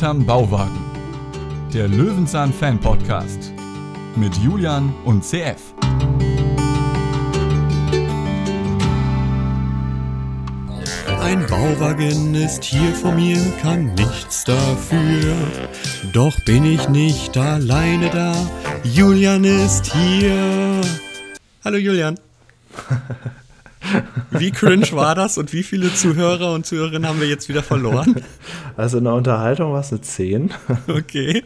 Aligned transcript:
Hinterm 0.00 0.24
Bauwagen. 0.24 0.80
Der 1.74 1.86
Löwenzahn 1.86 2.54
Fan 2.54 2.80
Podcast 2.80 3.52
mit 4.16 4.34
Julian 4.36 4.94
und 5.04 5.22
CF. 5.22 5.74
Ein 11.20 11.46
Bauwagen 11.46 12.34
ist 12.34 12.64
hier 12.64 12.94
vor 12.94 13.12
mir, 13.12 13.36
kann 13.60 13.92
nichts 13.92 14.44
dafür. 14.44 15.36
Doch 16.14 16.34
bin 16.46 16.64
ich 16.64 16.88
nicht 16.88 17.36
alleine 17.36 18.08
da. 18.08 18.34
Julian 18.82 19.44
ist 19.44 19.92
hier. 19.92 20.80
Hallo 21.62 21.76
Julian. 21.76 22.18
Wie 24.30 24.50
cringe 24.50 24.90
war 24.92 25.14
das 25.14 25.38
und 25.38 25.52
wie 25.52 25.62
viele 25.62 25.92
Zuhörer 25.94 26.52
und 26.54 26.66
Zuhörerinnen 26.66 27.08
haben 27.08 27.20
wir 27.20 27.28
jetzt 27.28 27.48
wieder 27.48 27.62
verloren? 27.62 28.22
Also 28.76 28.98
in 28.98 29.04
der 29.04 29.14
Unterhaltung 29.14 29.72
war 29.72 29.80
es 29.80 29.90
eine 29.90 30.00
10. 30.00 30.52
Okay. 30.88 31.44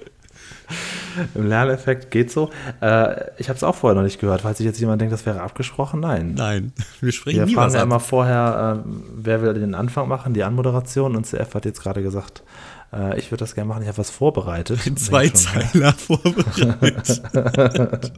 Im 1.34 1.46
Lerneffekt 1.46 2.10
geht 2.10 2.30
so. 2.30 2.50
Äh, 2.80 3.30
ich 3.38 3.48
habe 3.48 3.56
es 3.56 3.62
auch 3.62 3.74
vorher 3.74 3.94
noch 3.94 4.02
nicht 4.02 4.20
gehört. 4.20 4.42
Falls 4.42 4.58
sich 4.58 4.66
jetzt 4.66 4.80
jemand 4.80 5.00
denkt, 5.00 5.12
das 5.12 5.26
wäre 5.26 5.40
abgesprochen, 5.40 6.00
nein. 6.00 6.34
Nein, 6.34 6.72
wir 7.00 7.12
sprechen 7.12 7.38
Wir 7.38 7.46
nie 7.46 7.54
fragen 7.54 7.74
immer 7.76 8.00
vorher, 8.00 8.84
äh, 8.84 8.88
wer 9.16 9.42
will 9.42 9.54
den 9.54 9.74
Anfang 9.74 10.08
machen, 10.08 10.34
die 10.34 10.42
Anmoderation. 10.42 11.16
Und 11.16 11.26
CF 11.26 11.54
hat 11.54 11.64
jetzt 11.64 11.82
gerade 11.82 12.02
gesagt, 12.02 12.42
äh, 12.92 13.18
ich 13.18 13.30
würde 13.30 13.44
das 13.44 13.54
gerne 13.54 13.68
machen. 13.68 13.82
Ich 13.82 13.88
habe 13.88 13.98
was 13.98 14.10
vorbereitet. 14.10 14.80
Schon, 14.80 14.96
Zweizeiler 14.96 15.92
vorbereitet. 15.96 17.22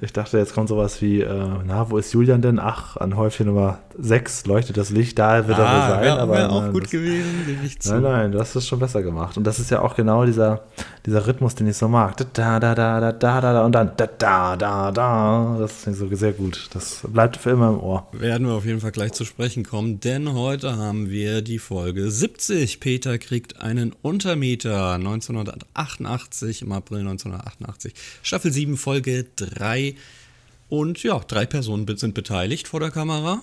Ich 0.00 0.12
dachte, 0.12 0.38
jetzt 0.38 0.54
kommt 0.54 0.68
sowas 0.68 1.02
wie, 1.02 1.20
äh, 1.20 1.48
na, 1.64 1.90
wo 1.90 1.98
ist 1.98 2.12
Julian 2.12 2.42
denn? 2.42 2.58
Ach, 2.58 2.96
an 2.96 3.16
Häufchen 3.16 3.46
Nummer 3.46 3.80
6 3.98 4.46
leuchtet 4.46 4.76
das 4.76 4.90
Licht, 4.90 5.18
da 5.18 5.46
wird 5.48 5.58
er 5.58 5.64
wohl 5.64 5.70
ah, 5.70 5.90
sein. 5.90 6.02
wäre 6.02 6.20
aber 6.20 6.32
wär 6.34 6.50
auch 6.50 6.62
nein, 6.62 6.72
gut 6.72 6.84
das, 6.84 6.90
gewesen, 6.90 7.44
gebe 7.46 7.64
ich 7.64 7.80
zu. 7.80 7.92
Nein, 7.92 8.02
nein, 8.02 8.32
du 8.32 8.40
hast 8.40 8.54
es 8.54 8.66
schon 8.66 8.78
besser 8.78 9.02
gemacht. 9.02 9.36
Und 9.36 9.44
das 9.44 9.58
ist 9.58 9.70
ja 9.70 9.80
auch 9.80 9.96
genau 9.96 10.24
dieser, 10.24 10.64
dieser 11.04 11.26
Rhythmus, 11.26 11.54
den 11.54 11.66
ich 11.66 11.76
so 11.76 11.88
mag. 11.88 12.16
Da, 12.16 12.24
da, 12.32 12.60
da, 12.60 12.74
da, 12.74 13.00
da, 13.00 13.12
da, 13.12 13.40
da 13.40 13.64
und 13.64 13.72
dann 13.72 13.92
da, 13.96 14.06
da, 14.06 14.56
da, 14.56 14.92
da. 14.92 15.56
Das 15.58 15.86
ist 15.86 15.98
so 15.98 16.14
sehr 16.14 16.32
gut. 16.32 16.68
Das 16.72 17.00
bleibt 17.08 17.36
für 17.36 17.50
immer 17.50 17.70
im 17.70 17.80
Ohr. 17.80 18.06
Werden 18.12 18.46
wir 18.46 18.54
auf 18.54 18.66
jeden 18.66 18.80
Fall 18.80 18.92
gleich 18.92 19.12
zu 19.12 19.24
sprechen 19.24 19.64
kommen, 19.64 20.00
denn 20.00 20.32
heute 20.34 20.76
haben 20.76 21.10
wir 21.10 21.42
die 21.42 21.58
Folge 21.58 22.10
70. 22.10 22.80
Peter 22.80 23.18
kriegt 23.18 23.60
einen 23.60 23.94
Untermieter 24.02 24.92
1988, 24.94 26.62
im 26.62 26.72
April 26.72 27.00
1988. 27.00 27.94
Staffel 28.22 28.52
7, 28.52 28.76
Folge 28.76 29.26
3. 29.36 29.94
Und 30.68 31.02
ja, 31.02 31.20
drei 31.20 31.46
Personen 31.46 31.86
sind 31.96 32.14
beteiligt 32.14 32.68
vor 32.68 32.80
der 32.80 32.90
Kamera. 32.90 33.40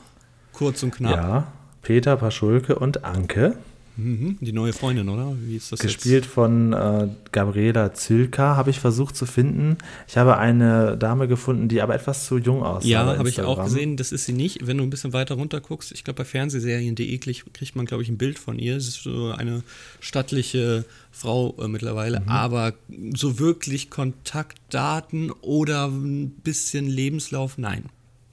Kurz 0.54 0.82
und 0.84 0.92
knapp. 0.92 1.16
Ja, 1.16 1.48
Peter 1.82 2.16
Paschulke 2.16 2.76
und 2.80 3.04
Anke. 3.04 3.58
Mhm, 3.96 4.38
die 4.42 4.54
neue 4.54 4.74
Freundin, 4.74 5.08
oder? 5.08 5.36
Wie 5.46 5.56
ist 5.56 5.72
das 5.72 5.80
Gespielt 5.80 6.26
von 6.26 6.74
äh, 6.74 7.10
Gabriela 7.32 7.94
Zylka, 7.94 8.56
habe 8.56 8.72
ich 8.72 8.80
versucht 8.80 9.16
zu 9.16 9.28
finden. 9.28 9.78
Ich 10.08 10.18
habe 10.18 10.38
eine 10.38 10.98
Dame 10.98 11.28
gefunden, 11.28 11.68
die 11.68 11.80
aber 11.80 11.94
etwas 11.94 12.26
zu 12.26 12.40
jung 12.40 12.64
aussah. 12.64 12.80
jetzt? 12.80 12.88
Ja, 12.88 13.06
habe 13.18 13.30
ich 13.30 13.40
auch 13.42 13.64
gesehen. 13.64 13.96
Das 13.96 14.12
ist 14.12 14.26
sie 14.26 14.34
nicht. 14.34 14.66
Wenn 14.66 14.80
du 14.80 14.84
ein 14.84 14.90
bisschen 14.90 15.14
weiter 15.14 15.36
runter 15.36 15.62
guckst, 15.62 15.92
ich 15.92 16.04
glaube, 16.04 16.18
bei 16.18 16.26
Fernsehserien.de 16.26 17.18
kriegt 17.20 17.54
kriegt 17.54 17.76
man, 17.76 17.86
glaube 17.86 18.02
ich, 18.02 18.10
ein 18.10 18.18
Bild 18.18 18.40
von 18.40 18.58
ihr. 18.58 18.82
Sie 18.82 18.88
ist 18.88 19.04
so 19.04 19.30
eine 19.32 19.62
stattliche 20.00 20.86
Frau 21.12 21.54
äh, 21.62 21.68
mittlerweile, 21.68 22.22
Mhm. 22.22 22.30
aber 22.30 22.74
so 23.16 23.38
wirklich 23.38 23.92
Kontaktdaten 23.92 25.30
oder 25.42 25.88
ein 25.88 26.32
bisschen 26.44 26.88
Lebenslauf, 26.88 27.60
nein. 27.60 27.86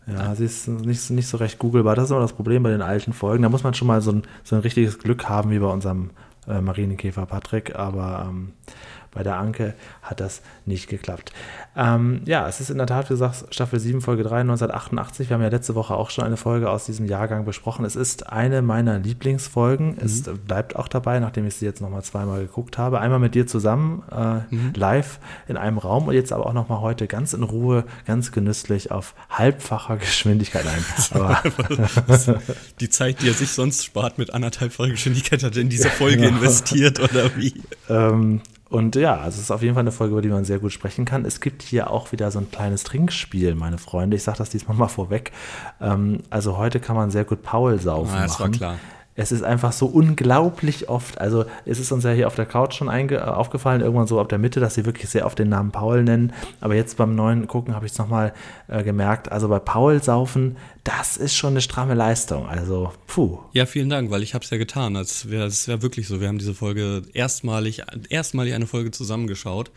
Ja, 0.07 0.35
sie 0.35 0.45
ist 0.45 0.67
nicht, 0.67 1.11
nicht 1.11 1.29
so 1.29 1.37
recht 1.37 1.59
googelbar. 1.59 1.95
Das 1.95 2.07
ist 2.07 2.11
immer 2.11 2.21
das 2.21 2.33
Problem 2.33 2.63
bei 2.63 2.71
den 2.71 2.83
alten 2.83 3.13
Folgen. 3.13 3.43
Da 3.43 3.49
muss 3.49 3.63
man 3.63 3.75
schon 3.75 3.89
mal 3.89 4.01
so 4.01 4.13
ein, 4.13 4.23
so 4.43 4.57
ein 4.57 4.63
richtiges 4.63 4.99
Glück 4.99 5.29
haben, 5.29 5.51
wie 5.51 5.59
bei 5.59 5.67
unserem 5.67 6.11
äh, 6.49 6.61
Marienkäfer 6.61 7.27
Patrick. 7.27 7.77
Aber 7.77 8.27
ähm, 8.29 8.53
bei 9.13 9.23
der 9.23 9.37
Anke 9.37 9.75
hat 10.03 10.21
das 10.21 10.41
nicht 10.67 10.89
geklappt. 10.89 11.33
Ähm, 11.77 12.23
ja, 12.27 12.47
es 12.49 12.61
ist 12.61 12.71
in 12.71 12.79
der 12.79 12.87
Tat, 12.87 13.11
wie 13.11 13.15
gesagt, 13.15 13.53
Staffel 13.53 13.81
7, 13.81 14.01
Folge 14.01 14.23
3, 14.23 14.41
1988. 14.41 15.29
Wir 15.29 15.35
haben 15.35 15.43
ja 15.43 15.49
letzte 15.49 15.75
Woche 15.75 15.95
auch 15.95 16.11
schon 16.11 16.25
eine 16.25 16.37
Folge 16.37 16.71
aus 16.71 16.87
diesem 16.87 17.07
Jahrgang 17.07 17.45
besprochen. 17.45 17.85
Es 17.85 17.97
ist 17.97 18.29
eine 18.33 18.63
meiner 18.63 18.99
Lieblingsfolgen. 18.99 19.99
Es 19.99 20.23
bleibt 20.23 20.77
auch 20.77 20.89
dabei, 20.89 21.19
nachdem 21.19 21.47
ich 21.47 21.57
sie 21.57 21.65
jetzt 21.65 21.81
nochmal 21.81 22.03
zweimal 22.03 22.41
geguckt 22.41 22.79
habe. 22.79 23.01
Einmal 23.01 23.19
mit 23.19 23.35
dir 23.35 23.47
zusammen, 23.47 24.03
äh, 24.11 24.79
live 24.79 25.19
in 25.49 25.57
einem 25.57 25.79
Raum 25.79 26.09
und 26.09 26.15
jetzt 26.15 26.33
aber 26.33 26.47
auch 26.47 26.53
nochmal 26.53 26.81
heute 26.81 27.07
ganz 27.07 27.33
in 27.33 27.43
Ruhe, 27.43 27.85
ganz 28.07 28.31
genüsslich 28.33 28.91
auf 28.91 29.15
halbfacher 29.29 29.97
Geschwindigkeit. 29.97 30.65
Aber 31.13 31.43
Die 32.81 32.89
Zeit, 32.89 33.23
die 33.23 33.29
er 33.29 33.35
sich 33.35 33.51
sonst 33.51 33.85
spart 33.85 34.19
mit 34.19 34.33
anderthalbfacher 34.33 34.91
Geschwindigkeit, 34.91 35.43
hat 35.43 35.57
er 35.57 35.63
in 35.63 35.69
diese 35.69 35.91
Folge 35.91 36.27
investiert 36.27 37.01
oder 37.01 37.37
wie? 37.37 37.55
Ähm, 37.89 38.41
und 38.71 38.97
ja, 38.97 39.27
es 39.27 39.39
ist 39.39 39.51
auf 39.51 39.63
jeden 39.63 39.75
Fall 39.75 39.83
eine 39.83 39.93
Folge, 39.93 40.13
über 40.13 40.23
die 40.23 40.29
man 40.29 40.45
sehr 40.45 40.59
gut 40.59 40.73
sprechen 40.73 41.05
kann. 41.05 41.25
Es 41.25 41.41
gibt 41.41 41.63
hier 41.63 41.91
auch 41.91 42.13
wieder 42.13 42.31
so 42.31 42.39
ein 42.39 42.51
kleines 42.51 42.85
Trinkspiel, 42.85 43.55
meine 43.55 43.79
Freunde. 43.79 44.17
Ich 44.17 44.23
sage 44.23 44.39
das 44.39 44.49
diesmal 44.51 44.77
mal 44.77 44.89
vorweg. 44.89 45.33
Ähm, 45.81 46.21
also 46.31 46.57
heute 46.57 46.81
kann 46.81 46.97
man 46.97 47.11
sehr 47.11 47.25
gut 47.25 47.43
Paul 47.43 47.79
saufen 47.81 48.15
Ah, 48.15 48.23
das 48.23 48.39
war 48.41 48.47
machen. 48.47 48.57
klar. 48.59 48.79
Es 49.21 49.33
ist 49.33 49.43
einfach 49.43 49.73
so 49.73 49.85
unglaublich 49.85 50.89
oft. 50.89 51.21
Also 51.21 51.45
es 51.67 51.79
ist 51.79 51.93
uns 51.93 52.05
ja 52.05 52.11
hier 52.13 52.27
auf 52.27 52.37
der 52.37 52.47
Couch 52.47 52.73
schon 52.73 52.89
äh, 52.89 53.19
aufgefallen, 53.19 53.83
irgendwann 53.83 54.07
so 54.07 54.19
ab 54.19 54.31
der 54.31 54.39
Mitte, 54.39 54.61
dass 54.61 54.77
sie 54.77 54.87
wirklich 54.87 55.11
sehr 55.11 55.27
oft 55.27 55.39
den 55.39 55.51
Namen 55.51 55.73
Paul 55.73 56.05
nennen. 56.05 56.33
Aber 56.63 56.75
jetzt 56.75 56.97
beim 56.97 57.15
neuen 57.15 57.47
Gucken 57.47 57.75
habe 57.75 57.85
ich 57.85 57.93
es 57.93 57.99
nochmal 57.99 58.33
äh, 58.69 58.83
gemerkt. 58.83 59.31
Also 59.31 59.49
bei 59.49 59.59
Paul 59.59 60.03
saufen, 60.03 60.57
das 60.85 61.19
ist 61.19 61.37
schon 61.37 61.51
eine 61.51 61.61
stramme 61.61 61.93
Leistung. 61.93 62.49
Also, 62.49 62.95
puh. 63.07 63.41
Ja, 63.53 63.67
vielen 63.67 63.91
Dank, 63.91 64.11
weil 64.11 64.23
ich 64.23 64.33
habe 64.33 64.43
es 64.43 64.49
ja 64.49 64.57
getan. 64.57 64.97
Es 64.97 65.29
wäre 65.29 65.51
wär 65.51 65.83
wirklich 65.83 66.09
so. 66.09 66.23
Wir 66.23 66.29
haben 66.29 66.39
diese 66.39 66.55
Folge 66.55 67.03
erstmalig, 67.13 67.83
erstmalig 68.09 68.55
eine 68.55 68.67
Folge 68.67 68.91
zusammengeschaut. 68.91 69.71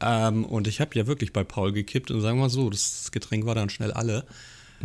Ähm, 0.00 0.46
und 0.46 0.68
ich 0.68 0.80
habe 0.80 0.92
ja 0.94 1.06
wirklich 1.06 1.34
bei 1.34 1.44
Paul 1.44 1.72
gekippt 1.72 2.10
und 2.10 2.22
sagen 2.22 2.38
wir 2.38 2.44
mal 2.44 2.50
so, 2.50 2.70
das 2.70 3.10
Getränk 3.12 3.44
war 3.44 3.54
dann 3.54 3.68
schnell 3.68 3.92
alle. 3.92 4.24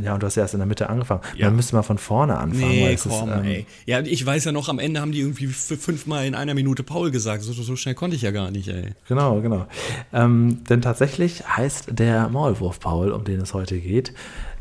Ja, 0.01 0.13
und 0.13 0.23
du 0.23 0.27
hast 0.27 0.35
ja 0.35 0.43
erst 0.43 0.53
in 0.53 0.59
der 0.59 0.67
Mitte 0.67 0.89
angefangen. 0.89 1.21
Ja. 1.35 1.47
Man 1.47 1.57
müsste 1.57 1.75
mal 1.75 1.83
von 1.83 1.97
vorne 1.97 2.37
anfangen. 2.37 2.69
Nee, 2.69 2.93
es 2.93 3.05
ist, 3.05 3.11
komm, 3.11 3.31
ähm, 3.31 3.43
ey. 3.43 3.65
Ja, 3.85 3.99
ich 3.99 4.25
weiß 4.25 4.45
ja 4.45 4.51
noch, 4.51 4.69
am 4.69 4.79
Ende 4.79 5.01
haben 5.01 5.11
die 5.11 5.19
irgendwie 5.19 5.47
fünfmal 5.47 6.25
in 6.25 6.35
einer 6.35 6.53
Minute 6.53 6.83
Paul 6.83 7.11
gesagt. 7.11 7.43
So, 7.43 7.53
so 7.53 7.75
schnell 7.75 7.95
konnte 7.95 8.15
ich 8.15 8.21
ja 8.21 8.31
gar 8.31 8.51
nicht, 8.51 8.69
ey. 8.69 8.93
Genau, 9.07 9.41
genau. 9.41 9.67
Ähm, 10.13 10.63
denn 10.69 10.81
tatsächlich 10.81 11.47
heißt 11.47 11.99
der 11.99 12.29
Maulwurf 12.29 12.79
Paul, 12.79 13.11
um 13.11 13.23
den 13.23 13.41
es 13.41 13.53
heute 13.53 13.79
geht, 13.79 14.13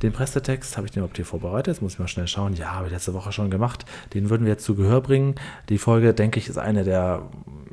den 0.02 0.12
Pressetext 0.12 0.76
habe 0.76 0.86
ich 0.86 0.92
den 0.92 1.00
überhaupt 1.00 1.16
hier 1.16 1.26
vorbereitet. 1.26 1.74
Jetzt 1.74 1.82
muss 1.82 1.94
ich 1.94 1.98
mal 1.98 2.08
schnell 2.08 2.26
schauen. 2.26 2.54
Ja, 2.54 2.72
habe 2.74 2.86
ich 2.86 2.92
letzte 2.92 3.12
Woche 3.14 3.32
schon 3.32 3.50
gemacht. 3.50 3.84
Den 4.14 4.30
würden 4.30 4.44
wir 4.44 4.52
jetzt 4.52 4.64
zu 4.64 4.74
Gehör 4.74 5.00
bringen. 5.00 5.34
Die 5.68 5.78
Folge, 5.78 6.14
denke 6.14 6.38
ich, 6.38 6.48
ist 6.48 6.58
eine 6.58 6.84
der. 6.84 7.22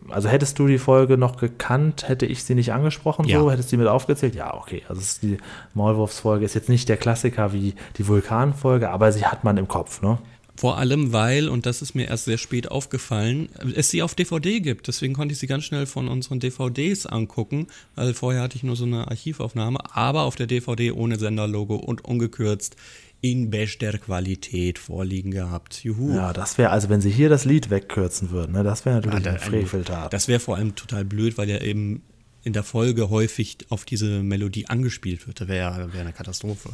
Also 0.09 0.29
hättest 0.29 0.57
du 0.59 0.67
die 0.67 0.77
Folge 0.77 1.17
noch 1.17 1.35
gekannt, 1.37 2.07
hätte 2.07 2.25
ich 2.25 2.43
sie 2.45 2.55
nicht 2.55 2.71
angesprochen, 2.71 3.25
Ja. 3.27 3.39
so 3.39 3.51
hättest 3.51 3.69
du 3.71 3.75
die 3.75 3.79
mit 3.81 3.89
aufgezählt? 3.89 4.35
Ja, 4.35 4.53
okay. 4.55 4.83
Also 4.87 5.01
die 5.21 5.37
Maulwurfsfolge 5.73 6.45
ist 6.45 6.53
jetzt 6.53 6.69
nicht 6.69 6.87
der 6.87 6.95
Klassiker 6.95 7.51
wie 7.51 7.75
die 7.97 8.07
Vulkanfolge, 8.07 8.89
aber 8.89 9.11
sie 9.11 9.25
hat 9.25 9.43
man 9.43 9.57
im 9.57 9.67
Kopf, 9.67 10.01
ne? 10.01 10.17
Vor 10.57 10.77
allem, 10.79 11.13
weil, 11.13 11.49
und 11.49 11.65
das 11.67 11.81
ist 11.83 11.93
mir 11.93 12.07
erst 12.07 12.25
sehr 12.25 12.39
spät 12.39 12.71
aufgefallen, 12.71 13.47
es 13.75 13.89
sie 13.91 14.01
auf 14.01 14.15
DVD 14.15 14.59
gibt. 14.59 14.87
Deswegen 14.87 15.13
konnte 15.13 15.33
ich 15.33 15.39
sie 15.39 15.45
ganz 15.47 15.63
schnell 15.65 15.85
von 15.85 16.07
unseren 16.07 16.39
DVDs 16.39 17.05
angucken, 17.05 17.67
weil 17.95 18.13
vorher 18.15 18.41
hatte 18.41 18.55
ich 18.57 18.63
nur 18.63 18.75
so 18.75 18.85
eine 18.85 19.07
Archivaufnahme, 19.07 19.77
aber 19.95 20.23
auf 20.23 20.35
der 20.35 20.47
DVD 20.47 20.91
ohne 20.91 21.17
Senderlogo 21.19 21.75
und 21.75 22.03
ungekürzt 22.03 22.75
in 23.21 23.49
bester 23.49 23.97
Qualität 23.97 24.79
vorliegen 24.79 25.31
gehabt. 25.31 25.83
Juhu. 25.83 26.13
Ja, 26.15 26.33
das 26.33 26.57
wäre, 26.57 26.71
also 26.71 26.89
wenn 26.89 27.01
sie 27.01 27.09
hier 27.11 27.29
das 27.29 27.45
Lied 27.45 27.69
wegkürzen 27.69 28.31
würden, 28.31 28.53
ne, 28.53 28.63
das 28.63 28.85
wäre 28.85 28.95
natürlich 28.97 29.23
da- 29.23 29.29
eine 29.31 29.39
Freveltat. 29.39 30.11
Das 30.13 30.27
wäre 30.27 30.39
vor 30.39 30.55
allem 30.55 30.75
total 30.75 31.05
blöd, 31.05 31.37
weil 31.37 31.49
ja 31.49 31.59
eben 31.61 32.01
in 32.43 32.53
der 32.53 32.63
Folge 32.63 33.09
häufig 33.09 33.57
auf 33.69 33.85
diese 33.85 34.23
Melodie 34.23 34.67
angespielt 34.67 35.27
wird. 35.27 35.41
Das 35.41 35.47
wäre 35.47 35.93
wär 35.93 36.01
eine 36.01 36.13
Katastrophe. 36.13 36.69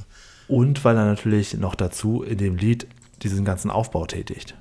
Und 0.47 0.83
weil 0.85 0.95
er 0.97 1.06
natürlich 1.06 1.53
noch 1.56 1.75
dazu 1.75 2.24
in 2.24 2.38
dem 2.38 2.57
Lied 2.57 2.88
diesen 3.23 3.45
ganzen 3.45 3.71
Aufbau 3.71 4.05
tätigt. 4.05 4.55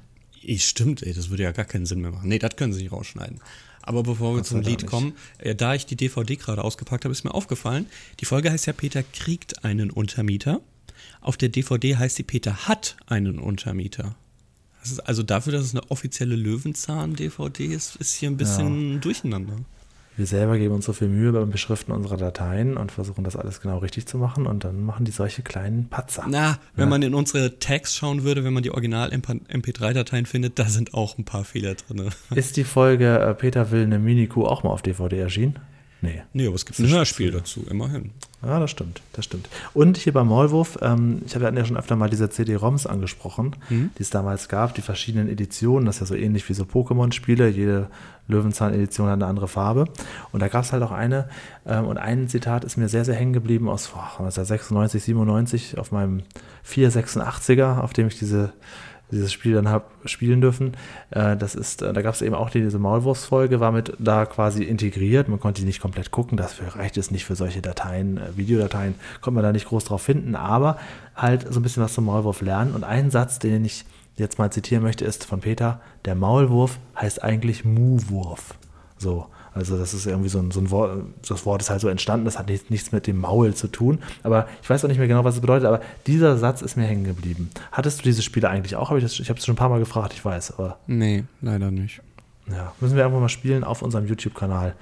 Stimmt, 0.58 1.02
ey, 1.02 1.12
das 1.12 1.30
würde 1.30 1.44
ja 1.44 1.52
gar 1.52 1.64
keinen 1.64 1.86
Sinn 1.86 2.00
mehr 2.00 2.10
machen. 2.10 2.28
Nee, 2.28 2.38
das 2.38 2.56
können 2.56 2.72
sie 2.72 2.82
nicht 2.82 2.92
rausschneiden. 2.92 3.40
Aber 3.82 4.02
bevor 4.02 4.36
wir 4.36 4.44
zum 4.44 4.60
Lied 4.60 4.86
kommen, 4.86 5.14
äh, 5.38 5.54
da 5.54 5.74
ich 5.74 5.86
die 5.86 5.96
DVD 5.96 6.36
gerade 6.36 6.62
ausgepackt 6.62 7.04
habe, 7.04 7.12
ist 7.12 7.24
mir 7.24 7.34
aufgefallen, 7.34 7.86
die 8.20 8.24
Folge 8.24 8.50
heißt 8.50 8.66
ja 8.66 8.72
Peter 8.72 9.02
kriegt 9.02 9.64
einen 9.64 9.90
Untermieter. 9.90 10.60
Auf 11.20 11.36
der 11.36 11.48
DVD 11.48 11.96
heißt 11.96 12.16
sie 12.16 12.22
Peter 12.22 12.68
hat 12.68 12.96
einen 13.06 13.38
Untermieter. 13.38 14.14
Also 15.04 15.22
dafür, 15.22 15.52
dass 15.52 15.64
es 15.64 15.74
eine 15.74 15.88
offizielle 15.90 16.34
Löwenzahn-DVD 16.34 17.66
ist, 17.66 17.96
ist 17.96 18.14
hier 18.14 18.30
ein 18.30 18.36
bisschen 18.36 19.00
durcheinander. 19.00 19.56
Wir 20.16 20.26
selber 20.26 20.58
geben 20.58 20.74
uns 20.74 20.84
so 20.84 20.92
viel 20.92 21.08
Mühe 21.08 21.32
beim 21.32 21.50
Beschriften 21.50 21.90
unserer 21.90 22.18
Dateien 22.18 22.76
und 22.76 22.92
versuchen 22.92 23.24
das 23.24 23.34
alles 23.34 23.60
genau 23.60 23.78
richtig 23.78 24.06
zu 24.06 24.18
machen 24.18 24.46
und 24.46 24.64
dann 24.64 24.84
machen 24.84 25.06
die 25.06 25.10
solche 25.10 25.42
kleinen 25.42 25.88
Patzer. 25.88 26.26
Na, 26.28 26.58
wenn 26.74 26.90
man 26.90 27.00
in 27.02 27.14
unsere 27.14 27.58
Tags 27.58 27.96
schauen 27.96 28.22
würde, 28.22 28.44
wenn 28.44 28.52
man 28.52 28.62
die 28.62 28.70
Original-MP3-Dateien 28.70 30.26
findet, 30.26 30.58
da 30.58 30.66
sind 30.66 30.92
auch 30.92 31.16
ein 31.16 31.24
paar 31.24 31.44
Fehler 31.44 31.74
drin. 31.74 32.10
Ist 32.34 32.56
die 32.56 32.64
Folge 32.64 33.18
äh, 33.18 33.34
Peter 33.34 33.70
will 33.70 33.82
eine 33.84 33.98
Mini-Kuh 33.98 34.44
auch 34.44 34.62
mal 34.64 34.70
auf 34.70 34.82
DVD 34.82 35.18
erschienen? 35.18 35.58
Nee. 36.02 36.22
Nee, 36.32 36.46
aber 36.48 36.56
es 36.56 36.66
gibt 36.66 36.80
ein 36.80 36.88
Hörspiel 36.88 37.30
dazu, 37.30 37.64
immerhin. 37.70 38.10
Ja, 38.42 38.58
das 38.58 38.72
stimmt, 38.72 39.00
das 39.12 39.24
stimmt. 39.24 39.48
Und 39.72 39.96
hier 39.96 40.12
beim 40.12 40.26
Maulwurf, 40.26 40.76
ähm, 40.82 41.22
ich 41.24 41.36
habe 41.36 41.44
ja 41.44 41.64
schon 41.64 41.76
öfter 41.76 41.94
mal 41.94 42.10
diese 42.10 42.28
CD-ROMs 42.28 42.86
angesprochen, 42.86 43.54
die 43.70 44.02
es 44.02 44.10
damals 44.10 44.48
gab, 44.48 44.74
die 44.74 44.82
verschiedenen 44.82 45.28
Editionen, 45.28 45.86
das 45.86 45.96
ist 45.96 46.00
ja 46.00 46.06
so 46.06 46.14
ähnlich 46.16 46.48
wie 46.48 46.54
so 46.54 46.64
Pokémon-Spiele, 46.64 47.48
jede 47.48 47.88
Löwenzahn-Edition 48.26 49.06
hat 49.06 49.14
eine 49.14 49.26
andere 49.26 49.46
Farbe. 49.46 49.84
Und 50.32 50.40
da 50.40 50.48
gab 50.48 50.64
es 50.64 50.72
halt 50.72 50.82
auch 50.82 50.90
eine, 50.90 51.28
ähm, 51.66 51.86
und 51.86 51.98
ein 51.98 52.26
Zitat 52.26 52.64
ist 52.64 52.76
mir 52.76 52.88
sehr, 52.88 53.04
sehr 53.04 53.14
hängen 53.14 53.32
geblieben 53.32 53.68
aus 53.68 53.88
boah, 53.88 54.10
1996, 54.18 55.04
97 55.04 55.78
auf 55.78 55.92
meinem 55.92 56.22
486er, 56.66 57.78
auf 57.78 57.92
dem 57.92 58.08
ich 58.08 58.18
diese 58.18 58.52
dieses 59.12 59.32
Spiel 59.32 59.54
dann 59.54 59.68
habe 59.68 59.84
spielen 60.06 60.40
dürfen. 60.40 60.72
Äh, 61.10 61.36
das 61.36 61.54
ist, 61.54 61.82
äh, 61.82 61.92
da 61.92 62.02
gab 62.02 62.14
es 62.14 62.22
eben 62.22 62.34
auch 62.34 62.50
diese 62.50 62.78
Maulwurfsfolge, 62.78 63.60
war 63.60 63.70
mit 63.70 63.92
da 63.98 64.26
quasi 64.26 64.64
integriert. 64.64 65.28
Man 65.28 65.38
konnte 65.38 65.60
die 65.60 65.66
nicht 65.66 65.80
komplett 65.80 66.10
gucken, 66.10 66.36
dafür 66.36 66.74
reicht 66.76 66.96
es 66.96 67.10
nicht 67.10 67.24
für 67.24 67.36
solche 67.36 67.62
Dateien, 67.62 68.16
äh, 68.18 68.36
Videodateien, 68.36 68.94
konnte 69.20 69.34
man 69.36 69.44
da 69.44 69.52
nicht 69.52 69.68
groß 69.68 69.84
drauf 69.84 70.02
finden, 70.02 70.34
aber 70.34 70.78
halt 71.14 71.46
so 71.52 71.60
ein 71.60 71.62
bisschen 71.62 71.82
was 71.82 71.94
zum 71.94 72.06
Maulwurf 72.06 72.40
lernen. 72.40 72.74
Und 72.74 72.84
ein 72.84 73.10
Satz, 73.10 73.38
den 73.38 73.64
ich 73.64 73.84
jetzt 74.16 74.38
mal 74.38 74.50
zitieren 74.50 74.82
möchte, 74.82 75.04
ist 75.04 75.24
von 75.24 75.40
Peter: 75.40 75.80
Der 76.04 76.14
Maulwurf 76.14 76.78
heißt 76.96 77.22
eigentlich 77.22 77.64
Muwurf. 77.64 78.54
So. 78.98 79.26
Also 79.54 79.76
das 79.78 79.92
ist 79.92 80.06
irgendwie 80.06 80.28
so 80.28 80.38
ein, 80.38 80.50
so 80.50 80.60
ein 80.60 80.70
Wort, 80.70 81.02
das 81.28 81.44
Wort 81.44 81.62
ist 81.62 81.70
halt 81.70 81.80
so 81.80 81.88
entstanden, 81.88 82.24
das 82.24 82.38
hat 82.38 82.48
nichts, 82.48 82.70
nichts 82.70 82.92
mit 82.92 83.06
dem 83.06 83.18
Maul 83.18 83.54
zu 83.54 83.68
tun. 83.68 83.98
Aber 84.22 84.48
ich 84.62 84.70
weiß 84.70 84.84
auch 84.84 84.88
nicht 84.88 84.98
mehr 84.98 85.08
genau, 85.08 85.24
was 85.24 85.34
es 85.34 85.40
bedeutet, 85.40 85.66
aber 85.66 85.80
dieser 86.06 86.38
Satz 86.38 86.62
ist 86.62 86.76
mir 86.76 86.84
hängen 86.84 87.04
geblieben. 87.04 87.50
Hattest 87.70 88.00
du 88.00 88.02
diese 88.04 88.22
Spiele 88.22 88.48
eigentlich 88.48 88.76
auch? 88.76 88.90
Hab 88.90 88.96
ich 88.96 89.20
ich 89.20 89.28
habe 89.28 89.38
es 89.38 89.44
schon 89.44 89.54
ein 89.54 89.58
paar 89.58 89.68
Mal 89.68 89.78
gefragt, 89.80 90.14
ich 90.14 90.24
weiß, 90.24 90.58
aber. 90.58 90.78
Nee, 90.86 91.24
leider 91.40 91.70
nicht. 91.70 92.00
Ja, 92.50 92.72
müssen 92.80 92.96
wir 92.96 93.04
einfach 93.04 93.20
mal 93.20 93.28
spielen 93.28 93.64
auf 93.64 93.82
unserem 93.82 94.06
YouTube-Kanal. 94.06 94.74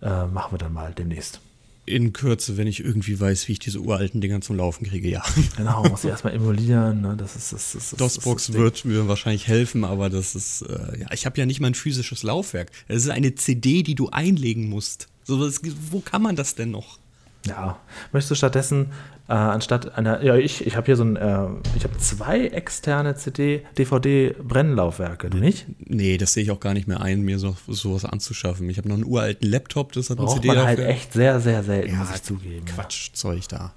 Äh, 0.00 0.26
machen 0.26 0.52
wir 0.52 0.58
dann 0.58 0.72
mal 0.72 0.92
demnächst 0.92 1.40
in 1.88 2.12
Kürze, 2.12 2.56
wenn 2.56 2.66
ich 2.66 2.84
irgendwie 2.84 3.18
weiß, 3.18 3.48
wie 3.48 3.52
ich 3.52 3.58
diese 3.58 3.80
uralten 3.80 4.20
Dinger 4.20 4.40
zum 4.40 4.56
Laufen 4.56 4.86
kriege, 4.86 5.08
ja. 5.08 5.22
Genau, 5.56 5.82
muss 5.88 6.04
ich 6.04 6.10
erstmal 6.10 6.34
emulieren. 6.34 7.00
Ne? 7.00 7.16
Das 7.16 7.34
ist, 7.36 7.52
das, 7.52 7.72
das, 7.72 7.90
DOSBox 7.96 8.52
wird 8.52 8.84
mir 8.84 9.08
wahrscheinlich 9.08 9.48
helfen, 9.48 9.84
aber 9.84 10.10
das 10.10 10.34
ist, 10.34 10.62
äh, 10.62 11.00
ja, 11.00 11.12
ich 11.12 11.26
habe 11.26 11.38
ja 11.38 11.46
nicht 11.46 11.60
mal 11.60 11.68
ein 11.68 11.74
physisches 11.74 12.22
Laufwerk. 12.22 12.70
Es 12.86 13.04
ist 13.04 13.10
eine 13.10 13.34
CD, 13.34 13.82
die 13.82 13.94
du 13.94 14.10
einlegen 14.10 14.68
musst. 14.68 15.08
So, 15.24 15.44
das, 15.44 15.60
wo 15.90 16.00
kann 16.00 16.22
man 16.22 16.36
das 16.36 16.54
denn 16.54 16.70
noch? 16.70 16.98
Ja, 17.46 17.78
möchtest 18.12 18.30
du 18.32 18.34
stattdessen 18.34 18.92
äh, 19.28 19.34
anstatt 19.34 19.96
einer, 19.98 20.22
ja, 20.22 20.36
ich, 20.36 20.66
ich 20.66 20.74
habe 20.74 20.86
hier 20.86 20.96
so 20.96 21.04
ein, 21.04 21.16
äh, 21.16 21.48
ich 21.76 21.84
habe 21.84 21.98
zwei 21.98 22.46
externe 22.46 23.14
CD, 23.14 23.62
DVD-Brennlaufwerke, 23.76 25.28
du 25.28 25.36
nicht? 25.36 25.66
Nee, 25.80 26.16
das 26.16 26.32
sehe 26.32 26.44
ich 26.44 26.50
auch 26.50 26.60
gar 26.60 26.72
nicht 26.72 26.88
mehr 26.88 27.02
ein, 27.02 27.20
mir 27.20 27.38
so, 27.38 27.54
sowas 27.66 28.06
anzuschaffen. 28.06 28.70
Ich 28.70 28.78
habe 28.78 28.88
noch 28.88 28.94
einen 28.94 29.04
uralten 29.04 29.48
Laptop, 29.50 29.92
das 29.92 30.08
hat 30.08 30.18
eine 30.18 30.28
CD 30.28 30.48
man 30.48 30.64
halt 30.64 30.78
echt 30.78 31.12
sehr, 31.12 31.40
sehr 31.40 31.62
selten, 31.62 31.92
ja, 31.92 31.98
muss 31.98 32.14
ich 32.14 32.22
zugeben. 32.22 32.64
Quatschzeug 32.64 33.46
da. 33.48 33.72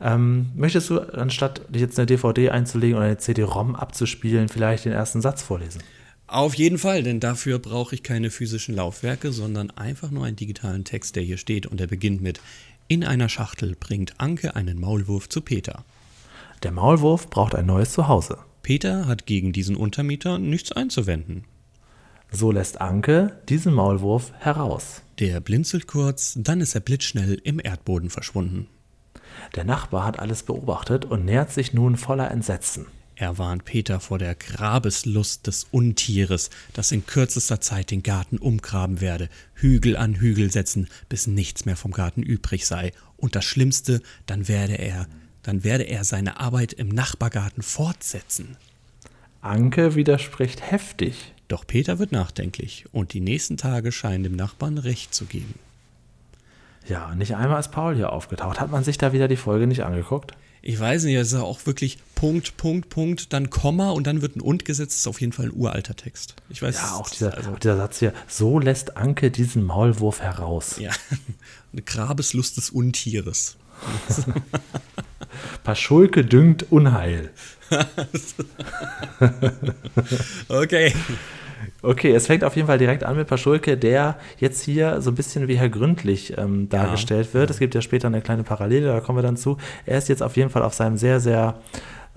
Ähm, 0.00 0.50
möchtest 0.54 0.90
du, 0.90 1.00
anstatt 1.00 1.62
jetzt 1.72 1.98
eine 1.98 2.06
DVD 2.06 2.50
einzulegen 2.50 2.96
oder 2.96 3.06
eine 3.06 3.18
CD-ROM 3.18 3.74
abzuspielen, 3.74 4.48
vielleicht 4.48 4.84
den 4.84 4.92
ersten 4.92 5.20
Satz 5.20 5.42
vorlesen? 5.42 5.82
Auf 6.28 6.54
jeden 6.54 6.76
Fall, 6.76 7.02
denn 7.02 7.20
dafür 7.20 7.58
brauche 7.58 7.94
ich 7.94 8.02
keine 8.02 8.30
physischen 8.30 8.76
Laufwerke, 8.76 9.32
sondern 9.32 9.70
einfach 9.70 10.10
nur 10.10 10.26
einen 10.26 10.36
digitalen 10.36 10.84
Text, 10.84 11.16
der 11.16 11.22
hier 11.22 11.38
steht 11.38 11.66
und 11.66 11.80
der 11.80 11.86
beginnt 11.86 12.20
mit 12.20 12.38
in 12.88 13.04
einer 13.04 13.28
Schachtel 13.28 13.76
bringt 13.78 14.18
Anke 14.18 14.56
einen 14.56 14.80
Maulwurf 14.80 15.28
zu 15.28 15.42
Peter. 15.42 15.84
Der 16.62 16.72
Maulwurf 16.72 17.28
braucht 17.28 17.54
ein 17.54 17.66
neues 17.66 17.92
Zuhause. 17.92 18.38
Peter 18.62 19.06
hat 19.06 19.26
gegen 19.26 19.52
diesen 19.52 19.76
Untermieter 19.76 20.38
nichts 20.38 20.72
einzuwenden. 20.72 21.44
So 22.30 22.50
lässt 22.50 22.80
Anke 22.80 23.38
diesen 23.48 23.74
Maulwurf 23.74 24.32
heraus. 24.38 25.02
Der 25.18 25.40
blinzelt 25.40 25.86
kurz, 25.86 26.34
dann 26.36 26.60
ist 26.60 26.74
er 26.74 26.80
blitzschnell 26.80 27.40
im 27.44 27.60
Erdboden 27.62 28.10
verschwunden. 28.10 28.68
Der 29.54 29.64
Nachbar 29.64 30.04
hat 30.04 30.18
alles 30.18 30.42
beobachtet 30.42 31.04
und 31.04 31.24
nähert 31.24 31.50
sich 31.52 31.72
nun 31.72 31.96
voller 31.96 32.30
Entsetzen. 32.30 32.86
Er 33.20 33.36
warnt 33.36 33.64
Peter 33.64 33.98
vor 33.98 34.20
der 34.20 34.36
Grabeslust 34.36 35.48
des 35.48 35.66
Untieres, 35.72 36.50
das 36.72 36.92
in 36.92 37.04
kürzester 37.04 37.60
Zeit 37.60 37.90
den 37.90 38.04
Garten 38.04 38.38
umgraben 38.38 39.00
werde, 39.00 39.28
Hügel 39.54 39.96
an 39.96 40.14
Hügel 40.14 40.52
setzen, 40.52 40.86
bis 41.08 41.26
nichts 41.26 41.64
mehr 41.64 41.74
vom 41.74 41.90
Garten 41.90 42.22
übrig 42.22 42.64
sei. 42.64 42.92
Und 43.16 43.34
das 43.34 43.44
Schlimmste, 43.44 44.02
dann 44.26 44.46
werde 44.46 44.74
er, 44.74 45.08
dann 45.42 45.64
werde 45.64 45.82
er 45.82 46.04
seine 46.04 46.38
Arbeit 46.38 46.72
im 46.72 46.90
Nachbargarten 46.90 47.64
fortsetzen. 47.64 48.56
Anke 49.40 49.96
widerspricht 49.96 50.70
heftig. 50.70 51.32
Doch 51.48 51.66
Peter 51.66 51.98
wird 51.98 52.12
nachdenklich 52.12 52.84
und 52.92 53.14
die 53.14 53.20
nächsten 53.20 53.56
Tage 53.56 53.90
scheinen 53.90 54.22
dem 54.22 54.36
Nachbarn 54.36 54.78
recht 54.78 55.12
zu 55.12 55.24
geben. 55.24 55.58
Ja, 56.86 57.16
nicht 57.16 57.34
einmal 57.34 57.58
ist 57.58 57.72
Paul 57.72 57.96
hier 57.96 58.12
aufgetaucht. 58.12 58.60
Hat 58.60 58.70
man 58.70 58.84
sich 58.84 58.96
da 58.96 59.12
wieder 59.12 59.26
die 59.26 59.36
Folge 59.36 59.66
nicht 59.66 59.82
angeguckt? 59.82 60.34
Ich 60.62 60.78
weiß 60.78 61.04
nicht, 61.04 61.14
es 61.14 61.32
ist 61.32 61.38
auch 61.38 61.66
wirklich 61.66 61.98
Punkt, 62.14 62.56
Punkt, 62.56 62.88
Punkt, 62.88 63.32
dann 63.32 63.50
Komma 63.50 63.90
und 63.90 64.06
dann 64.06 64.22
wird 64.22 64.36
ein 64.36 64.40
Und 64.40 64.64
gesetzt. 64.64 64.92
Das 64.92 65.00
ist 65.00 65.06
auf 65.06 65.20
jeden 65.20 65.32
Fall 65.32 65.46
ein 65.46 65.52
uralter 65.52 65.94
Text. 65.94 66.34
Ich 66.48 66.62
weiß, 66.62 66.76
ja, 66.76 66.94
auch 66.94 67.08
dieser, 67.08 67.36
also, 67.36 67.50
auch 67.50 67.58
dieser 67.58 67.76
Satz 67.76 67.98
hier, 68.00 68.12
so 68.26 68.58
lässt 68.58 68.96
Anke 68.96 69.30
diesen 69.30 69.64
Maulwurf 69.64 70.20
heraus. 70.20 70.78
Ja, 70.78 70.90
eine 71.72 71.82
Grabeslust 71.82 72.56
des 72.56 72.70
Untieres. 72.70 73.56
Paschulke 75.64 76.24
düngt 76.24 76.72
Unheil. 76.72 77.30
okay. 80.48 80.92
Okay, 81.82 82.12
es 82.12 82.26
fängt 82.26 82.44
auf 82.44 82.56
jeden 82.56 82.66
Fall 82.66 82.78
direkt 82.78 83.04
an 83.04 83.16
mit 83.16 83.28
Paschulke, 83.28 83.76
der 83.76 84.18
jetzt 84.38 84.62
hier 84.62 85.00
so 85.00 85.10
ein 85.10 85.14
bisschen 85.14 85.48
wie 85.48 85.56
Herr 85.56 85.68
Gründlich 85.68 86.36
ähm, 86.36 86.68
dargestellt 86.68 87.28
ja. 87.28 87.34
wird. 87.34 87.50
Es 87.50 87.58
gibt 87.58 87.74
ja 87.74 87.80
später 87.80 88.08
eine 88.08 88.20
kleine 88.20 88.42
Parallele, 88.42 88.86
da 88.86 89.00
kommen 89.00 89.18
wir 89.18 89.22
dann 89.22 89.36
zu. 89.36 89.56
Er 89.86 89.98
ist 89.98 90.08
jetzt 90.08 90.22
auf 90.22 90.36
jeden 90.36 90.50
Fall 90.50 90.62
auf 90.62 90.74
seinem 90.74 90.96
sehr, 90.96 91.20
sehr 91.20 91.56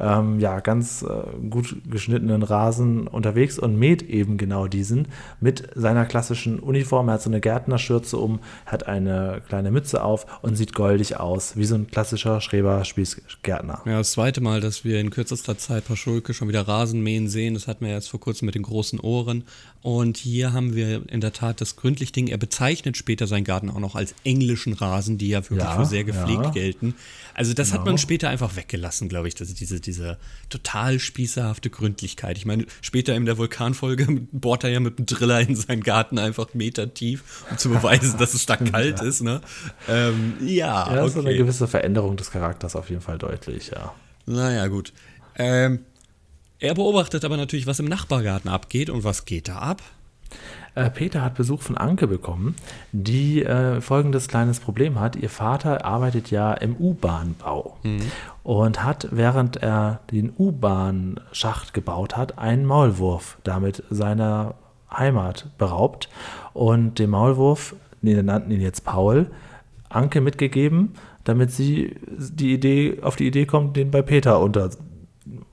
ähm, 0.01 0.39
ja, 0.39 0.59
ganz 0.59 1.03
äh, 1.03 1.47
gut 1.49 1.75
geschnittenen 1.89 2.43
Rasen 2.43 3.07
unterwegs 3.07 3.59
und 3.59 3.77
mäht 3.77 4.01
eben 4.01 4.37
genau 4.37 4.67
diesen 4.67 5.07
mit 5.39 5.69
seiner 5.75 6.05
klassischen 6.05 6.59
Uniform. 6.59 7.07
Er 7.07 7.13
hat 7.13 7.21
so 7.21 7.29
eine 7.29 7.39
Gärtnerschürze 7.39 8.17
um, 8.17 8.39
hat 8.65 8.87
eine 8.87 9.41
kleine 9.47 9.71
Mütze 9.71 10.03
auf 10.03 10.25
und 10.41 10.55
sieht 10.55 10.73
goldig 10.73 11.19
aus, 11.19 11.55
wie 11.55 11.65
so 11.65 11.75
ein 11.75 11.87
klassischer 11.87 12.41
Schreber-Spießgärtner. 12.41 13.81
Ja, 13.85 13.99
das 13.99 14.13
zweite 14.13 14.41
Mal, 14.41 14.59
dass 14.59 14.83
wir 14.83 14.99
in 14.99 15.11
kürzester 15.11 15.57
Zeit 15.57 15.85
Paschulke 15.85 16.33
schon 16.33 16.47
wieder 16.47 16.67
Rasen 16.67 17.01
mähen 17.01 17.27
sehen. 17.27 17.53
Das 17.53 17.67
hatten 17.67 17.85
wir 17.85 17.91
jetzt 17.91 18.09
vor 18.09 18.19
kurzem 18.19 18.47
mit 18.47 18.55
den 18.55 18.63
großen 18.63 18.99
Ohren. 18.99 19.43
Und 19.83 20.17
hier 20.17 20.53
haben 20.53 20.75
wir 20.75 21.09
in 21.09 21.21
der 21.21 21.33
Tat 21.33 21.59
das 21.59 21.75
Gründlich-Ding. 21.75 22.27
Er 22.27 22.37
bezeichnet 22.37 22.97
später 22.97 23.25
seinen 23.25 23.43
Garten 23.43 23.69
auch 23.69 23.79
noch 23.79 23.95
als 23.95 24.13
englischen 24.23 24.73
Rasen, 24.73 25.17
die 25.17 25.29
ja 25.29 25.43
wirklich 25.43 25.67
ja, 25.67 25.75
für 25.75 25.85
sehr 25.85 26.03
gepflegt 26.03 26.43
ja. 26.43 26.51
gelten. 26.51 26.93
Also 27.33 27.53
das 27.53 27.69
genau. 27.69 27.79
hat 27.79 27.85
man 27.87 27.97
später 27.97 28.29
einfach 28.29 28.55
weggelassen, 28.55 29.09
glaube 29.09 29.27
ich, 29.27 29.33
dass 29.33 29.51
diese, 29.53 29.79
diese 29.79 30.17
total 30.49 30.99
spießerhafte 30.99 31.71
Gründlichkeit. 31.71 32.37
Ich 32.37 32.45
meine, 32.45 32.65
später 32.81 33.15
in 33.15 33.25
der 33.25 33.39
Vulkanfolge 33.39 34.05
bohrt 34.31 34.63
er 34.63 34.69
ja 34.69 34.79
mit 34.79 34.99
dem 34.99 35.07
Driller 35.07 35.41
in 35.41 35.55
seinen 35.55 35.81
Garten 35.81 36.19
einfach 36.19 36.53
Meter 36.53 36.93
tief, 36.93 37.45
um 37.49 37.57
zu 37.57 37.69
beweisen, 37.69 38.19
dass 38.19 38.35
es 38.35 38.45
da 38.45 38.55
kalt 38.57 38.99
ja. 38.99 39.05
ist. 39.05 39.21
Ne? 39.21 39.41
Ähm, 39.89 40.33
ja, 40.41 40.93
ja 40.93 41.01
okay. 41.01 41.11
so 41.11 41.19
eine 41.21 41.35
gewisse 41.35 41.67
Veränderung 41.67 42.17
des 42.17 42.29
Charakters 42.29 42.75
auf 42.75 42.89
jeden 42.91 43.01
Fall 43.01 43.17
deutlich, 43.17 43.71
ja. 43.71 43.95
Naja, 44.27 44.67
gut. 44.67 44.93
Ähm, 45.35 45.79
er 46.61 46.75
beobachtet 46.75 47.25
aber 47.25 47.37
natürlich, 47.37 47.67
was 47.67 47.79
im 47.79 47.87
Nachbargarten 47.87 48.49
abgeht 48.49 48.89
und 48.89 49.03
was 49.03 49.25
geht 49.25 49.47
da 49.47 49.57
ab? 49.57 49.81
Äh, 50.75 50.89
Peter 50.89 51.21
hat 51.21 51.35
Besuch 51.35 51.61
von 51.61 51.75
Anke 51.75 52.07
bekommen, 52.07 52.55
die 52.91 53.43
äh, 53.43 53.81
folgendes 53.81 54.27
kleines 54.27 54.59
Problem 54.59 54.99
hat. 54.99 55.15
Ihr 55.17 55.29
Vater 55.29 55.83
arbeitet 55.83 56.31
ja 56.31 56.53
im 56.53 56.77
U-Bahn-Bau 56.77 57.77
mhm. 57.83 58.11
und 58.43 58.83
hat, 58.83 59.09
während 59.11 59.57
er 59.57 59.99
den 60.11 60.31
U-Bahn-Schacht 60.37 61.73
gebaut 61.73 62.15
hat, 62.15 62.37
einen 62.37 62.65
Maulwurf 62.65 63.37
damit 63.43 63.83
seiner 63.89 64.55
Heimat 64.95 65.47
beraubt. 65.57 66.09
Und 66.53 66.99
den 66.99 67.09
Maulwurf, 67.09 67.75
wir 68.01 68.23
nannten 68.23 68.51
ihn 68.51 68.61
jetzt 68.61 68.85
Paul, 68.85 69.31
Anke 69.89 70.21
mitgegeben, 70.21 70.93
damit 71.23 71.51
sie 71.51 71.95
die 72.07 72.53
Idee, 72.53 72.99
auf 73.01 73.15
die 73.15 73.27
Idee 73.27 73.45
kommt, 73.45 73.75
den 73.75 73.91
bei 73.91 74.01
Peter 74.01 74.39
unter 74.39 74.69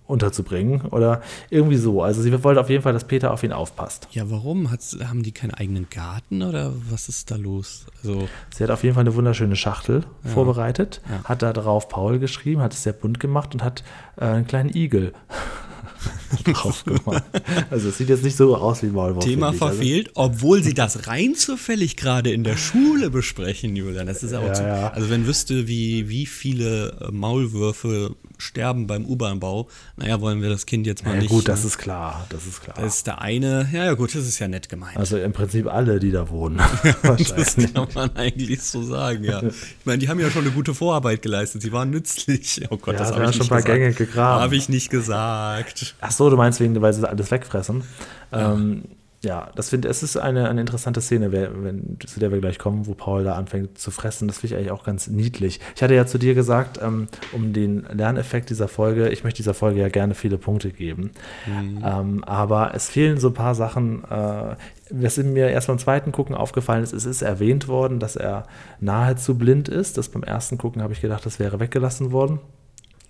unterzubringen 0.06 0.82
oder 0.82 1.23
irgendwie 1.50 1.76
so. 1.76 2.02
Also 2.02 2.23
sie 2.23 2.42
wollte 2.42 2.61
auf 2.61 2.70
jeden 2.70 2.82
Fall, 2.82 2.92
dass 2.92 3.04
Peter 3.04 3.32
auf 3.32 3.42
ihn 3.42 3.52
aufpasst. 3.52 4.08
Ja, 4.12 4.30
warum? 4.30 4.70
Hat, 4.70 4.80
haben 5.04 5.23
die 5.23 5.32
keinen 5.32 5.52
eigenen 5.52 5.88
Garten 5.90 6.42
oder 6.42 6.73
was 6.90 7.08
ist 7.08 7.30
da 7.30 7.37
los? 7.37 7.87
Also 8.02 8.28
sie 8.54 8.64
hat 8.64 8.70
auf 8.70 8.82
jeden 8.82 8.94
Fall 8.94 9.02
eine 9.02 9.14
wunderschöne 9.14 9.56
Schachtel 9.56 10.04
ja. 10.25 10.30
vorbereitet, 10.30 11.02
ja. 11.08 11.25
hat 11.25 11.42
da 11.42 11.52
drauf 11.52 11.88
Paul 11.88 12.18
geschrieben, 12.18 12.62
hat 12.62 12.73
es 12.73 12.82
sehr 12.82 12.92
bunt 12.92 13.20
gemacht 13.20 13.54
und 13.54 13.62
hat 13.62 13.85
äh, 14.16 14.25
einen 14.25 14.47
kleinen 14.47 14.75
Igel 14.75 15.12
drauf 16.44 16.85
gemalt. 16.85 17.25
Also 17.70 17.88
es 17.88 17.99
sieht 17.99 18.08
jetzt 18.08 18.25
nicht 18.25 18.37
so 18.37 18.56
aus 18.56 18.82
wie 18.82 18.87
Maulwurf. 18.87 19.25
Thema. 19.25 19.49
Also, 19.49 19.58
verfehlt, 19.58 20.11
obwohl 20.14 20.62
sie 20.62 20.75
das 20.75 21.06
rein 21.06 21.35
zufällig 21.35 21.97
gerade 21.97 22.30
in 22.30 22.44
der 22.44 22.56
Schule 22.56 23.11
besprechen, 23.11 23.76
Julian. 23.76 24.06
Das 24.06 24.23
ist 24.23 24.32
aber 24.32 24.49
Ja, 24.49 24.54
zu, 24.54 24.62
ja. 24.62 24.88
Also 24.90 25.11
wenn 25.11 25.26
wüsste, 25.26 25.68
wie, 25.68 26.08
wie 26.08 26.26
viele 26.26 26.99
äh, 27.00 27.12
Maulwürfe 27.12 28.14
sterben 28.38 28.87
beim 28.87 29.04
U-Bahn-Bau, 29.04 29.68
naja, 29.97 30.20
wollen 30.20 30.42
wir 30.42 30.49
das 30.49 30.66
Kind 30.66 30.87
jetzt 30.87 31.04
mal 31.04 31.14
ja, 31.14 31.20
nicht. 31.23 31.30
gut, 31.30 31.49
das 31.49 31.62
ne? 31.62 31.66
ist 31.66 31.78
klar. 31.78 32.26
Das 32.30 32.47
ist 32.47 32.62
klar. 32.62 32.76
das 32.78 32.97
ist 32.97 33.06
der 33.06 33.20
eine. 33.20 33.68
Ja, 33.73 33.85
ja, 33.85 33.94
gut, 33.94 34.14
das 34.14 34.26
ist 34.26 34.38
ja 34.38 34.49
nett 34.49 34.68
gemeint. 34.68 34.97
also 34.97 35.18
im 35.18 35.32
Prinzip 35.32 35.66
alle, 35.66 35.99
die 35.99 36.11
da 36.11 36.28
wohnen. 36.30 36.61
das 37.02 37.56
kann 37.56 37.88
man 37.94 38.16
eigentlich 38.16 38.62
so 38.62 38.82
sagen, 38.82 39.25
ja. 39.25 39.42
Ich 39.42 39.85
meine, 39.85 39.99
die 39.99 40.08
haben 40.08 40.20
ja 40.20 40.30
schon 40.30 40.42
eine 40.42 40.52
gute 40.52 40.75
Vorarbeit 40.75 41.23
geleistet. 41.23 41.62
Sie 41.62 41.73
waren 41.73 41.90
nützlich. 41.90 42.62
Oh 42.70 42.76
Gott, 42.76 42.94
Ja, 42.94 43.00
das 43.00 43.12
habe 43.12 43.25
ich 43.25 43.30
schon 43.30 43.40
nicht 43.40 43.49
paar 43.49 43.58
gesagt. 43.58 43.78
Gänge 43.78 43.92
gegraben. 43.92 44.42
Habe 44.42 44.56
ich 44.56 44.68
nicht 44.68 44.90
gesagt. 44.90 45.94
Ach 46.00 46.12
so, 46.18 46.28
du 46.28 46.37
meinst 46.37 46.60
wegen, 46.60 46.80
weil 46.82 46.92
sie 46.92 47.08
alles 47.08 47.30
wegfressen. 47.30 47.84
Ja, 48.30 48.52
ähm, 48.52 48.84
ja 49.22 49.50
das 49.54 49.70
finde 49.70 49.88
es 49.88 50.02
ist 50.02 50.16
eine, 50.16 50.48
eine 50.48 50.60
interessante 50.60 51.00
Szene, 51.00 51.32
wenn, 51.32 51.96
zu 52.06 52.20
der 52.20 52.30
wir 52.30 52.40
gleich 52.40 52.58
kommen, 52.58 52.87
wo 52.87 52.94
Paul 52.94 53.25
da 53.25 53.34
anfängt 53.34 53.78
zu 53.78 53.90
fressen. 53.90 54.28
Das 54.28 54.38
finde 54.38 54.54
ich 54.54 54.58
eigentlich 54.58 54.72
auch 54.72 54.84
ganz 54.84 55.08
niedlich. 55.08 55.60
Ich 55.75 55.82
hatte 55.82 55.94
ja 55.94 56.04
zu 56.06 56.18
dir 56.18 56.34
gesagt, 56.34 56.78
ähm, 56.82 57.08
um 57.32 57.52
den 57.52 57.87
Lerneffekt 57.92 58.50
dieser 58.50 58.68
Folge, 58.68 59.08
ich 59.08 59.25
möchte 59.25 59.38
dieser 59.38 59.54
Folge 59.54 59.80
ja 59.80 59.88
gerne 59.88 60.14
viele 60.14 60.37
Punkte 60.37 60.70
geben. 60.70 61.12
Ähm, 61.46 62.25
aber 62.25 62.75
es 62.75 62.90
fehlen 62.90 63.18
so 63.18 63.28
ein 63.28 63.34
paar 63.34 63.54
Sachen. 63.54 64.04
Äh, 64.04 64.56
was 64.90 65.18
mir 65.18 65.48
erst 65.48 65.66
beim 65.66 65.78
zweiten 65.78 66.12
Gucken 66.12 66.34
aufgefallen 66.34 66.82
ist, 66.82 66.94
es 66.94 67.04
ist 67.04 67.22
erwähnt 67.22 67.68
worden, 67.68 68.00
dass 68.00 68.16
er 68.16 68.44
nahezu 68.80 69.37
blind 69.37 69.68
ist. 69.68 69.98
Das 69.98 70.08
beim 70.08 70.22
ersten 70.22 70.58
Gucken 70.58 70.82
habe 70.82 70.92
ich 70.92 71.00
gedacht, 71.00 71.26
das 71.26 71.38
wäre 71.38 71.60
weggelassen 71.60 72.10
worden. 72.10 72.40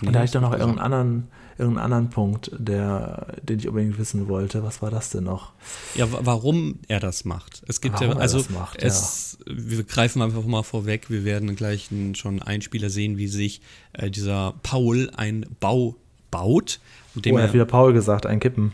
Und 0.03 0.13
da 0.13 0.21
hatte 0.21 0.27
ich 0.27 0.31
dann 0.31 0.43
noch 0.43 0.53
irgendeinen 0.53 0.79
anderen, 0.79 1.29
irgendeinen 1.59 1.85
anderen 1.93 2.11
Punkt, 2.11 2.51
der, 2.57 3.35
den 3.43 3.59
ich 3.59 3.69
unbedingt 3.69 3.99
wissen 3.99 4.29
wollte. 4.29 4.63
Was 4.63 4.81
war 4.83 4.91
das 4.91 5.11
denn 5.11 5.25
noch? 5.25 5.53
Ja, 5.95 6.11
wa- 6.13 6.21
warum 6.23 6.79
er 6.89 7.01
das 7.01 7.25
macht. 7.25 7.63
Es 7.67 7.81
gibt 7.81 7.95
Warum 7.97 8.09
ja, 8.11 8.15
er 8.17 8.21
also 8.23 8.39
das 8.39 8.51
macht, 8.51 8.83
es, 8.83 9.39
wir 9.47 9.83
greifen 9.85 10.23
einfach 10.23 10.45
mal 10.45 10.63
vorweg, 10.63 11.11
wir 11.11 11.25
werden 11.25 11.55
gleich 11.57 11.89
schon 12.15 12.43
einen 12.43 12.63
Spieler 12.63 12.91
sehen, 12.91 13.19
wie 13.19 13.29
sich 13.29 13.61
äh, 13.93 14.11
dieser 14.11 14.55
Paul 14.63 15.11
ein 15.17 15.47
Bau 15.61 15.97
baut. 16.31 16.81
Mit 17.15 17.25
dem 17.25 17.35
Oh, 17.35 17.39
er 17.39 17.43
er, 17.43 17.49
hat 17.49 17.55
wieder 17.55 17.65
Paul 17.65 17.93
gesagt, 17.93 18.27
ein 18.27 18.39
Kippen. 18.41 18.73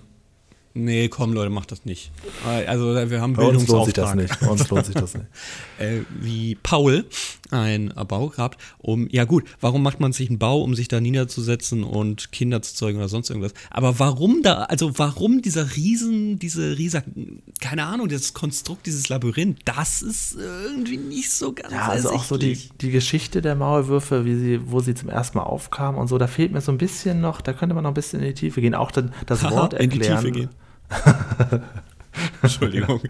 Nee, 0.75 1.09
komm 1.09 1.33
Leute, 1.33 1.51
macht 1.51 1.73
das 1.73 1.85
nicht. 1.85 2.11
Also 2.45 2.95
wir 3.11 3.21
haben 3.21 3.35
Bei 3.35 3.45
uns 3.45 3.67
lohnt 3.69 3.87
sich 3.87 3.95
das 3.95 4.15
nicht. 4.15 4.41
Bei 4.41 4.49
uns 4.49 4.69
lohnt 4.69 4.87
sich 4.87 4.95
das 4.95 5.15
nicht. 5.15 5.27
äh, 5.79 6.01
wie 6.21 6.57
Paul 6.57 7.07
ein 7.51 7.93
Bau 8.09 8.29
gehabt, 8.29 8.61
um, 8.79 9.09
ja 9.11 9.25
gut, 9.25 9.45
warum 9.61 9.83
macht 9.83 10.01
man 10.01 10.13
sich 10.13 10.29
einen 10.29 10.39
Bau, 10.39 10.61
um 10.63 10.75
sich 10.75 10.89
da 10.89 11.01
niederzusetzen 11.01 11.85
und 11.85 12.33
Kinder 12.33 12.63
zu 12.63 12.75
zeugen 12.75 12.99
oder 12.99 13.09
sonst 13.09 13.31
irgendwas? 13.31 13.55
Aber 13.71 13.99
warum 13.99 14.43
da, 14.43 14.65
also 14.65 14.99
warum 14.99 15.41
dieser 15.41 15.77
Riesen, 15.77 16.39
diese 16.39 16.77
Riesen, 16.77 17.43
keine 17.61 17.85
Ahnung, 17.85 18.09
das 18.09 18.35
Konstrukt, 18.35 18.87
dieses 18.87 19.09
Labyrinth, 19.09 19.61
das 19.65 20.03
ist 20.03 20.37
irgendwie 20.37 20.97
nicht 20.97 21.31
so 21.31 21.53
ganz 21.53 21.73
Ja, 21.73 21.89
also 21.89 22.11
auch 22.11 22.25
so 22.25 22.37
die, 22.37 22.59
die 22.81 22.91
Geschichte 22.91 23.41
der 23.41 23.55
Maulwürfe, 23.55 24.25
wie 24.25 24.35
sie, 24.35 24.61
wo 24.67 24.81
sie 24.81 24.95
zum 24.95 25.09
ersten 25.09 25.39
Mal 25.39 25.45
aufkamen 25.45 26.01
und 26.01 26.09
so, 26.09 26.19
da 26.19 26.27
fehlt 26.27 26.53
mir 26.53 26.61
so 26.61 26.73
ein 26.73 26.79
bisschen 26.79 27.21
noch, 27.21 27.41
da 27.41 27.53
könnte 27.53 27.75
man 27.75 27.85
noch 27.85 27.91
ein 27.91 27.95
bisschen 27.95 28.21
in 28.21 28.27
die 28.27 28.35
Tiefe 28.35 28.61
gehen. 28.61 28.75
Auch 28.75 28.91
dann 28.91 29.13
das 29.27 29.43
Wort 29.45 29.75
in 29.75 29.91
die 29.91 29.99
erklären. 29.99 30.21
Tiefe 30.21 30.33
gehen. 30.33 30.51
Entschuldigung. 32.43 33.01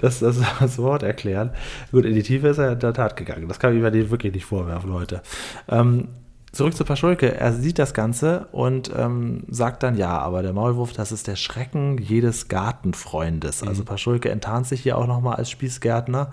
das, 0.00 0.20
das, 0.20 0.40
das 0.58 0.78
Wort 0.78 1.02
erklären. 1.02 1.50
Gut, 1.90 2.04
in 2.04 2.14
die 2.14 2.22
Tiefe 2.22 2.48
ist 2.48 2.58
er 2.58 2.72
in 2.72 2.78
der 2.78 2.94
Tat 2.94 3.16
gegangen. 3.16 3.48
Das 3.48 3.58
kann 3.58 3.74
ich 3.74 3.82
mir 3.82 4.10
wirklich 4.10 4.32
nicht 4.32 4.46
vorwerfen, 4.46 4.90
Leute. 4.90 5.22
Ähm, 5.68 6.08
zurück 6.52 6.76
zu 6.76 6.84
Paschulke. 6.84 7.34
Er 7.34 7.54
sieht 7.54 7.78
das 7.78 7.94
Ganze 7.94 8.46
und 8.52 8.92
ähm, 8.94 9.44
sagt 9.48 9.82
dann, 9.82 9.96
ja, 9.96 10.18
aber 10.18 10.42
der 10.42 10.52
Maulwurf, 10.52 10.92
das 10.92 11.10
ist 11.10 11.26
der 11.26 11.36
Schrecken 11.36 11.96
jedes 11.98 12.48
Gartenfreundes. 12.48 13.62
Also 13.62 13.84
Paschulke 13.84 14.30
enttarnt 14.30 14.66
sich 14.66 14.82
hier 14.82 14.98
auch 14.98 15.06
nochmal 15.06 15.36
als 15.36 15.50
Spießgärtner. 15.50 16.30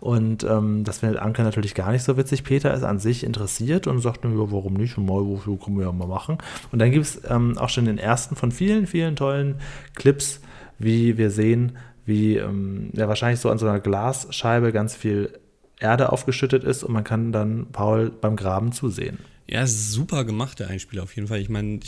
Und 0.00 0.42
ähm, 0.42 0.82
das 0.82 0.98
findet 0.98 1.20
Anke 1.20 1.42
natürlich 1.42 1.74
gar 1.76 1.92
nicht 1.92 2.02
so 2.02 2.16
witzig. 2.16 2.42
Peter 2.42 2.74
ist 2.74 2.82
an 2.82 2.98
sich 2.98 3.22
interessiert 3.22 3.86
und 3.86 4.00
sagt, 4.00 4.24
ja, 4.24 4.30
warum 4.34 4.74
nicht? 4.74 4.98
Ein 4.98 5.06
Maulwurf 5.06 5.44
so 5.44 5.56
können 5.56 5.78
wir 5.78 5.86
ja 5.86 5.92
mal 5.92 6.08
machen. 6.08 6.38
Und 6.72 6.80
dann 6.80 6.90
gibt 6.90 7.06
es 7.06 7.22
ähm, 7.28 7.56
auch 7.56 7.68
schon 7.68 7.84
den 7.84 7.98
ersten 7.98 8.34
von 8.34 8.50
vielen, 8.50 8.88
vielen 8.88 9.14
tollen 9.14 9.60
Clips, 9.94 10.40
wie 10.78 11.16
wir 11.16 11.30
sehen, 11.30 11.78
wie 12.06 12.38
ähm, 12.38 12.90
ja, 12.94 13.06
wahrscheinlich 13.06 13.38
so 13.38 13.50
an 13.50 13.58
so 13.58 13.68
einer 13.68 13.78
Glasscheibe 13.78 14.72
ganz 14.72 14.96
viel 14.96 15.38
Erde 15.78 16.10
aufgeschüttet 16.10 16.64
ist 16.64 16.82
und 16.82 16.92
man 16.92 17.04
kann 17.04 17.30
dann 17.30 17.68
Paul 17.70 18.10
beim 18.10 18.34
Graben 18.34 18.72
zusehen. 18.72 19.18
Ja, 19.50 19.66
super 19.66 20.24
gemacht, 20.24 20.60
der 20.60 20.68
Einspieler 20.68 21.02
auf 21.02 21.16
jeden 21.16 21.26
Fall. 21.26 21.40
Ich 21.40 21.48
meine, 21.48 21.80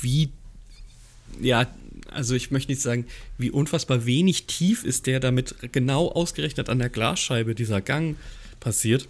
wie, 0.00 0.30
ja, 1.40 1.68
also 2.10 2.34
ich 2.34 2.50
möchte 2.50 2.72
nicht 2.72 2.82
sagen, 2.82 3.06
wie 3.38 3.52
unfassbar 3.52 4.06
wenig 4.06 4.46
tief 4.46 4.82
ist 4.82 5.06
der 5.06 5.20
damit 5.20 5.54
genau 5.70 6.08
ausgerechnet 6.08 6.68
an 6.68 6.80
der 6.80 6.88
Glasscheibe 6.88 7.54
dieser 7.54 7.80
Gang 7.80 8.16
passiert. 8.58 9.08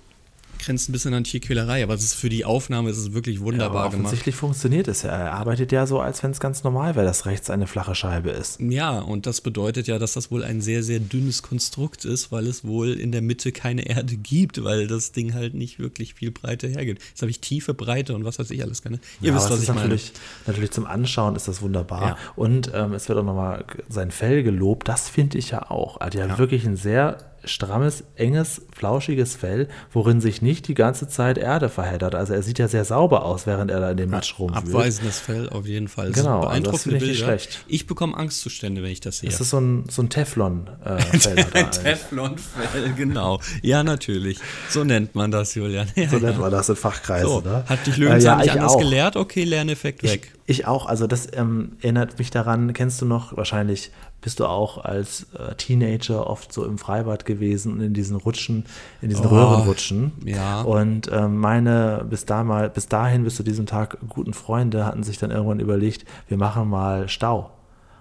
Grenzt 0.59 0.89
ein 0.89 0.93
bisschen 0.93 1.15
an 1.15 1.25
Tierquälerei, 1.25 1.83
aber 1.83 1.95
es 1.95 2.03
ist 2.05 2.15
für 2.15 2.29
die 2.29 2.45
Aufnahme 2.45 2.91
ist 2.91 2.99
es 2.99 3.13
wirklich 3.13 3.41
wunderbar 3.41 3.83
Aber 3.83 3.91
gemacht. 3.91 4.07
offensichtlich 4.07 4.35
funktioniert 4.35 4.89
es 4.89 5.03
ja. 5.03 5.11
Er 5.11 5.33
arbeitet 5.33 5.73
ja 5.73 5.87
so, 5.87 6.01
als 6.01 6.23
wenn 6.23 6.31
es 6.31 6.41
ganz 6.41 6.65
normal 6.65 6.95
wäre, 6.97 7.05
dass 7.07 7.27
rechts 7.27 7.51
eine 7.51 7.67
flache 7.67 7.95
Scheibe 7.95 8.31
ist. 8.31 8.61
Ja, 8.61 8.99
und 8.99 9.27
das 9.27 9.41
bedeutet 9.41 9.87
ja, 9.87 9.99
dass 9.99 10.15
das 10.15 10.31
wohl 10.31 10.43
ein 10.45 10.61
sehr, 10.61 10.83
sehr 10.83 10.99
dünnes 11.01 11.43
Konstrukt 11.43 12.05
ist, 12.05 12.33
weil 12.33 12.47
es 12.47 12.65
wohl 12.65 12.93
in 12.95 13.13
der 13.13 13.23
Mitte 13.23 13.53
keine 13.53 13.87
Erde 13.87 14.17
gibt, 14.17 14.63
weil 14.65 14.87
das 14.87 15.13
Ding 15.13 15.35
halt 15.35 15.55
nicht 15.55 15.79
wirklich 15.79 16.15
viel 16.15 16.31
Breite 16.31 16.67
hergibt. 16.69 17.03
Jetzt 17.09 17.23
habe 17.23 17.31
ich 17.31 17.41
tiefe 17.41 17.75
Breite 17.75 18.15
und 18.15 18.25
was 18.25 18.39
weiß 18.39 18.51
ich 18.51 18.63
alles 18.63 18.83
keine. 18.83 18.97
Ihr 19.21 19.31
Ja, 19.31 19.37
wisst, 19.37 19.51
was 19.51 19.57
ich 19.57 19.63
ist 19.65 19.69
meine. 19.69 19.81
natürlich, 19.83 20.13
natürlich 20.47 20.71
zum 20.73 20.87
Anschauen 20.87 21.37
ist 21.37 21.49
das 21.49 21.63
wunderbar. 21.63 22.03
Ja. 22.09 22.17
Und 22.37 22.71
ähm, 22.75 22.93
es 22.95 23.09
wird 23.09 23.19
auch 23.19 23.25
nochmal 23.25 23.65
sein 23.89 24.11
Fell 24.11 24.43
gelobt. 24.43 24.89
Das 24.89 25.09
finde 25.09 25.39
ich 25.39 25.51
ja 25.51 25.71
auch. 25.71 26.01
Er 26.01 26.07
hat 26.07 26.15
ja, 26.15 26.27
Ja. 26.27 26.39
wirklich 26.39 26.65
ein 26.67 26.77
sehr 26.77 27.19
strammes, 27.47 28.05
enges, 28.17 28.63
flauschiges 28.75 29.35
Fell, 29.37 29.69
worin 29.93 30.21
sich 30.21 30.43
nicht 30.43 30.69
die 30.69 30.75
ganze 30.75 31.09
Zeit 31.09 31.39
Erde 31.39 31.69
verheddert. 31.69 32.15
Also 32.15 32.35
er 32.35 32.43
sieht 32.43 32.59
ja 32.59 32.69
sehr 32.69 32.85
sauber 32.85 33.25
aus, 33.25 33.47
während 33.47 33.71
er 33.71 33.81
da 33.81 33.91
in 33.91 33.97
dem 33.97 34.11
Matsch 34.11 34.39
rumwühlt. 34.39 34.67
Abweisendes 34.69 35.19
Fell 35.21 35.49
auf 35.49 35.67
jeden 35.67 35.89
Fall. 35.89 36.09
Es 36.09 36.15
Genau, 36.15 36.41
also 36.41 36.71
das 36.73 36.83
finde 36.83 36.99
ich 36.99 37.03
nicht 37.05 37.19
schlecht. 37.21 37.65
Ich 37.69 37.87
bekomme 37.87 38.17
Angstzustände, 38.17 38.83
wenn 38.83 38.91
ich 38.91 39.01
das 39.01 39.19
sehe. 39.19 39.31
Das 39.31 39.41
ist 39.41 39.51
so 39.51 39.59
ein, 39.61 39.85
so 39.89 40.03
ein 40.03 40.09
Teflon-Fell. 40.11 41.47
ein 41.55 41.71
Teflonfell, 41.71 42.93
genau. 42.97 43.41
Ja, 43.63 43.83
natürlich. 43.83 44.39
So 44.69 44.85
nennt 44.85 45.15
man 45.15 45.31
das, 45.31 45.55
Julian. 45.55 45.89
Ja, 45.95 46.09
so 46.09 46.19
nennt 46.19 46.39
man 46.39 46.51
das 46.51 46.69
in 46.69 46.77
Fachkreisen. 46.77 47.29
So, 47.29 47.41
ne? 47.41 47.65
hat 47.67 47.87
dich 47.87 47.97
Äh, 47.97 48.01
Löwenzahn 48.01 48.23
ja, 48.23 48.37
nicht 48.37 48.47
ich 48.47 48.53
anders 48.53 48.73
auch. 48.73 48.79
gelehrt? 48.79 49.17
Okay, 49.17 49.45
Lerneffekt 49.45 50.03
Ich, 50.03 50.13
weg. 50.13 50.33
Ich 50.47 50.67
auch. 50.67 50.87
Also 50.87 51.07
das 51.07 51.29
ähm, 51.35 51.73
erinnert 51.81 52.19
mich 52.19 52.31
daran, 52.31 52.73
kennst 52.73 53.01
du 53.03 53.07
noch, 53.07 53.37
wahrscheinlich 53.37 53.91
bist 54.21 54.41
du 54.41 54.47
auch 54.47 54.79
als 54.85 55.27
äh, 55.39 55.55
Teenager 55.57 56.27
oft 56.29 56.53
so 56.53 56.65
im 56.65 56.79
Freibad 56.79 57.25
gewesen 57.27 57.73
und 57.73 57.81
in 57.81 57.95
diesen 57.95 58.17
Rutschen, 58.17 58.65
in 59.03 59.09
diesen 59.09 59.27
Oh, 59.27 59.31
Röhrenrutschen. 59.31 60.13
ja. 60.25 60.63
Und 60.63 61.11
ähm, 61.13 61.37
meine 61.39 62.07
bis, 62.09 62.25
da 62.25 62.45
mal, 62.45 62.71
bis 62.71 62.89
dahin, 62.89 63.25
bis 63.25 63.37
zu 63.37 63.43
diesem 63.43 63.67
Tag, 63.67 63.99
guten 64.09 64.33
Freunde 64.35 64.85
hatten 64.87 65.03
sich 65.03 65.19
dann 65.19 65.31
irgendwann 65.31 65.61
überlegt, 65.61 66.05
wir 66.29 66.37
machen 66.39 66.69
mal 66.69 67.09
Stau. 67.09 67.51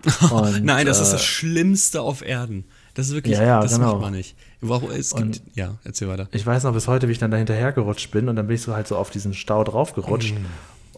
Und, 0.31 0.63
Nein, 0.63 0.85
das 0.85 1.01
ist 1.01 1.09
äh, 1.09 1.13
das 1.13 1.23
Schlimmste 1.25 2.01
auf 2.01 2.23
Erden. 2.23 2.65
Das 2.93 3.07
ist 3.07 3.13
wirklich, 3.15 3.37
Ja, 3.37 3.43
ja, 3.43 3.59
das 3.59 3.73
genau. 3.75 3.93
macht 3.93 4.01
man 4.01 4.13
nicht. 4.13 4.35
Warum, 4.61 4.89
es 4.91 5.13
gibt, 5.15 5.41
ja, 5.55 5.75
erzähl 5.83 6.07
weiter. 6.07 6.27
Ich 6.31 6.45
weiß 6.45 6.63
noch 6.63 6.73
bis 6.73 6.87
heute, 6.87 7.07
wie 7.07 7.11
ich 7.11 7.17
dann 7.19 7.31
da 7.31 7.37
hinterher 7.37 7.71
gerutscht 7.71 8.11
bin 8.11 8.29
und 8.29 8.35
dann 8.35 8.47
bin 8.47 8.55
ich 8.55 8.61
so 8.61 8.73
halt 8.73 8.87
so 8.87 8.97
auf 8.97 9.09
diesen 9.09 9.33
Stau 9.33 9.63
draufgerutscht. 9.63 10.35
Mm. 10.35 10.45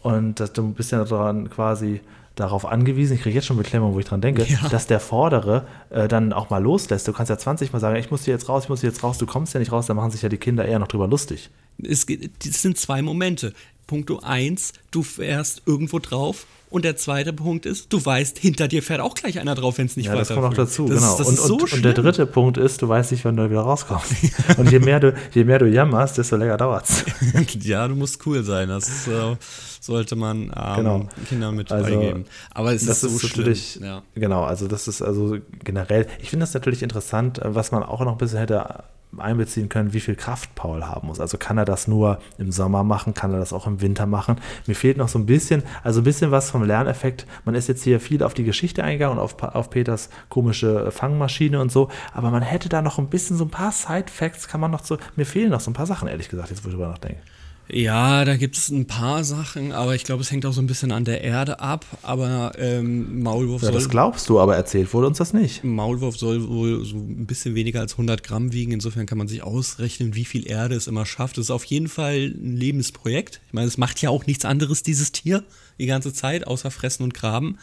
Und 0.02 0.40
das, 0.40 0.54
du 0.54 0.72
bist 0.72 0.92
ja 0.92 1.04
daran 1.04 1.50
quasi 1.50 2.02
darauf 2.36 2.66
angewiesen, 2.68 3.16
ich 3.16 3.22
kriege 3.24 3.34
jetzt 3.36 3.46
schon 3.46 3.58
Beklemmung, 3.58 3.96
wo 3.96 4.00
ich 4.00 4.06
dran 4.06 4.22
denke, 4.22 4.44
Ja. 4.44 4.70
dass 4.70 4.86
der 4.86 5.00
Vordere 5.00 5.66
äh, 5.90 6.08
dann 6.08 6.34
auch 6.34 6.52
mal 6.52 6.62
loslässt. 6.62 7.08
Du 7.08 7.14
kannst 7.14 7.32
ja 7.32 7.38
20 7.38 7.74
Mal 7.74 7.80
sagen, 7.80 7.96
ich 7.96 8.12
muss 8.12 8.26
hier 8.26 8.34
jetzt 8.36 8.48
raus, 8.48 8.66
ich 8.66 8.70
muss 8.70 8.82
hier 8.82 8.90
jetzt 8.92 9.02
raus, 9.04 9.18
du 9.18 9.26
kommst 9.26 9.56
ja 9.56 9.60
nicht 9.60 9.72
raus, 9.72 9.88
dann 9.88 9.96
machen 9.98 10.12
sich 10.12 10.22
ja 10.22 10.30
die 10.30 10.38
Kinder 10.38 10.64
eher 10.64 10.78
noch 10.78 10.88
drüber 10.88 11.08
lustig. 11.08 11.50
Es, 11.84 12.06
geht- 12.06 12.30
das 12.46 12.62
sind 12.62 12.78
zwei 12.78 13.02
Momente. 13.02 13.54
Punkt 13.88 14.12
1, 14.24 14.74
du 14.92 15.02
fährst 15.02 15.64
irgendwo 15.66 15.98
drauf. 16.00 16.46
Und 16.70 16.84
der 16.84 16.98
zweite 16.98 17.32
Punkt 17.32 17.66
ist, 17.66 17.94
du 17.94 18.04
weißt, 18.04 18.38
hinter 18.40 18.68
dir 18.68 18.84
fährt 18.84 19.00
auch 19.00 19.16
gleich 19.16 19.40
einer 19.40 19.56
drauf, 19.56 19.78
wenn 19.78 19.86
es 19.86 19.96
nicht 19.96 20.08
Ja, 20.08 20.16
das 20.16 20.30
weiter 20.30 20.42
kommt 20.42 20.58
noch 20.58 20.66
dazu, 20.66 20.86
das 20.88 20.98
genau. 20.98 21.12
Ist, 21.12 21.20
das 21.20 21.28
und, 21.28 21.38
so 21.38 21.54
und, 21.56 21.74
und 21.74 21.86
der 21.86 21.94
dritte 21.94 22.26
Punkt 22.26 22.58
ist, 22.58 22.82
du 22.82 22.90
weißt 22.90 23.12
nicht, 23.12 23.24
wann 23.24 23.38
du 23.38 23.50
wieder 23.50 23.62
rauskommst. 23.62 24.14
und 24.58 24.70
je 24.72 24.80
mehr 24.80 25.00
du, 25.00 25.14
je 25.34 25.44
mehr 25.46 25.60
du 25.60 25.68
jammerst, 25.68 26.18
desto 26.18 26.36
länger 26.36 26.58
dauert's. 26.58 27.06
ja, 27.62 27.88
du 27.88 27.96
musst 27.96 28.26
cool 28.26 28.44
sein. 28.44 28.68
Das 28.68 29.08
äh, 29.08 29.36
sollte 29.80 30.16
man 30.16 30.52
ähm, 30.56 30.76
Genau. 30.76 31.10
Kindern 31.30 31.56
mit 31.56 31.72
Also, 31.72 31.90
beigeben. 31.90 32.26
Aber 32.54 32.74
es 32.74 32.86
das 32.86 33.04
ist 33.04 33.20
so 33.20 33.28
ist 33.48 33.72
schlimm. 33.72 33.88
Ja. 33.88 34.04
genau, 34.16 34.44
also 34.44 34.68
das 34.68 34.88
ist 34.88 35.02
also 35.02 35.38
generell, 35.64 36.08
ich 36.22 36.30
finde 36.30 36.44
das 36.44 36.54
natürlich 36.54 36.84
interessant, 36.84 37.40
was 37.44 37.72
man 37.72 37.84
auch 37.84 38.02
noch 38.02 38.14
ein 38.14 38.18
bisschen 38.18 38.40
hätte 38.40 38.84
einbeziehen 39.18 39.70
können, 39.70 39.94
wie 39.94 40.00
viel 40.00 40.16
Kraft 40.16 40.54
Paul 40.56 40.86
haben 40.86 41.08
muss. 41.08 41.20
Also 41.20 41.38
kann 41.38 41.58
er 41.58 41.66
das 41.66 41.88
nur 41.88 42.20
im 42.38 42.52
Sommer 42.52 42.84
machen, 42.84 43.14
kann 43.14 43.32
er 43.34 43.40
das 43.40 43.54
auch 43.54 43.68
im 43.68 43.82
Winter 43.82 44.06
machen. 44.06 44.38
Mir 44.66 44.76
fehlt 44.76 44.98
noch 44.98 45.08
so 45.08 45.18
ein 45.18 45.26
bisschen, 45.26 45.64
also 45.84 46.02
ein 46.02 46.04
bisschen 46.04 46.32
was 46.32 46.52
vom 46.52 46.64
Lerneffekt. 46.64 47.26
Man 47.46 47.56
ist 47.56 47.68
jetzt 47.68 47.84
hier 47.84 48.00
viel 48.00 48.24
auf 48.24 48.34
die 48.34 48.44
Geschichte 48.44 48.84
eingegangen 48.84 49.18
und 49.18 49.24
auf, 49.24 49.42
auf 49.42 49.70
Peters 49.70 50.10
komische 50.30 50.92
Fangmaschine 50.92 51.60
und 51.60 51.72
so, 51.72 51.90
aber 52.14 52.32
man 52.32 52.44
hätte 52.44 52.70
da 52.70 52.82
noch 52.82 52.98
ein 53.00 53.08
bisschen 53.08 53.38
so 53.38 53.46
ein 53.46 53.50
paar 53.50 53.72
Side-Facts, 53.72 54.48
kann 54.48 54.62
man 54.62 54.72
noch 54.72 54.84
so, 54.84 54.98
mir 55.16 55.26
fehlen 55.26 55.50
noch 55.50 55.62
so 55.62 55.72
ein 55.72 55.74
paar 55.74 55.86
Sachen, 55.86 56.08
ehrlich 56.08 56.30
gesagt, 56.30 56.50
jetzt 56.50 56.64
wo 56.64 56.70
ich 56.70 56.76
drüber 56.76 56.90
nachdenke. 56.90 57.22
Ja, 57.70 58.24
da 58.24 58.38
gibt 58.38 58.56
es 58.56 58.70
ein 58.70 58.88
paar 58.88 59.26
Sachen, 59.26 59.74
aber 59.74 59.94
ich 59.94 60.06
glaube, 60.06 60.22
es 60.22 60.32
hängt 60.32 60.46
auch 60.46 60.54
so 60.54 60.62
ein 60.62 60.68
bisschen 60.68 60.94
an 60.94 61.04
der 61.04 61.22
Erde 61.22 61.60
ab. 61.60 61.86
Aber 62.02 62.54
ähm, 62.58 63.22
Maulwurf 63.22 63.62
Ja, 63.62 63.68
soll. 63.68 63.76
das 63.76 63.90
glaubst 63.90 64.30
du, 64.30 64.40
aber 64.40 64.56
erzählt 64.56 64.94
wurde 64.94 65.08
uns 65.08 65.18
das 65.18 65.34
nicht. 65.34 65.66
Maulwurf 65.66 66.18
soll 66.18 66.48
wohl 66.48 66.86
so 66.86 66.96
ein 66.96 67.26
bisschen 67.26 67.56
weniger 67.56 67.82
als 67.82 67.94
100 67.94 68.24
Gramm 68.24 68.54
wiegen. 68.54 68.72
Insofern 68.72 69.06
kann 69.06 69.18
man 69.18 69.28
sich 69.28 69.44
ausrechnen, 69.44 70.16
wie 70.16 70.24
viel 70.26 70.48
Erde 70.50 70.76
es 70.76 70.88
immer 70.88 71.06
schafft. 71.06 71.38
Es 71.38 71.46
ist 71.48 71.52
auf 71.52 71.66
jeden 71.66 71.90
Fall 71.90 72.34
ein 72.34 72.56
Lebensprojekt. 72.56 73.42
Ich 73.48 73.54
meine, 73.54 73.68
es 73.68 73.78
macht 73.78 74.02
ja 74.02 74.12
auch 74.12 74.26
nichts 74.26 74.46
anderes, 74.46 74.82
dieses 74.82 75.12
Tier, 75.12 75.44
die 75.78 75.88
ganze 75.88 76.14
Zeit, 76.14 76.48
außer 76.48 76.72
fressen 76.72 77.04
und 77.04 77.14
graben. 77.14 77.58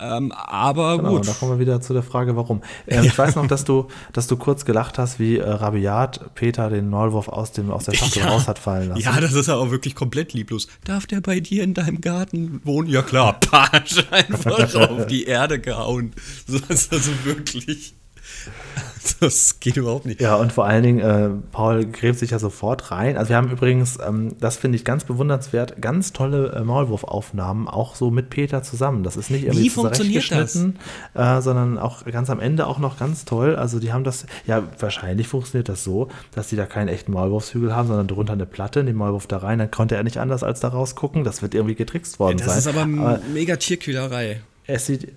Ähm, 0.00 0.32
aber 0.32 0.96
Genau, 0.98 1.10
gut. 1.10 1.18
und 1.20 1.28
da 1.28 1.32
kommen 1.32 1.52
wir 1.52 1.58
wieder 1.58 1.80
zu 1.80 1.92
der 1.92 2.02
Frage, 2.02 2.36
warum. 2.36 2.62
Ähm, 2.86 3.04
Ich 3.04 3.16
weiß 3.16 3.36
noch, 3.36 3.46
dass 3.46 3.64
du, 3.64 3.88
dass 4.12 4.26
du 4.26 4.36
kurz 4.36 4.64
gelacht 4.64 4.98
hast, 4.98 5.18
wie 5.18 5.38
äh, 5.38 5.48
rabiat 5.48 6.34
Peter 6.34 6.70
den 6.70 6.88
Maulwurf 6.90 7.28
aus, 7.28 7.52
dem, 7.52 7.70
aus 7.70 7.84
der 7.84 7.92
Schachtel 7.96 8.22
Ja. 8.22 8.28
raus 8.28 8.48
hat 8.48 8.58
fallen 8.58 8.88
lassen. 8.90 9.02
Ja, 9.02 9.20
das 9.20 9.32
ist 9.32 9.48
aber 9.48 9.70
wirklich 9.70 9.94
komplett 9.94 10.32
lieblos. 10.32 10.66
Darf 10.84 11.06
der 11.06 11.20
bei 11.20 11.40
dir 11.40 11.62
in 11.64 11.74
deinem 11.74 12.00
Garten 12.00 12.60
wohnen? 12.64 12.88
Ja 12.88 13.02
klar, 13.02 13.34
Patsch, 13.40 14.02
einfach 14.10 14.74
auf 14.90 15.06
die 15.06 15.24
Erde 15.24 15.58
gehauen. 15.60 16.12
So 16.46 16.58
ist 16.68 16.92
also 16.92 17.10
wirklich. 17.24 17.94
Das 19.20 19.60
geht 19.60 19.76
überhaupt 19.76 20.04
nicht. 20.04 20.20
Ja, 20.20 20.34
und 20.34 20.52
vor 20.52 20.66
allen 20.66 20.82
Dingen, 20.82 20.98
äh, 20.98 21.30
Paul 21.52 21.86
gräbt 21.86 22.18
sich 22.18 22.32
ja 22.32 22.38
sofort 22.40 22.90
rein. 22.90 23.16
Also 23.16 23.28
wir 23.30 23.36
haben 23.36 23.50
übrigens, 23.50 23.98
ähm, 24.04 24.34
das 24.40 24.56
finde 24.56 24.76
ich 24.76 24.84
ganz 24.84 25.04
bewundernswert, 25.04 25.80
ganz 25.80 26.12
tolle 26.12 26.48
äh, 26.52 26.60
Maulwurfaufnahmen, 26.64 27.68
auch 27.68 27.94
so 27.94 28.10
mit 28.10 28.30
Peter 28.30 28.62
zusammen. 28.64 29.04
Das 29.04 29.16
ist 29.16 29.30
nicht 29.30 29.44
irgendwie 29.44 29.64
Wie 29.64 29.70
funktioniert 29.70 30.30
das? 30.30 30.52
zurechtgeschnitten, 30.52 30.78
Äh, 31.14 31.40
sondern 31.40 31.78
auch 31.78 32.04
ganz 32.04 32.30
am 32.30 32.40
Ende 32.40 32.66
auch 32.66 32.78
noch 32.78 32.98
ganz 32.98 33.24
toll. 33.24 33.54
Also 33.56 33.78
die 33.78 33.92
haben 33.92 34.02
das, 34.04 34.26
ja, 34.46 34.64
wahrscheinlich 34.80 35.28
funktioniert 35.28 35.68
das 35.68 35.84
so, 35.84 36.08
dass 36.34 36.48
die 36.48 36.56
da 36.56 36.66
keinen 36.66 36.88
echten 36.88 37.12
Maulwurfshügel 37.12 37.74
haben, 37.76 37.86
sondern 37.88 38.08
drunter 38.08 38.32
eine 38.32 38.44
Platte, 38.46 38.84
den 38.84 38.96
Maulwurf 38.96 39.28
da 39.28 39.38
rein, 39.38 39.60
dann 39.60 39.70
konnte 39.70 39.94
er 39.96 40.02
nicht 40.02 40.18
anders 40.18 40.42
als 40.42 40.60
da 40.60 40.68
rausgucken. 40.68 41.22
Das 41.22 41.42
wird 41.42 41.54
irgendwie 41.54 41.76
getrickst 41.76 42.18
worden 42.18 42.38
Das 42.38 42.48
sein. 42.48 42.58
ist 42.58 42.66
aber, 42.66 42.86
mega 43.32 43.56
Tierquälerei. 43.56 44.40
Es 44.66 44.86
sieht, 44.86 45.12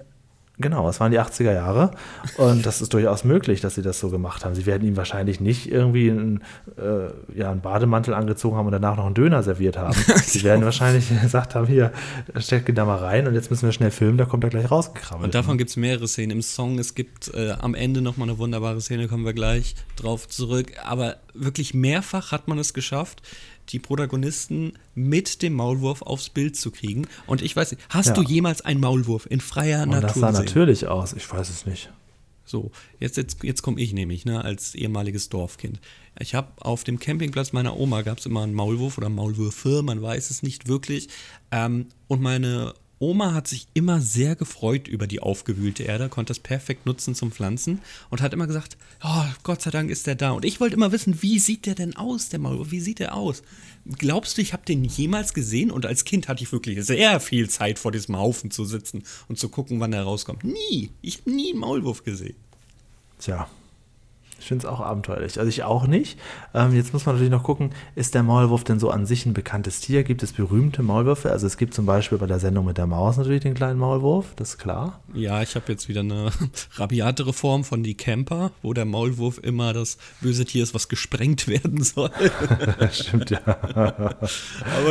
genau, 0.59 0.87
es 0.89 0.99
waren 0.99 1.11
die 1.11 1.19
80er 1.19 1.53
Jahre 1.53 1.91
und 2.37 2.65
das 2.65 2.81
ist 2.81 2.93
durchaus 2.93 3.23
möglich, 3.23 3.61
dass 3.61 3.75
sie 3.75 3.81
das 3.81 3.99
so 3.99 4.09
gemacht 4.09 4.45
haben. 4.45 4.55
Sie 4.55 4.65
werden 4.65 4.87
ihm 4.87 4.97
wahrscheinlich 4.97 5.39
nicht 5.39 5.71
irgendwie 5.71 6.11
einen, 6.11 6.43
äh, 6.77 7.37
ja, 7.37 7.51
einen 7.51 7.61
Bademantel 7.61 8.13
angezogen 8.13 8.57
haben 8.57 8.65
und 8.65 8.71
danach 8.71 8.97
noch 8.97 9.05
einen 9.05 9.15
Döner 9.15 9.43
serviert 9.43 9.77
haben. 9.77 9.93
Sie 10.23 10.43
werden 10.43 10.63
wahrscheinlich 10.65 11.09
gesagt 11.21 11.55
haben, 11.55 11.67
hier, 11.67 11.91
steck 12.37 12.67
ihn 12.69 12.75
da 12.75 12.85
mal 12.85 12.97
rein 12.97 13.27
und 13.27 13.33
jetzt 13.33 13.49
müssen 13.49 13.65
wir 13.65 13.71
schnell 13.71 13.91
filmen, 13.91 14.17
da 14.17 14.25
kommt 14.25 14.43
er 14.43 14.49
gleich 14.49 14.69
rausgekrabbelt. 14.69 15.25
Und 15.25 15.35
davon 15.35 15.57
gibt 15.57 15.69
es 15.69 15.77
mehrere 15.77 16.07
Szenen 16.07 16.31
im 16.31 16.41
Song. 16.41 16.77
Es 16.77 16.95
gibt 16.95 17.33
äh, 17.33 17.51
am 17.59 17.73
Ende 17.73 18.01
nochmal 18.01 18.29
eine 18.29 18.37
wunderbare 18.37 18.81
Szene, 18.81 19.07
kommen 19.07 19.25
wir 19.25 19.33
gleich 19.33 19.75
drauf 19.95 20.27
zurück. 20.27 20.73
Aber 20.83 21.17
wirklich 21.33 21.73
mehrfach 21.73 22.31
hat 22.31 22.47
man 22.47 22.59
es 22.59 22.73
geschafft, 22.73 23.21
die 23.69 23.79
Protagonisten 23.79 24.73
mit 24.95 25.41
dem 25.41 25.53
Maulwurf 25.53 26.01
aufs 26.01 26.29
Bild 26.29 26.55
zu 26.55 26.71
kriegen. 26.71 27.07
Und 27.27 27.41
ich 27.41 27.55
weiß 27.55 27.71
nicht, 27.71 27.83
hast 27.89 28.07
Ja. 28.07 28.13
du 28.13 28.23
jemals 28.23 28.61
einen 28.61 28.79
Maulwurf 28.79 29.27
in 29.29 29.41
freier 29.41 29.83
und 29.83 29.91
das 29.91 30.01
Natur 30.01 30.21
sah 30.21 30.31
gesehen? 30.31 30.45
natürlich 30.45 30.87
aus, 30.87 31.13
ich 31.13 31.31
weiß 31.31 31.49
es 31.49 31.65
nicht. 31.65 31.91
So, 32.45 32.71
jetzt, 32.99 33.15
jetzt, 33.17 33.43
jetzt 33.43 33.61
komme 33.61 33.79
ich 33.79 33.93
nämlich, 33.93 34.25
ne, 34.25 34.43
als 34.43 34.73
ehemaliges 34.73 35.29
Dorfkind. 35.29 35.79
Ich 36.19 36.33
habe 36.33 36.47
auf 36.65 36.83
dem 36.83 36.97
Campingplatz 36.97 37.51
meiner 37.53 37.77
Oma 37.77 38.01
gab 38.01 38.17
es 38.17 38.25
immer 38.25 38.41
einen 38.41 38.55
Maulwurf 38.55 38.97
oder 38.97 39.09
Maulwürfe, 39.09 39.83
man 39.83 40.01
weiß 40.01 40.31
es 40.31 40.41
nicht 40.41 40.67
wirklich. 40.67 41.09
Ähm, 41.51 41.85
und 42.07 42.21
meine 42.21 42.73
Oma 42.99 43.33
hat 43.33 43.47
sich 43.47 43.67
immer 43.73 44.01
sehr 44.01 44.35
gefreut 44.35 44.87
über 44.87 45.07
die 45.07 45.21
aufgewühlte 45.21 45.83
Erde, 45.83 46.09
konnte 46.09 46.31
das 46.31 46.39
perfekt 46.39 46.85
nutzen 46.85 47.15
zum 47.15 47.31
Pflanzen 47.31 47.79
und 48.09 48.21
hat 48.21 48.33
immer 48.33 48.45
gesagt, 48.45 48.77
oh, 49.03 49.23
Gott 49.43 49.61
sei 49.61 49.71
Dank 49.71 49.89
ist 49.89 50.05
der 50.05 50.15
da. 50.15 50.31
Und 50.31 50.43
ich 50.43 50.59
wollte 50.59 50.75
immer 50.75 50.91
wissen, 50.91 51.21
wie 51.21 51.39
sieht 51.39 51.65
der 51.65 51.75
denn 51.75 51.95
aus, 51.95 52.27
der 52.27 52.39
Maulwurf? 52.39 52.71
Wie 52.71 52.81
sieht 52.81 52.99
der 52.99 53.15
aus? 53.15 53.41
Glaubst 53.85 54.37
du, 54.37 54.41
ich 54.41 54.51
habe 54.51 54.65
den 54.65 54.83
jemals 54.83 55.33
gesehen? 55.33 55.71
Und 55.71 55.85
als 55.85 56.03
Kind 56.03 56.27
hatte 56.27 56.43
ich 56.43 56.51
wirklich 56.51 56.85
sehr 56.85 57.19
viel 57.21 57.49
Zeit, 57.49 57.79
vor 57.79 57.93
diesem 57.93 58.17
Haufen 58.17 58.51
zu 58.51 58.65
sitzen 58.65 59.03
und 59.29 59.39
zu 59.39 59.47
gucken, 59.47 59.79
wann 59.79 59.91
der 59.91 60.03
rauskommt. 60.03 60.43
Nie. 60.43 60.91
Ich 61.01 61.19
habe 61.19 61.31
nie 61.31 61.51
einen 61.51 61.59
Maulwurf 61.59 62.03
gesehen. 62.03 62.35
Tja. 63.19 63.49
Ich 64.39 64.47
finde 64.47 64.65
es 64.65 64.71
auch 64.71 64.79
abenteuerlich. 64.79 65.37
Also 65.39 65.49
ich 65.49 65.63
auch 65.63 65.85
nicht. 65.87 66.19
Ähm, 66.53 66.73
jetzt 66.75 66.93
muss 66.93 67.05
man 67.05 67.15
natürlich 67.15 67.31
noch 67.31 67.43
gucken, 67.43 67.71
ist 67.95 68.15
der 68.15 68.23
Maulwurf 68.23 68.63
denn 68.63 68.79
so 68.79 68.89
an 68.89 69.05
sich 69.05 69.25
ein 69.25 69.33
bekanntes 69.33 69.81
Tier? 69.81 70.03
Gibt 70.03 70.23
es 70.23 70.33
berühmte 70.33 70.81
Maulwürfe? 70.83 71.31
Also 71.31 71.45
es 71.47 71.57
gibt 71.57 71.73
zum 71.73 71.85
Beispiel 71.85 72.17
bei 72.17 72.25
der 72.27 72.39
Sendung 72.39 72.65
mit 72.65 72.77
der 72.77 72.87
Maus 72.87 73.17
natürlich 73.17 73.41
den 73.41 73.53
kleinen 73.53 73.79
Maulwurf, 73.79 74.27
das 74.35 74.49
ist 74.51 74.57
klar. 74.57 74.99
Ja, 75.13 75.41
ich 75.41 75.55
habe 75.55 75.65
jetzt 75.71 75.87
wieder 75.89 76.01
eine 76.01 76.31
rabiatere 76.75 77.33
Form 77.33 77.63
von 77.63 77.83
die 77.83 77.95
Camper, 77.95 78.51
wo 78.61 78.73
der 78.73 78.85
Maulwurf 78.85 79.39
immer 79.43 79.73
das 79.73 79.97
böse 80.21 80.45
Tier 80.45 80.63
ist, 80.63 80.73
was 80.73 80.87
gesprengt 80.89 81.47
werden 81.47 81.83
soll. 81.83 82.09
Stimmt, 82.91 83.29
ja. 83.31 83.39
Aber 83.45 84.15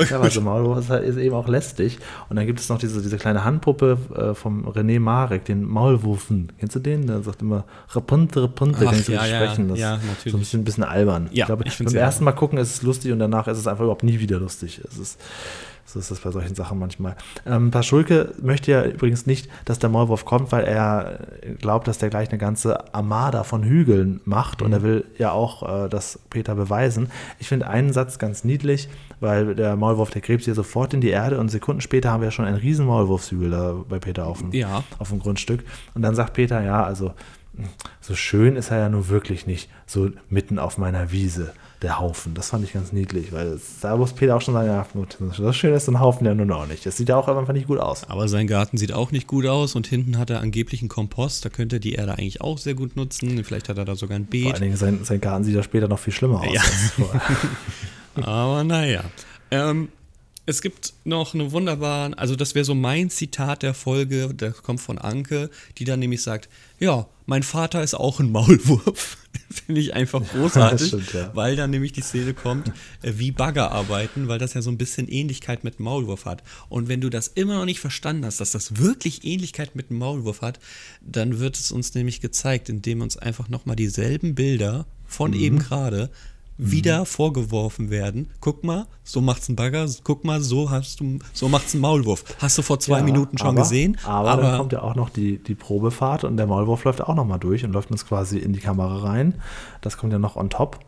Ja, 0.08 0.16
aber 0.18 0.30
so 0.30 0.40
ein 0.40 0.44
Maulwurf 0.44 0.78
ist, 0.80 0.90
halt- 0.90 1.04
ist 1.04 1.16
eben 1.16 1.34
auch 1.34 1.48
lästig. 1.48 1.98
Und 2.28 2.36
dann 2.36 2.46
gibt 2.46 2.60
es 2.60 2.68
noch 2.68 2.78
diese, 2.78 3.00
diese 3.02 3.16
kleine 3.18 3.44
Handpuppe 3.44 3.98
äh, 4.14 4.34
vom 4.34 4.66
René 4.68 5.00
Marek, 5.00 5.44
den 5.44 5.64
Maulwurfen. 5.64 6.52
Kennst 6.58 6.76
du 6.76 6.80
den? 6.80 7.06
Der 7.06 7.22
sagt 7.22 7.42
immer 7.42 7.64
Rapunte, 7.90 8.42
Rapunte, 8.42 8.86
Ach, 8.88 9.08
ja, 9.08 9.26
ja, 9.26 9.37
sprechen. 9.46 9.68
Das 9.68 9.78
ja, 9.78 9.94
ist 9.96 10.04
natürlich. 10.06 10.32
so 10.32 10.36
ein 10.36 10.40
bisschen, 10.40 10.60
ein 10.60 10.64
bisschen 10.64 10.84
albern. 10.84 11.28
Ja, 11.32 11.44
ich 11.44 11.46
glaube, 11.46 11.64
ich 11.66 11.78
beim 11.78 11.94
ersten 11.94 12.24
Mal 12.24 12.32
gucken 12.32 12.58
ist 12.58 12.74
es 12.74 12.82
lustig 12.82 13.12
und 13.12 13.18
danach 13.18 13.48
ist 13.48 13.58
es 13.58 13.66
einfach 13.66 13.82
überhaupt 13.84 14.02
nie 14.04 14.20
wieder 14.20 14.38
lustig. 14.38 14.80
Es 14.88 14.98
ist, 14.98 15.20
so 15.86 15.98
ist 15.98 16.10
das 16.10 16.20
bei 16.20 16.30
solchen 16.30 16.54
Sachen 16.54 16.78
manchmal. 16.78 17.16
Ähm, 17.46 17.70
Paschulke 17.70 18.34
möchte 18.42 18.70
ja 18.70 18.84
übrigens 18.84 19.24
nicht, 19.24 19.48
dass 19.64 19.78
der 19.78 19.88
Maulwurf 19.88 20.26
kommt, 20.26 20.52
weil 20.52 20.64
er 20.64 21.20
glaubt, 21.62 21.88
dass 21.88 21.96
der 21.96 22.10
gleich 22.10 22.28
eine 22.28 22.36
ganze 22.36 22.92
Armada 22.94 23.42
von 23.42 23.62
Hügeln 23.64 24.20
macht 24.26 24.60
Mhm. 24.60 24.66
und 24.66 24.72
er 24.74 24.82
will 24.82 25.04
ja 25.16 25.32
auch 25.32 25.84
äh, 25.86 25.88
das 25.88 26.18
Peter 26.28 26.54
beweisen. 26.54 27.10
Ich 27.38 27.48
finde 27.48 27.68
einen 27.68 27.94
Satz 27.94 28.18
ganz 28.18 28.44
niedlich, 28.44 28.90
weil 29.20 29.54
der 29.54 29.76
Maulwurf, 29.76 30.10
der 30.10 30.20
gräbt 30.20 30.44
sich 30.44 30.54
sofort 30.54 30.92
in 30.92 31.00
die 31.00 31.08
Erde 31.08 31.38
und 31.40 31.48
Sekunden 31.48 31.80
später 31.80 32.10
haben 32.12 32.22
wir 32.22 32.32
schon 32.32 32.44
einen 32.44 32.58
riesen 32.58 32.84
Maulwurfshügel 32.84 33.50
da 33.50 33.74
bei 33.88 33.98
Peter 33.98 34.26
auf 34.26 34.40
dem, 34.40 34.52
Ja. 34.52 34.84
auf 34.98 35.08
dem 35.08 35.20
Grundstück. 35.20 35.64
Und 35.94 36.02
dann 36.02 36.14
sagt 36.14 36.34
Peter, 36.34 36.62
ja, 36.62 36.84
also 36.84 37.14
so 38.00 38.14
schön 38.14 38.56
ist 38.56 38.70
er 38.70 38.78
ja 38.78 38.88
nur 38.88 39.08
wirklich 39.08 39.46
nicht, 39.46 39.68
so 39.86 40.10
mitten 40.30 40.58
auf 40.58 40.78
meiner 40.78 41.12
Wiese, 41.12 41.52
der 41.82 42.00
Haufen. 42.00 42.34
Das 42.34 42.50
fand 42.50 42.64
ich 42.64 42.72
ganz 42.72 42.92
niedlich, 42.92 43.32
weil 43.32 43.60
da 43.80 43.96
muss 43.96 44.12
Peter 44.12 44.36
auch 44.36 44.40
schon 44.40 44.54
sagen, 44.54 44.68
ja, 44.68 44.86
gut, 44.92 45.16
so 45.32 45.52
schön 45.52 45.72
ist 45.74 45.84
so 45.86 45.92
ein 45.92 46.00
Haufen 46.00 46.26
ja 46.26 46.34
nun 46.34 46.50
auch 46.50 46.66
nicht. 46.66 46.84
Das 46.84 46.96
sieht 46.96 47.08
ja 47.08 47.16
auch 47.16 47.28
einfach 47.28 47.52
nicht 47.52 47.68
gut 47.68 47.78
aus. 47.78 48.08
Aber 48.08 48.28
sein 48.28 48.46
Garten 48.46 48.78
sieht 48.78 48.92
auch 48.92 49.12
nicht 49.12 49.26
gut 49.26 49.46
aus 49.46 49.74
und 49.76 49.86
hinten 49.86 50.18
hat 50.18 50.30
er 50.30 50.40
angeblich 50.40 50.80
einen 50.80 50.88
Kompost. 50.88 51.44
Da 51.44 51.48
könnte 51.50 51.76
er 51.76 51.80
die 51.80 51.94
Erde 51.94 52.12
eigentlich 52.12 52.40
auch 52.40 52.58
sehr 52.58 52.74
gut 52.74 52.96
nutzen. 52.96 53.44
Vielleicht 53.44 53.68
hat 53.68 53.78
er 53.78 53.84
da 53.84 53.94
sogar 53.94 54.16
ein 54.18 54.24
Vor 54.24 54.30
Beet. 54.30 54.54
allen 54.54 54.62
Dingen, 54.62 54.76
sein, 54.76 55.04
sein 55.04 55.20
Garten 55.20 55.44
sieht 55.44 55.54
ja 55.54 55.62
später 55.62 55.88
noch 55.88 55.98
viel 56.00 56.12
schlimmer 56.12 56.40
aus. 56.40 56.52
Ja. 56.52 56.60
als 56.60 56.90
vorher. 56.92 57.36
Aber 58.28 58.64
naja. 58.64 59.04
Ähm, 59.50 59.88
es 60.48 60.62
gibt 60.62 60.94
noch 61.04 61.34
eine 61.34 61.52
wunderbare, 61.52 62.16
also 62.16 62.34
das 62.34 62.54
wäre 62.54 62.64
so 62.64 62.74
mein 62.74 63.10
Zitat 63.10 63.62
der 63.62 63.74
Folge, 63.74 64.32
das 64.34 64.62
kommt 64.62 64.80
von 64.80 64.96
Anke, 64.96 65.50
die 65.76 65.84
dann 65.84 66.00
nämlich 66.00 66.22
sagt, 66.22 66.48
ja, 66.78 67.06
mein 67.26 67.42
Vater 67.42 67.82
ist 67.82 67.92
auch 67.92 68.18
ein 68.18 68.32
Maulwurf. 68.32 69.18
Finde 69.50 69.82
ich 69.82 69.92
einfach 69.92 70.22
großartig, 70.26 70.88
stimmt, 70.88 71.12
ja. 71.12 71.30
weil 71.34 71.54
dann 71.54 71.68
nämlich 71.68 71.92
die 71.92 72.00
Szene 72.00 72.32
kommt, 72.32 72.72
äh, 73.02 73.12
wie 73.16 73.30
Bagger 73.30 73.72
arbeiten, 73.72 74.28
weil 74.28 74.38
das 74.38 74.54
ja 74.54 74.62
so 74.62 74.70
ein 74.70 74.78
bisschen 74.78 75.06
Ähnlichkeit 75.06 75.64
mit 75.64 75.80
Maulwurf 75.80 76.24
hat. 76.24 76.42
Und 76.70 76.88
wenn 76.88 77.02
du 77.02 77.10
das 77.10 77.28
immer 77.28 77.56
noch 77.56 77.66
nicht 77.66 77.80
verstanden 77.80 78.24
hast, 78.24 78.40
dass 78.40 78.52
das 78.52 78.78
wirklich 78.78 79.24
Ähnlichkeit 79.24 79.76
mit 79.76 79.90
Maulwurf 79.90 80.40
hat, 80.40 80.60
dann 81.02 81.40
wird 81.40 81.58
es 81.58 81.70
uns 81.72 81.92
nämlich 81.92 82.22
gezeigt, 82.22 82.70
indem 82.70 83.02
uns 83.02 83.18
einfach 83.18 83.50
nochmal 83.50 83.76
dieselben 83.76 84.34
Bilder 84.34 84.86
von 85.04 85.32
Mhm. 85.32 85.40
eben 85.40 85.58
gerade 85.58 86.10
wieder 86.58 87.06
vorgeworfen 87.06 87.88
werden. 87.88 88.30
Guck 88.40 88.64
mal, 88.64 88.86
so 89.04 89.20
macht's 89.20 89.48
ein 89.48 89.56
Bagger, 89.56 89.88
guck 90.02 90.24
mal, 90.24 90.40
so 90.40 90.70
hast 90.70 91.00
du, 91.00 91.20
so 91.32 91.48
macht's 91.48 91.74
ein 91.74 91.80
Maulwurf. 91.80 92.24
Hast 92.40 92.58
du 92.58 92.62
vor 92.62 92.80
zwei 92.80 92.98
Ja, 92.98 93.04
Minuten 93.04 93.38
schon 93.38 93.48
aber, 93.48 93.62
gesehen? 93.62 93.96
Aber, 94.04 94.42
dann 94.42 94.58
kommt 94.58 94.72
ja 94.72 94.82
auch 94.82 94.96
noch 94.96 95.08
die, 95.08 95.38
die 95.38 95.54
Probefahrt 95.54 96.24
und 96.24 96.36
der 96.36 96.46
Maulwurf 96.46 96.84
läuft 96.84 97.00
auch 97.00 97.14
noch 97.14 97.24
mal 97.24 97.38
durch 97.38 97.64
und 97.64 97.72
läuft 97.72 97.90
uns 97.90 98.04
quasi 98.04 98.38
in 98.38 98.52
die 98.52 98.60
Kamera 98.60 98.98
rein. 98.98 99.34
Das 99.80 99.96
kommt 99.96 100.12
ja 100.12 100.18
noch 100.18 100.36
on 100.36 100.50
top. 100.50 100.80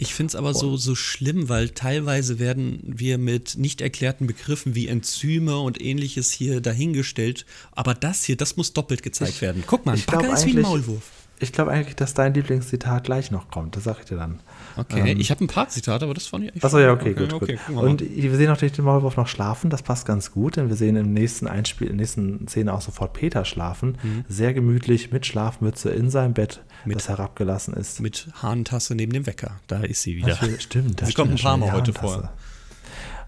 Ich 0.00 0.14
finde 0.14 0.28
es 0.28 0.36
aber 0.36 0.54
so, 0.54 0.76
so 0.76 0.94
schlimm, 0.94 1.48
weil 1.48 1.70
teilweise 1.70 2.38
werden 2.38 2.80
wir 2.84 3.18
mit 3.18 3.58
nicht 3.58 3.80
erklärten 3.80 4.28
Begriffen 4.28 4.76
wie 4.76 4.86
Enzyme 4.86 5.58
und 5.58 5.82
ähnliches 5.82 6.30
hier 6.30 6.60
dahingestellt. 6.60 7.44
Aber 7.72 7.94
das 7.94 8.22
hier, 8.22 8.36
das 8.36 8.56
muss 8.56 8.72
doppelt 8.72 9.02
gezeigt 9.02 9.42
werden. 9.42 9.64
Guck 9.66 9.86
mal, 9.86 9.92
ein 9.92 9.98
ich 9.98 10.06
Bagger 10.06 10.32
ist 10.32 10.46
wie 10.46 10.56
ein 10.56 10.62
Maulwurf. 10.62 11.02
Ich 11.40 11.52
glaube 11.52 11.72
eigentlich, 11.72 11.96
dass 11.96 12.14
dein 12.14 12.32
Lieblingszitat 12.32 13.02
gleich 13.04 13.32
noch 13.32 13.50
kommt. 13.50 13.74
Das 13.74 13.84
sage 13.84 13.98
ich 14.00 14.06
dir 14.06 14.16
dann. 14.16 14.38
Okay, 14.78 15.10
Ähm, 15.12 15.20
ich 15.20 15.30
habe 15.30 15.44
ein 15.44 15.48
paar 15.48 15.68
Zitate, 15.68 16.04
aber 16.04 16.14
das 16.14 16.26
fand 16.28 16.44
ich 16.54 16.64
Achso, 16.64 16.78
ja, 16.78 16.92
okay, 16.92 17.12
gut. 17.14 17.32
okay, 17.32 17.54
gut. 17.56 17.68
wir 17.68 17.74
mal. 17.74 17.84
Und 17.86 18.00
wir 18.00 18.36
sehen 18.36 18.46
natürlich 18.46 18.72
den 18.72 18.84
Maulwurf 18.84 19.16
noch 19.16 19.26
schlafen, 19.26 19.70
das 19.70 19.82
passt 19.82 20.06
ganz 20.06 20.30
gut, 20.32 20.56
denn 20.56 20.68
wir 20.68 20.76
sehen 20.76 20.96
im 20.96 21.12
nächsten 21.12 21.46
Einspiel, 21.48 21.88
in 21.88 21.94
der 21.98 22.02
nächsten 22.04 22.46
Szene 22.48 22.72
auch 22.72 22.80
sofort 22.80 23.12
Peter 23.12 23.44
schlafen. 23.44 23.98
Sehr 24.28 24.54
gemütlich 24.54 25.10
mit 25.12 25.26
Schlafmütze 25.26 25.90
in 25.90 26.10
seinem 26.10 26.32
Bett, 26.34 26.62
Mhm. 26.84 26.88
Mit- 26.90 26.96
das 26.98 27.08
herabgelassen 27.08 27.74
ist. 27.74 28.00
mit 28.00 28.28
Hahntasse 28.40 28.94
neben 28.94 29.12
dem 29.12 29.26
Wecker. 29.26 29.60
Da 29.66 29.80
ist 29.80 30.02
sie 30.02 30.16
wieder. 30.16 30.28
Natürlich, 30.28 30.62
Stimmt, 30.62 31.02
da 31.02 31.06
Sie 31.06 31.12
kommt 31.12 31.32
ein 31.32 31.38
paar 31.38 31.56
Mal 31.56 31.72
heute 31.72 31.92
vor. 31.92 32.30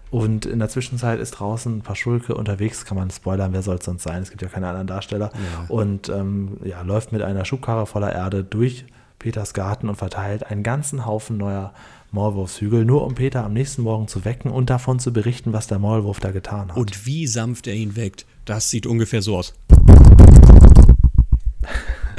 Und 0.09 0.45
in 0.45 0.59
der 0.59 0.67
Zwischenzeit 0.67 1.19
ist 1.21 1.31
draußen 1.31 1.81
Paschulke 1.83 2.35
unterwegs, 2.35 2.83
kann 2.83 2.97
man 2.97 3.09
spoilern, 3.11 3.53
wer 3.53 3.61
soll 3.61 3.77
es 3.77 3.85
sonst 3.85 4.03
sein? 4.03 4.21
Es 4.21 4.29
gibt 4.29 4.41
ja 4.41 4.49
keine 4.49 4.67
anderen 4.67 4.87
Darsteller. 4.87 5.31
Ja. 5.33 5.65
Und 5.69 6.09
ähm, 6.09 6.57
ja, 6.65 6.81
läuft 6.81 7.13
mit 7.13 7.21
einer 7.21 7.45
Schubkarre 7.45 7.85
voller 7.85 8.13
Erde 8.13 8.43
durch 8.43 8.85
Peters 9.21 9.53
Garten 9.53 9.87
und 9.87 9.97
verteilt 9.97 10.47
einen 10.47 10.63
ganzen 10.63 11.05
Haufen 11.05 11.37
neuer 11.37 11.73
Maulwurfshügel, 12.11 12.83
nur 12.85 13.05
um 13.05 13.13
Peter 13.13 13.45
am 13.45 13.53
nächsten 13.53 13.83
Morgen 13.83 14.07
zu 14.07 14.25
wecken 14.25 14.49
und 14.49 14.71
davon 14.71 14.99
zu 14.99 15.13
berichten, 15.13 15.53
was 15.53 15.67
der 15.67 15.77
Maulwurf 15.77 16.19
da 16.19 16.31
getan 16.31 16.69
hat. 16.69 16.77
Und 16.77 17.05
wie 17.05 17.27
sanft 17.27 17.67
er 17.67 17.75
ihn 17.75 17.95
weckt, 17.95 18.25
das 18.45 18.71
sieht 18.71 18.87
ungefähr 18.87 19.21
so 19.21 19.37
aus. 19.37 19.53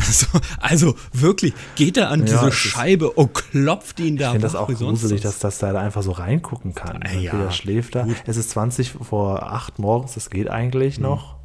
Also, 0.05 0.27
also 0.59 0.95
wirklich, 1.13 1.55
geht 1.77 1.97
er 1.97 2.11
an 2.11 2.27
Ja, 2.27 2.41
diese 2.41 2.53
Scheibe 2.53 3.13
und 3.13 3.33
klopft 3.35 4.01
ihn 4.01 4.17
da 4.17 4.27
Ich 4.27 4.31
finde 4.33 4.47
das 4.47 4.57
auch 4.57 4.67
gruselig, 4.67 5.21
dass, 5.21 5.39
dass 5.39 5.63
er 5.63 5.73
da 5.75 5.81
einfach 5.81 6.03
so 6.03 6.11
reingucken 6.11 6.75
kann. 6.75 7.01
Ja, 7.21 7.31
Peter 7.31 7.51
schläft 7.53 7.95
da. 7.95 8.07
Es 8.27 8.37
ist 8.37 8.51
20 8.51 8.91
vor 8.91 9.45
8 9.45 9.79
morgens, 9.79 10.15
das 10.15 10.29
geht 10.29 10.51
eigentlich 10.51 10.99
noch. 10.99 11.37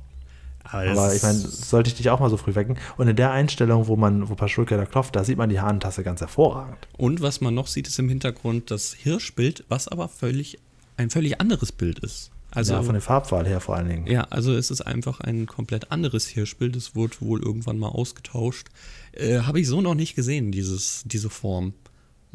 Aber, 0.72 0.90
Aber 0.90 1.16
ich 1.16 1.24
meine, 1.24 1.38
sollte 1.38 1.90
ich 1.90 1.96
dich 1.96 2.10
auch 2.10 2.20
mal 2.20 2.30
so 2.30 2.38
früh 2.38 2.56
wecken. 2.56 2.78
Und 2.98 3.08
in 3.08 3.16
der 3.16 3.32
Einstellung, 3.32 3.88
wo 3.88 3.96
man, 3.96 4.30
wo 4.30 4.36
Paschulke 4.36 4.78
da 4.78 4.86
klopft, 4.86 5.16
da 5.16 5.24
sieht 5.24 5.38
man 5.38 5.50
die 5.50 5.60
Hahnentasse 5.60 6.04
ganz 6.04 6.22
hervorragend. 6.22 6.88
Und 6.98 7.22
was 7.22 7.42
man 7.42 7.54
noch 7.54 7.68
sieht, 7.68 7.88
ist 7.88 8.00
im 8.00 8.10
Hintergrund 8.10 8.72
das 8.72 8.94
Hirschbild, 8.94 9.66
was 9.70 9.88
aber 9.88 10.08
völlig 10.08 10.60
ein 10.98 11.10
völlig 11.10 11.40
anderes 11.40 11.72
Bild 11.72 12.00
ist. 12.00 12.32
Also 12.52 12.74
ja, 12.74 12.82
von 12.82 12.94
der 12.94 13.02
Farbwahl 13.02 13.46
her 13.46 13.60
vor 13.60 13.76
allen 13.76 13.90
Dingen. 13.90 14.08
Ja, 14.08 14.24
also 14.24 14.56
es 14.56 14.72
ist 14.72 14.82
einfach 14.82 15.20
ein 15.20 15.46
komplett 15.46 15.92
anderes 15.92 16.28
Hirschbild. 16.28 16.76
Es 16.76 16.96
wurde 16.96 17.16
wohl 17.20 17.42
irgendwann 17.42 17.78
mal 17.78 17.90
ausgetauscht. 17.90 18.68
Äh, 19.12 19.42
Habe 19.42 19.60
ich 19.60 19.68
so 19.68 19.82
noch 19.82 19.96
nicht 19.96 20.16
gesehen, 20.16 20.52
dieses, 20.52 21.04
diese 21.06 21.30
Form. 21.30 21.74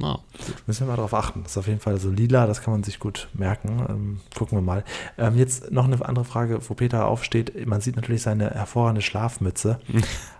Na, 0.02 0.18
Müssen 0.66 0.86
wir 0.86 0.90
mal 0.90 0.96
drauf 0.96 1.14
achten. 1.14 1.42
Das 1.42 1.52
ist 1.52 1.58
auf 1.58 1.66
jeden 1.66 1.80
Fall 1.80 1.98
so 1.98 2.10
lila, 2.10 2.46
das 2.46 2.60
kann 2.62 2.72
man 2.72 2.82
sich 2.82 2.98
gut 2.98 3.28
merken. 3.32 3.86
Ähm, 3.88 4.20
gucken 4.36 4.58
wir 4.58 4.62
mal. 4.62 4.84
Ähm, 5.18 5.38
jetzt 5.38 5.70
noch 5.70 5.84
eine 5.84 6.04
andere 6.04 6.24
Frage, 6.24 6.60
wo 6.68 6.74
Peter 6.74 7.06
aufsteht. 7.06 7.66
Man 7.66 7.80
sieht 7.80 7.96
natürlich 7.96 8.22
seine 8.22 8.50
hervorragende 8.50 9.02
Schlafmütze. 9.02 9.80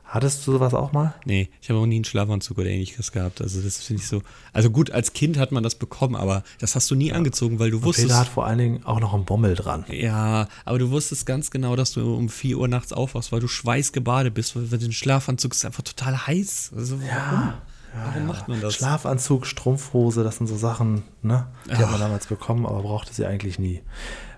Hattest 0.05 0.47
du 0.47 0.53
sowas 0.53 0.75
auch 0.75 0.93
mal? 0.93 1.15
nee, 1.25 1.49
ich 1.63 1.71
habe 1.71 1.81
auch 1.81 1.87
nie 1.87 1.95
einen 1.95 2.05
Schlafanzug 2.05 2.59
oder 2.59 2.69
ähnliches 2.69 3.13
gehabt. 3.13 3.41
Also 3.41 3.63
das 3.63 3.79
finde 3.79 4.03
ich 4.03 4.09
so. 4.09 4.21
Also 4.53 4.69
gut, 4.69 4.91
als 4.91 5.15
Kind 5.15 5.39
hat 5.39 5.53
man 5.53 5.63
das 5.63 5.75
bekommen, 5.75 6.17
aber 6.17 6.43
das 6.59 6.75
hast 6.75 6.91
du 6.91 6.95
nie 6.95 7.15
angezogen, 7.15 7.59
weil 7.59 7.71
du 7.71 7.79
Und 7.79 7.85
wusstest. 7.85 8.09
Peter 8.09 8.21
hat 8.21 8.29
vor 8.29 8.45
allen 8.45 8.59
Dingen 8.59 8.85
auch 8.85 9.01
noch 9.01 9.15
einen 9.15 9.25
Bommel 9.25 9.55
dran. 9.55 9.87
Ja, 9.89 10.49
aber 10.67 10.79
du 10.79 10.91
wusstest 10.91 11.25
ganz 11.25 11.51
genau, 11.51 11.77
dass 11.77 11.93
du 11.93 12.15
um 12.15 12.29
4 12.29 12.59
Uhr 12.59 12.69
nachts 12.69 12.93
aufwachst, 12.93 13.33
weil 13.33 13.41
du 13.41 13.49
schweißgebadet 13.49 14.35
bist, 14.35 14.55
weil 14.55 14.79
den 14.79 14.93
Schlafanzug 14.93 15.53
ist 15.53 15.65
einfach 15.65 15.83
total 15.83 16.27
heiß. 16.27 16.73
Also 16.77 17.01
warum? 17.01 17.55
Warum 17.95 18.27
macht 18.27 18.49
man 18.49 18.61
das? 18.61 18.75
Schlafanzug, 18.75 19.47
Strumpfhose, 19.47 20.23
das 20.25 20.37
sind 20.37 20.47
so 20.47 20.57
Sachen, 20.57 21.03
ne? 21.23 21.47
Die 21.67 21.75
hat 21.77 21.91
man 21.91 22.01
damals 22.01 22.27
bekommen, 22.27 22.67
aber 22.67 22.83
brauchte 22.83 23.13
sie 23.15 23.27
eigentlich 23.27 23.59
nie. 23.59 23.83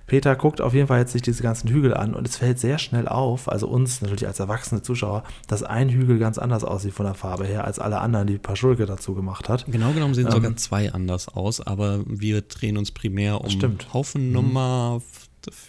Peter 0.06 0.36
guckt 0.36 0.60
auf 0.60 0.74
jeden 0.74 0.86
Fall 0.86 0.98
jetzt 1.00 1.12
sich 1.12 1.22
diese 1.22 1.42
ganzen 1.42 1.70
Hügel 1.70 1.94
an 1.94 2.12
und 2.14 2.28
es 2.28 2.36
fällt 2.36 2.58
sehr 2.58 2.78
schnell 2.78 3.08
auf, 3.08 3.48
also 3.48 3.68
uns 3.68 4.02
natürlich 4.02 4.26
als 4.26 4.38
erwachsene 4.38 4.82
Zuschauer, 4.82 5.24
dass 5.46 5.62
ein 5.62 5.88
Hügel 5.88 6.18
ganz 6.18 6.36
anders 6.36 6.62
aussieht 6.62 6.92
von 6.92 7.06
der 7.06 7.14
Farbe 7.14 7.46
her 7.46 7.64
als 7.64 7.78
alle 7.78 8.00
anderen, 8.00 8.26
die 8.26 8.36
Paschulke 8.36 8.84
dazu 8.84 9.14
gemacht 9.14 9.48
hat. 9.48 9.64
Genau 9.66 9.92
genommen 9.92 10.12
sehen 10.12 10.26
Ähm. 10.26 10.32
sogar 10.32 10.56
zwei 10.56 10.92
anders 10.92 11.28
aus, 11.28 11.62
aber 11.62 12.00
wir 12.06 12.42
drehen 12.42 12.76
uns 12.76 12.90
primär 12.90 13.40
um 13.40 13.48
Stimmt. 13.48 13.94
Haufen 13.94 14.30
Nummer 14.30 15.00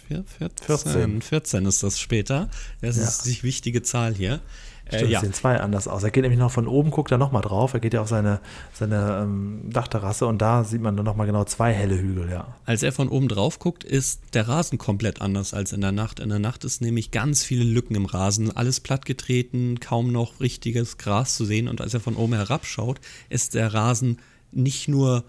vier- 0.06 0.24
14. 0.38 0.66
14. 0.66 1.22
14 1.22 1.64
ist 1.66 1.82
das 1.82 1.98
später. 1.98 2.50
Das 2.82 2.98
Ja. 2.98 3.04
ist 3.04 3.24
die 3.24 3.42
wichtige 3.42 3.82
Zahl 3.82 4.14
hier. 4.14 4.40
Äh, 4.86 4.98
Stimmt, 4.98 5.10
ja. 5.10 5.18
es 5.18 5.24
sehen 5.24 5.32
zwei 5.32 5.60
anders 5.60 5.88
aus. 5.88 6.04
Er 6.04 6.10
geht 6.10 6.22
nämlich 6.22 6.38
noch 6.38 6.50
von 6.50 6.68
oben, 6.68 6.90
guckt 6.90 7.10
er 7.10 7.18
nochmal 7.18 7.42
drauf. 7.42 7.74
Er 7.74 7.80
geht 7.80 7.94
ja 7.94 8.02
auf 8.02 8.08
seine, 8.08 8.40
seine 8.72 9.22
ähm, 9.22 9.62
Dachterrasse 9.70 10.26
und 10.26 10.38
da 10.38 10.64
sieht 10.64 10.80
man 10.80 10.96
dann 10.96 11.04
nochmal 11.04 11.26
genau 11.26 11.44
zwei 11.44 11.72
helle 11.72 11.98
Hügel, 11.98 12.30
ja. 12.30 12.54
Als 12.64 12.82
er 12.82 12.92
von 12.92 13.08
oben 13.08 13.28
drauf 13.28 13.58
guckt, 13.58 13.82
ist 13.82 14.20
der 14.34 14.48
Rasen 14.48 14.78
komplett 14.78 15.20
anders 15.20 15.54
als 15.54 15.72
in 15.72 15.80
der 15.80 15.92
Nacht. 15.92 16.20
In 16.20 16.28
der 16.28 16.38
Nacht 16.38 16.64
ist 16.64 16.80
nämlich 16.80 17.10
ganz 17.10 17.42
viele 17.42 17.64
Lücken 17.64 17.96
im 17.96 18.06
Rasen, 18.06 18.56
alles 18.56 18.80
plattgetreten, 18.80 19.80
kaum 19.80 20.12
noch 20.12 20.40
richtiges 20.40 20.98
Gras 20.98 21.34
zu 21.34 21.44
sehen. 21.44 21.68
Und 21.68 21.80
als 21.80 21.94
er 21.94 22.00
von 22.00 22.14
oben 22.14 22.34
herabschaut, 22.34 23.00
ist 23.28 23.54
der 23.54 23.74
Rasen 23.74 24.18
nicht 24.52 24.88
nur 24.88 25.24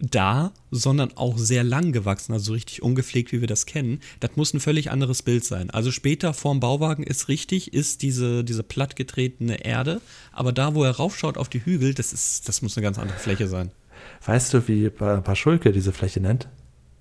da, 0.00 0.52
sondern 0.70 1.16
auch 1.16 1.36
sehr 1.38 1.62
lang 1.64 1.92
gewachsen, 1.92 2.32
also 2.32 2.46
so 2.46 2.52
richtig 2.52 2.82
ungepflegt, 2.82 3.32
wie 3.32 3.40
wir 3.40 3.48
das 3.48 3.66
kennen. 3.66 4.00
Das 4.20 4.32
muss 4.36 4.54
ein 4.54 4.60
völlig 4.60 4.90
anderes 4.90 5.22
Bild 5.22 5.44
sein. 5.44 5.70
Also 5.70 5.90
später 5.90 6.32
vorm 6.34 6.60
Bauwagen 6.60 7.02
ist 7.02 7.28
richtig, 7.28 7.72
ist 7.74 8.02
diese, 8.02 8.42
diese 8.44 8.62
plattgetretene 8.62 9.64
Erde, 9.64 10.00
aber 10.32 10.52
da, 10.52 10.74
wo 10.74 10.84
er 10.84 10.92
raufschaut 10.92 11.36
auf 11.38 11.48
die 11.48 11.64
Hügel, 11.64 11.94
das 11.94 12.12
ist, 12.12 12.48
das 12.48 12.62
muss 12.62 12.76
eine 12.76 12.84
ganz 12.84 12.98
andere 12.98 13.18
Fläche 13.18 13.46
sein. 13.48 13.70
Weißt 14.24 14.54
du, 14.54 14.66
wie 14.68 14.88
Pa- 14.90 15.20
Paschulke 15.20 15.72
diese 15.72 15.92
Fläche 15.92 16.20
nennt? 16.20 16.48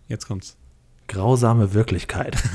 Jetzt 0.07 0.27
kommt's. 0.27 0.55
Grausame 1.07 1.73
Wirklichkeit. 1.73 2.35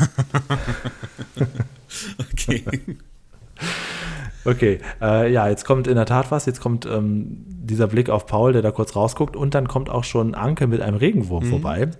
Okay. 2.32 2.64
Okay, 4.44 4.80
äh, 5.00 5.32
ja, 5.32 5.48
jetzt 5.48 5.64
kommt 5.64 5.86
in 5.86 5.94
der 5.94 6.06
Tat 6.06 6.30
was. 6.30 6.46
Jetzt 6.46 6.60
kommt 6.60 6.86
ähm, 6.86 7.44
dieser 7.46 7.86
Blick 7.86 8.10
auf 8.10 8.26
Paul, 8.26 8.52
der 8.52 8.62
da 8.62 8.70
kurz 8.70 8.94
rausguckt. 8.94 9.36
Und 9.36 9.54
dann 9.54 9.68
kommt 9.68 9.88
auch 9.88 10.04
schon 10.04 10.34
Anke 10.34 10.66
mit 10.66 10.80
einem 10.80 10.96
Regenwurm 10.96 11.44
vorbei, 11.44 11.90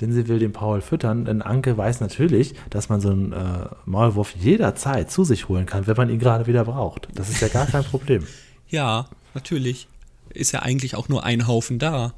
denn 0.00 0.12
sie 0.12 0.28
will 0.28 0.38
den 0.38 0.52
Paul 0.52 0.80
füttern. 0.80 1.24
Denn 1.24 1.40
Anke 1.40 1.76
weiß 1.78 2.00
natürlich, 2.00 2.54
dass 2.70 2.88
man 2.88 3.00
so 3.00 3.10
einen 3.10 3.32
äh, 3.32 3.66
Maulwurf 3.86 4.34
jederzeit 4.36 5.10
zu 5.10 5.24
sich 5.24 5.48
holen 5.48 5.66
kann, 5.66 5.86
wenn 5.86 5.96
man 5.96 6.10
ihn 6.10 6.18
gerade 6.18 6.46
wieder 6.46 6.64
braucht. 6.64 7.08
Das 7.14 7.30
ist 7.30 7.40
ja 7.40 7.48
gar 7.48 7.66
kein 7.66 7.84
Problem. 7.84 8.24
Ja, 8.66 9.06
natürlich. 9.34 9.86
Ist 10.30 10.50
ja 10.50 10.60
eigentlich 10.60 10.96
auch 10.96 11.08
nur 11.08 11.22
ein 11.22 11.46
Haufen 11.46 11.78
da. 11.78 12.14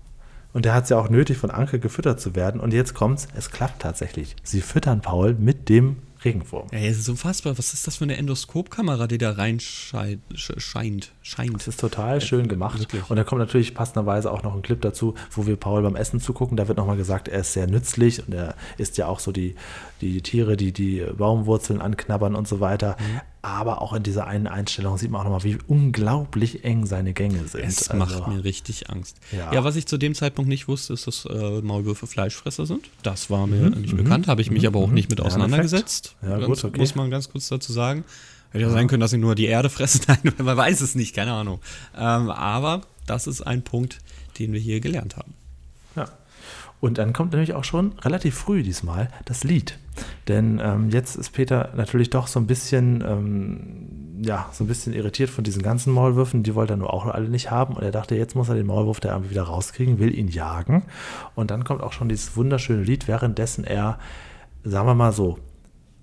Und 0.55 0.65
der 0.65 0.73
hat 0.73 0.85
es 0.85 0.91
ja 0.91 0.99
auch 0.99 1.11
nötig, 1.11 1.37
von 1.37 1.51
Anke 1.51 1.79
gefüttert 1.79 2.19
zu 2.19 2.35
werden. 2.35 2.63
Und 2.63 2.73
jetzt 2.73 2.95
kommt's, 2.95 3.29
es 3.37 3.51
klappt 3.51 3.83
tatsächlich. 3.83 4.37
Sie 4.43 4.63
füttern 4.63 5.03
Paul 5.03 5.35
mit 5.35 5.69
dem 5.69 5.97
Regenwurm. 6.27 6.67
Ja, 6.73 6.79
es 6.81 6.99
ist 6.99 7.09
unfassbar. 7.09 7.57
Was 7.57 7.73
ist 7.73 7.87
das 7.87 7.97
für 7.97 8.05
eine 8.05 8.17
Endoskopkamera, 8.17 9.07
die 9.07 9.19
da 9.19 9.33
reinscheint? 9.33 10.21
Scheint. 10.35 11.13
scheint. 11.23 11.55
Das 11.55 11.69
ist 11.69 11.81
total 11.81 12.21
schön 12.21 12.49
gemacht. 12.49 12.79
wirklich. 12.81 13.09
Und 13.09 13.17
da 13.17 13.25
kommt 13.25 13.39
natürlich 13.39 13.75
passenderweise 13.75 14.31
auch 14.31 14.43
noch 14.43 14.55
ein 14.55 14.63
Clip 14.63 14.81
dazu, 14.81 15.15
wo 15.31 15.47
wir 15.47 15.57
Paul 15.57 15.83
beim 15.83 15.97
Essen 15.97 16.21
zugucken. 16.21 16.57
Da 16.57 16.69
wird 16.69 16.79
nochmal 16.79 16.97
gesagt, 16.97 17.29
er 17.29 17.41
ist 17.41 17.53
sehr 17.53 17.67
nützlich 17.67 18.27
und 18.27 18.35
er 18.35 18.55
isst 18.77 18.99
ja 18.99 19.07
auch 19.07 19.21
so 19.21 19.33
die, 19.33 19.55
die 20.01 20.21
Tiere, 20.21 20.57
die 20.57 20.73
die 20.73 21.07
Baumwurzeln 21.17 21.81
anknabbern 21.81 22.35
und 22.35 22.49
so 22.49 22.61
weiter. 22.61 22.97
Mhm. 22.99 23.21
Aber 23.47 23.81
auch 23.81 23.93
in 23.93 24.03
dieser 24.03 24.27
einen 24.27 24.49
Einstellung 24.49 24.99
sieht 24.99 25.09
man 25.13 25.21
auch 25.21 25.25
nochmal, 25.25 25.45
wie 25.45 25.57
unglaublich 25.69 26.65
eng 26.65 26.85
seine 26.85 27.13
Gänge 27.13 27.47
sind. 27.47 27.63
Es 27.65 27.89
Also, 27.89 27.97
macht 27.97 28.27
mir 28.27 28.43
richtig 28.43 28.91
Angst. 28.91 29.21
Ja. 29.31 29.53
Ja. 29.53 29.63
was 29.63 29.77
ich 29.77 29.87
zu 29.87 29.99
dem 29.99 30.17
Zeitpunkt 30.17 30.49
nicht 30.49 30.67
wusste, 30.67 30.95
ist, 30.95 31.07
dass 31.07 31.27
äh, 31.27 31.61
Maulwürfe 31.63 32.09
Fleischfresser 32.09 32.67
sind. 32.67 32.91
Das 33.05 33.31
war 33.31 33.47
mir 33.47 33.71
nicht 33.71 33.97
bekannt, 33.97 34.27
habe 34.27 34.43
ich 34.43 34.51
mich 34.51 34.67
aber 34.67 34.81
auch 34.81 34.91
nicht 34.91 35.11
mit 35.11 35.21
Mhm. 35.21 35.23
Ja, 35.23 35.27
auseinandergesetzt. 35.29 36.17
Ja, 36.23 36.39
ganz, 36.39 36.47
gut, 36.47 36.65
okay. 36.65 36.79
Muss 36.81 36.97
man 36.97 37.09
ganz 37.09 37.31
kurz 37.31 37.47
dazu 37.47 37.73
sagen. 37.73 38.03
Hätte 38.51 38.65
ja 38.65 38.71
sein 38.71 38.89
können, 38.89 39.01
dass 39.01 39.13
sie 39.13 39.19
nur 39.19 39.37
die 39.37 39.47
Erde 39.47 39.71
fressen. 39.71 40.01
Nein, 40.09 40.33
man 40.43 40.57
weiß 40.57 40.81
es 40.81 40.97
nicht, 40.97 41.15
keine 41.15 41.33
Ahnung. 41.33 41.61
Ähm, 41.97 42.31
aber 42.31 42.81
das 43.07 43.29
ist 43.29 43.43
ein 43.43 43.63
Punkt, 43.63 43.99
den 44.41 44.53
wir 44.53 44.61
hier 44.61 44.81
gelernt 44.81 45.17
haben. 45.17 45.36
Und 46.81 46.99
dann 46.99 47.13
kommt 47.13 47.33
nämlich 47.33 47.55
auch 47.55 47.65
schon 47.65 47.93
relativ 48.01 48.35
früh 48.35 48.63
diesmal 48.63 49.09
das 49.25 49.45
Lied. 49.45 49.79
Denn 50.29 50.61
ähm, 50.63 50.91
jetzt 50.91 51.17
ist 51.17 51.31
Peter 51.31 51.71
natürlich 51.75 52.11
doch 52.11 52.27
so 52.27 52.39
ein 52.39 52.47
bisschen, 52.47 53.03
ähm, 53.07 54.23
ja, 54.23 54.49
so 54.53 54.65
ein 54.65 54.67
bisschen 54.67 54.93
irritiert 54.93 55.31
von 55.31 55.45
diesen 55.45 55.63
ganzen 55.63 55.93
Maulwürfen. 55.93 56.43
Die 56.43 56.55
wollte 56.55 56.75
er 56.75 56.77
nur 56.77 56.93
auch 56.93 57.07
alle 57.07 57.29
nicht 57.29 57.51
haben. 57.51 57.75
Und 57.75 57.83
er 57.83 57.93
dachte, 57.93 58.15
jetzt 58.15 58.35
muss 58.35 58.49
er 58.49 58.55
den 58.55 58.67
Maulwurf 58.67 59.01
da 59.01 59.11
irgendwie 59.11 59.31
wieder 59.31 59.45
rauskriegen, 59.45 59.99
will 59.99 60.17
ihn 60.17 60.29
jagen. 60.29 60.85
Und 61.35 61.51
dann 61.51 61.65
kommt 61.65 61.83
auch 61.83 61.93
schon 61.93 62.09
dieses 62.09 62.37
wunderschöne 62.37 62.83
Lied, 62.83 63.09
währenddessen 63.09 63.65
er, 63.65 63.99
sagen 64.65 64.87
wir 64.87 64.95
mal 64.95 65.13
so, 65.13 65.39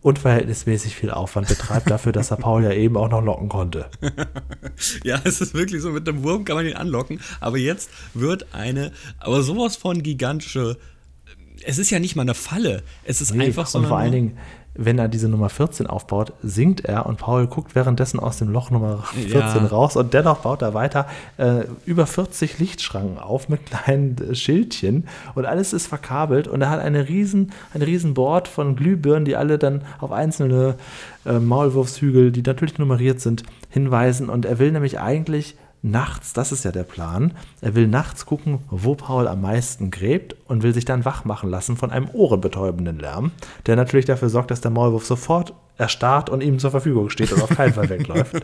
unverhältnismäßig 0.04 0.96
viel 0.96 1.10
Aufwand 1.10 1.48
betreibt 1.48 1.90
dafür, 1.90 2.12
dass 2.12 2.30
er 2.30 2.38
Paul 2.38 2.64
ja 2.64 2.72
eben 2.74 2.98
auch 2.98 3.10
noch 3.10 3.24
locken 3.24 3.50
konnte. 3.50 3.90
Ja, 5.04 5.22
es 5.24 5.40
ist 5.40 5.54
wirklich 5.54 5.82
so, 5.82 5.92
mit 5.92 6.08
dem 6.08 6.24
Wurm 6.24 6.46
kann 6.46 6.56
man 6.56 6.66
ihn 6.66 6.74
anlocken, 6.74 7.22
aber 7.40 7.58
jetzt 7.58 7.90
wird 8.14 8.54
eine, 8.54 8.92
aber 9.20 9.44
sowas 9.44 9.76
von 9.76 10.04
gigantische, 10.04 10.78
es 11.64 11.78
ist 11.78 11.90
ja 11.90 12.00
nicht 12.00 12.16
mal 12.16 12.24
eine 12.24 12.34
Falle, 12.34 12.84
es 13.06 13.22
ist 13.22 13.34
Nee, 13.34 13.46
einfach 13.46 13.68
so 13.68 13.80
und 13.80 13.88
vor 13.88 13.98
allen 13.98 14.12
Dingen, 14.12 14.38
wenn 14.76 14.98
er 14.98 15.08
diese 15.08 15.30
Nummer 15.30 15.50
14 15.50 15.86
aufbaut, 15.88 16.34
singt 16.42 16.84
er 16.86 17.06
und 17.06 17.18
Paul 17.20 17.46
guckt 17.48 17.76
währenddessen 17.76 18.20
aus 18.20 18.38
dem 18.38 18.50
Loch 18.50 18.72
Nummer 18.72 19.04
14 19.14 19.32
Ja. 19.32 19.66
raus 19.68 19.96
und 19.96 20.14
dennoch 20.14 20.40
baut 20.40 20.62
er 20.64 20.74
weiter 20.74 21.06
äh, 21.38 21.66
über 21.86 22.08
40 22.08 22.58
Lichtschranken 22.60 23.20
auf 23.20 23.50
mit 23.50 23.66
kleinen 23.68 24.18
äh, 24.18 24.36
Schildchen 24.36 25.08
und 25.36 25.46
alles 25.46 25.74
ist 25.74 25.88
verkabelt 25.88 26.48
und 26.48 26.62
er 26.62 26.70
hat 26.72 26.80
eine 26.80 27.08
riesen, 27.08 27.52
ein 27.74 27.82
riesen 27.84 28.14
Board 28.16 28.48
von 28.48 28.76
Glühbirnen, 28.76 29.26
die 29.26 29.36
alle 29.36 29.60
dann 29.60 29.84
auf 30.00 30.12
einzelne 30.12 30.76
äh, 31.26 31.34
Maulwurfshügel, 31.40 32.32
die 32.32 32.42
natürlich 32.42 32.78
nummeriert 32.80 33.22
sind, 33.22 33.44
hinweisen 33.70 34.30
und 34.30 34.46
er 34.46 34.58
will 34.60 34.72
nämlich 34.72 35.00
eigentlich 35.00 35.56
nachts, 35.84 36.34
das 36.34 36.52
ist 36.52 36.64
ja 36.64 36.72
der 36.72 36.84
Plan, 36.84 37.34
er 37.62 37.76
will 37.76 37.88
nachts 37.88 38.26
gucken, 38.26 38.60
wo 38.70 38.96
Paul 38.96 39.28
am 39.28 39.42
meisten 39.42 39.92
gräbt 39.92 40.36
und 40.48 40.64
will 40.64 40.74
sich 40.74 40.86
dann 40.86 41.06
wach 41.06 41.26
machen 41.26 41.50
lassen 41.50 41.78
von 41.78 41.92
einem 41.92 42.10
ohrenbetäubenden 42.14 43.00
Lärm, 43.00 43.32
der 43.68 43.76
natürlich 43.76 44.06
dafür 44.06 44.30
sorgt, 44.30 44.50
dass 44.50 44.62
der 44.62 44.72
Maulwurf 44.72 45.06
sofort 45.06 45.54
erstarrt 45.78 46.30
und 46.30 46.42
ihm 46.42 46.58
zur 46.58 46.72
Verfügung 46.72 47.10
steht 47.10 47.32
und 47.34 47.42
auf 47.42 47.50
keinen 47.50 47.74
Fall 47.74 47.90
wegläuft. 47.90 48.36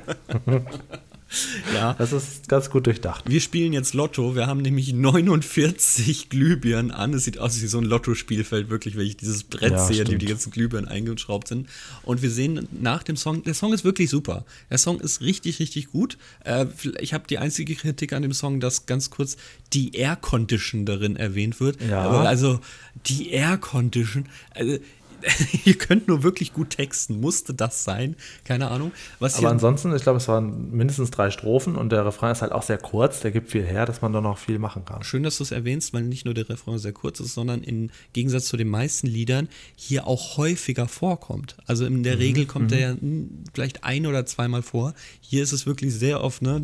Ja. 1.73 1.93
Das 1.93 2.11
ist 2.11 2.47
ganz 2.49 2.69
gut 2.69 2.87
durchdacht. 2.87 3.25
Wir 3.27 3.39
spielen 3.41 3.73
jetzt 3.73 3.93
Lotto. 3.93 4.35
Wir 4.35 4.47
haben 4.47 4.61
nämlich 4.61 4.93
49 4.93 6.29
Glühbirnen 6.29 6.91
an. 6.91 7.13
Es 7.13 7.25
sieht 7.25 7.37
aus 7.37 7.61
wie 7.61 7.67
so 7.67 7.77
ein 7.77 7.83
Lottospielfeld, 7.85 8.69
wirklich, 8.69 8.97
wenn 8.97 9.05
ich 9.05 9.17
dieses 9.17 9.43
Brett 9.43 9.71
Ja, 9.71 9.85
sehe, 9.85 9.97
die 9.97 10.01
stimmt. 10.05 10.21
die 10.21 10.25
ganzen 10.25 10.51
Glühbirnen 10.51 10.89
eingeschraubt 10.89 11.47
sind. 11.47 11.69
Und 12.03 12.21
wir 12.21 12.31
sehen 12.31 12.67
nach 12.71 13.03
dem 13.03 13.15
Song, 13.15 13.43
der 13.43 13.53
Song 13.53 13.73
ist 13.73 13.83
wirklich 13.83 14.09
super. 14.09 14.45
Der 14.69 14.77
Song 14.77 14.99
ist 14.99 15.21
richtig, 15.21 15.59
richtig 15.59 15.91
gut. 15.91 16.17
Äh, 16.43 16.65
ich 16.99 17.13
habe 17.13 17.25
die 17.29 17.37
einzige 17.37 17.75
Kritik 17.75 18.13
an 18.13 18.23
dem 18.23 18.33
Song, 18.33 18.59
dass 18.59 18.85
ganz 18.85 19.09
kurz 19.09 19.37
die 19.73 19.93
Air 19.95 20.15
Condition 20.15 20.85
darin 20.85 21.15
erwähnt 21.15 21.59
wird. 21.59 21.81
Ja. 21.81 22.01
Aber 22.01 22.27
also 22.27 22.59
die 23.05 23.29
Air 23.29 23.57
Condition, 23.57 24.25
also 24.51 24.77
ihr 25.65 25.77
könnt 25.77 26.07
nur 26.07 26.23
wirklich 26.23 26.53
gut 26.53 26.71
texten. 26.71 27.19
Musste 27.19 27.53
das 27.53 27.83
sein? 27.83 28.15
Keine 28.43 28.69
Ahnung. 28.69 28.91
Was 29.19 29.37
Aber 29.37 29.49
ansonsten, 29.49 29.93
ich 29.95 30.01
glaube, 30.01 30.17
es 30.17 30.27
waren 30.27 30.71
mindestens 30.71 31.11
drei 31.11 31.31
Strophen 31.31 31.75
und 31.75 31.91
der 31.91 32.05
Refrain 32.05 32.31
ist 32.31 32.41
halt 32.41 32.51
auch 32.51 32.63
sehr 32.63 32.77
kurz. 32.77 33.19
Der 33.21 33.31
gibt 33.31 33.51
viel 33.51 33.63
her, 33.63 33.85
dass 33.85 34.01
man 34.01 34.13
da 34.13 34.21
noch 34.21 34.37
viel 34.37 34.59
machen 34.59 34.85
kann. 34.85 35.03
Schön, 35.03 35.23
dass 35.23 35.37
du 35.37 35.43
es 35.43 35.51
erwähnst, 35.51 35.93
weil 35.93 36.03
nicht 36.03 36.25
nur 36.25 36.33
der 36.33 36.49
Refrain 36.49 36.77
sehr 36.77 36.93
kurz 36.93 37.19
ist, 37.19 37.33
sondern 37.33 37.63
im 37.63 37.89
Gegensatz 38.13 38.45
zu 38.45 38.57
den 38.57 38.69
meisten 38.69 39.07
Liedern 39.07 39.49
hier 39.75 40.07
auch 40.07 40.37
häufiger 40.37 40.87
vorkommt. 40.87 41.57
Also 41.65 41.85
in 41.85 42.03
der 42.03 42.19
Regel 42.19 42.45
kommt 42.45 42.71
er 42.71 42.79
ja 42.79 42.89
hm, 42.91 43.43
vielleicht 43.53 43.83
ein 43.83 44.05
oder 44.05 44.25
zweimal 44.25 44.61
vor. 44.61 44.93
Hier 45.21 45.43
ist 45.43 45.51
es 45.51 45.65
wirklich 45.65 45.93
sehr 45.93 46.23
oft, 46.23 46.41
ne? 46.41 46.61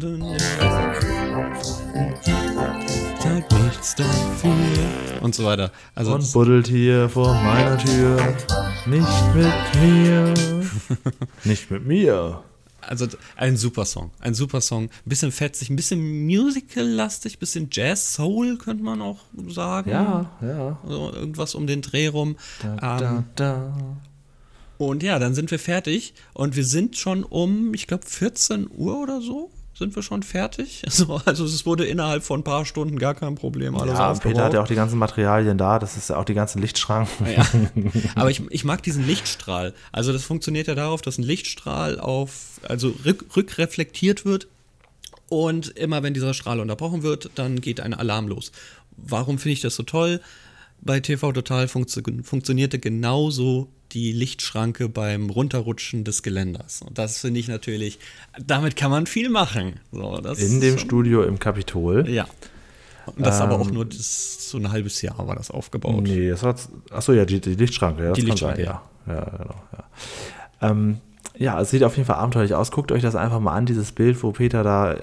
Tag 3.26 3.52
nichts 3.64 3.96
dafür 3.96 4.54
und 5.22 5.34
so 5.34 5.46
weiter. 5.46 5.72
Also 5.96 6.14
Und 6.14 6.32
buddelt 6.32 6.68
hier 6.68 7.10
vor 7.10 7.34
meiner 7.34 7.78
Tür. 7.80 8.36
Nicht 8.86 9.36
mit 9.36 9.82
mir. 9.82 10.34
Nicht 11.44 11.72
mit 11.72 11.86
mir. 11.88 12.44
Also 12.82 13.08
ein 13.36 13.58
super 13.58 13.86
Song, 13.86 14.12
ein 14.20 14.36
super 14.36 14.62
Song, 14.62 14.84
ein 14.84 15.10
bisschen 15.10 15.32
fetzig, 15.32 15.72
ein 15.72 15.76
bisschen 15.76 16.28
musical-lastig, 16.28 17.38
ein 17.38 17.40
bisschen 17.40 17.70
Jazz-Soul 17.72 18.60
könnte 18.60 18.84
man 18.84 19.02
auch 19.02 19.22
sagen. 19.48 19.90
Ja, 19.90 20.30
ja. 20.42 20.80
Also 20.84 21.12
irgendwas 21.14 21.56
um 21.56 21.66
den 21.66 21.82
Dreh 21.82 22.08
rum. 22.08 22.36
Da, 22.62 22.74
Ähm, 22.74 22.80
da, 23.00 23.24
da. 23.36 23.78
Und 24.78 25.02
ja, 25.02 25.18
dann 25.18 25.34
sind 25.34 25.50
wir 25.50 25.58
fertig 25.58 26.14
und 26.34 26.56
wir 26.56 26.66
sind 26.66 26.96
schon 26.96 27.24
um, 27.24 27.74
ich 27.74 27.88
glaube, 27.88 28.06
14 28.06 28.70
Uhr 28.72 29.00
oder 29.02 29.20
so 29.20 29.50
sind 29.78 29.96
wir 29.96 30.04
schon 30.04 30.24
fertig. 30.24 30.84
Also, 30.96 31.22
also 31.26 31.46
es 31.46 31.66
wurde 31.66 31.86
innerhalb 31.86 32.24
von 32.24 32.40
ein 32.40 32.44
paar 32.44 32.66
Stunden 32.66 32.98
gar 32.98 33.16
kein 33.16 33.36
Problem 33.36 33.76
alles 33.76 33.98
Ja, 33.98 34.12
aufgebaut. 34.12 34.34
Peter 34.34 34.46
hat 34.46 34.54
ja 34.54 34.62
auch 34.62 34.68
die 34.68 34.76
ganzen 34.76 34.98
Materialien 34.98 35.58
da. 35.58 35.80
Das 35.80 35.98
ist 35.98 36.10
ja 36.10 36.16
auch 36.16 36.24
die 36.24 36.34
ganzen 36.34 36.62
Lichtschranken. 36.62 37.28
Ja. 37.30 37.46
Aber 38.16 38.32
ich, 38.32 38.42
ich 38.50 38.64
mag 38.64 38.82
diesen 38.84 39.06
Lichtstrahl. 39.06 39.74
Also 39.92 40.14
das 40.14 40.24
funktioniert 40.24 40.68
ja 40.68 40.76
darauf, 40.76 41.02
dass 41.02 41.18
ein 41.18 41.24
Lichtstrahl 41.24 42.00
auf, 42.00 42.60
also 42.68 42.96
rück, 43.04 43.26
rückreflektiert 43.36 44.24
wird 44.26 44.48
und 45.28 45.70
immer 45.70 46.04
wenn 46.04 46.14
dieser 46.14 46.34
Strahl 46.34 46.60
unterbrochen 46.60 47.04
wird, 47.04 47.32
dann 47.36 47.60
geht 47.60 47.82
ein 47.82 47.94
Alarm 47.94 48.28
los. 48.28 48.52
Warum 48.96 49.38
finde 49.38 49.54
ich 49.54 49.62
das 49.62 49.76
so 49.76 49.84
toll? 49.84 50.22
Bei 50.82 51.00
TV 51.00 51.32
Total 51.32 51.68
funktio 51.68 52.04
funktionierte 52.24 52.80
genauso 52.80 53.70
die 53.92 54.12
Lichtschranke 54.12 54.90
beim 54.90 55.30
Runterrutschen 55.30 56.04
des 56.04 56.24
Geländers. 56.24 56.82
Und 56.82 56.98
das 56.98 57.20
finde 57.20 57.40
ich 57.40 57.48
natürlich, 57.48 58.00
damit 58.46 58.76
kann 58.76 58.92
man 58.92 59.06
viel 59.06 59.30
machen. 59.30 59.80
So, 59.92 60.16
In 60.38 60.60
dem 60.62 60.78
schon- 60.78 60.80
Studio 60.80 61.24
im 61.24 61.40
Kapitol. 61.40 62.10
Ja. 62.10 62.26
Und 63.06 63.26
das 63.26 63.40
aber 63.40 63.60
auch 63.60 63.68
Ähm, 63.68 63.74
nur 63.76 63.86
das, 63.86 64.50
so 64.50 64.58
ein 64.58 64.72
halbes 64.72 65.02
Jahr 65.04 65.28
war 65.28 65.36
das 65.36 65.52
aufgebaut. 65.52 66.02
Nee, 66.04 66.30
das 66.30 66.42
war. 66.42 66.56
Achso, 66.90 67.14
ja, 67.14 67.24
die, 67.26 67.40
die 67.40 67.54
Lichtschranke. 67.56 68.04
Ja, 68.04 68.12
Die 68.14 68.22
Lichtschranke, 68.22 68.66
sein, 68.66 68.66
ja. 68.66 69.14
Ja, 69.14 69.24
genau. 69.38 69.56
Ja. 69.72 70.70
Ähm, 70.72 70.98
ja, 71.38 71.62
es 71.62 71.70
sieht 71.70 71.84
auf 71.84 71.96
jeden 71.98 72.08
Fall 72.08 72.16
abenteuerlich 72.16 72.56
aus. 72.56 72.72
Guckt 72.72 72.92
euch 72.92 73.04
das 73.04 73.16
einfach 73.16 73.40
mal 73.40 73.54
an, 73.54 73.66
dieses 73.68 73.92
Bild, 73.92 74.24
wo 74.24 74.32
Peter 74.32 74.64
da 74.64 74.96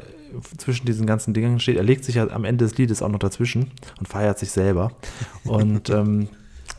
zwischen 0.56 0.86
diesen 0.86 1.06
ganzen 1.06 1.34
Dingen 1.34 1.60
steht. 1.60 1.76
Er 1.76 1.82
legt 1.84 2.04
sich 2.04 2.14
ja 2.16 2.28
am 2.30 2.44
Ende 2.44 2.64
des 2.64 2.76
Liedes 2.78 3.02
auch 3.02 3.08
noch 3.10 3.18
dazwischen 3.18 3.70
und 4.00 4.08
feiert 4.08 4.38
sich 4.38 4.50
selber. 4.50 4.92
Und 5.44 5.88
ähm, 5.90 6.28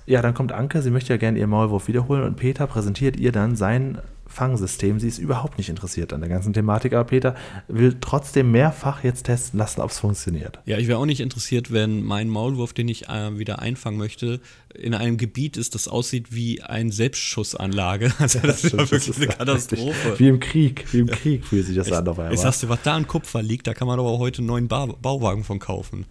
ja, 0.05 0.21
dann 0.21 0.33
kommt 0.33 0.51
Anke, 0.51 0.81
sie 0.81 0.91
möchte 0.91 1.13
ja 1.13 1.17
gerne 1.17 1.39
ihr 1.39 1.47
Maulwurf 1.47 1.87
wiederholen 1.87 2.23
und 2.23 2.35
Peter 2.35 2.67
präsentiert 2.67 3.17
ihr 3.17 3.31
dann 3.31 3.55
sein 3.55 3.99
Fangsystem. 4.33 4.99
Sie 4.99 5.07
ist 5.07 5.19
überhaupt 5.19 5.57
nicht 5.57 5.69
interessiert 5.69 6.11
an 6.11 6.21
der 6.21 6.29
ganzen 6.29 6.53
Thematik, 6.53 6.93
aber 6.93 7.03
Peter 7.03 7.35
will 7.67 7.97
trotzdem 8.01 8.51
mehrfach 8.51 9.03
jetzt 9.03 9.23
testen 9.23 9.59
lassen, 9.59 9.79
ob 9.79 9.91
es 9.91 9.99
funktioniert. 9.99 10.59
Ja, 10.65 10.77
ich 10.77 10.87
wäre 10.87 10.97
auch 10.97 11.05
nicht 11.05 11.21
interessiert, 11.21 11.71
wenn 11.71 12.03
mein 12.03 12.29
Maulwurf, 12.29 12.73
den 12.73 12.87
ich 12.87 13.09
äh, 13.09 13.37
wieder 13.37 13.59
einfangen 13.59 13.97
möchte, 13.97 14.41
in 14.73 14.95
einem 14.95 15.17
Gebiet 15.17 15.55
ist, 15.55 15.75
das 15.75 15.87
aussieht 15.87 16.33
wie 16.33 16.61
eine 16.63 16.91
Selbstschussanlage. 16.91 18.11
Also 18.23 18.39
das, 18.39 18.63
ist 18.63 18.71
ja 18.71 18.79
wirklich 18.79 19.09
ist 19.09 19.17
eine 19.17 19.25
ja 19.29 19.33
Katastrophe. 19.33 19.89
richtig. 19.89 20.19
Wie 20.19 20.27
im 20.29 20.39
Krieg, 20.39 20.93
wie 20.93 20.99
im 20.99 21.07
Krieg 21.07 21.45
fühlt 21.45 21.65
sich 21.65 21.75
das 21.75 21.91
an 21.91 22.07
auf 22.07 22.17
einmal. 22.17 22.31
Jetzt 22.31 22.43
sagst 22.43 22.63
du, 22.63 22.69
was 22.69 22.81
da 22.83 22.95
an 22.95 23.05
Kupfer 23.05 23.43
liegt, 23.43 23.67
da 23.67 23.73
kann 23.73 23.87
man 23.87 23.99
aber 23.99 24.17
heute 24.17 24.39
einen 24.39 24.47
neuen 24.47 24.67
ba 24.67 24.85
Bauwagen 24.85 25.43
von 25.43 25.59
kaufen. 25.59 26.05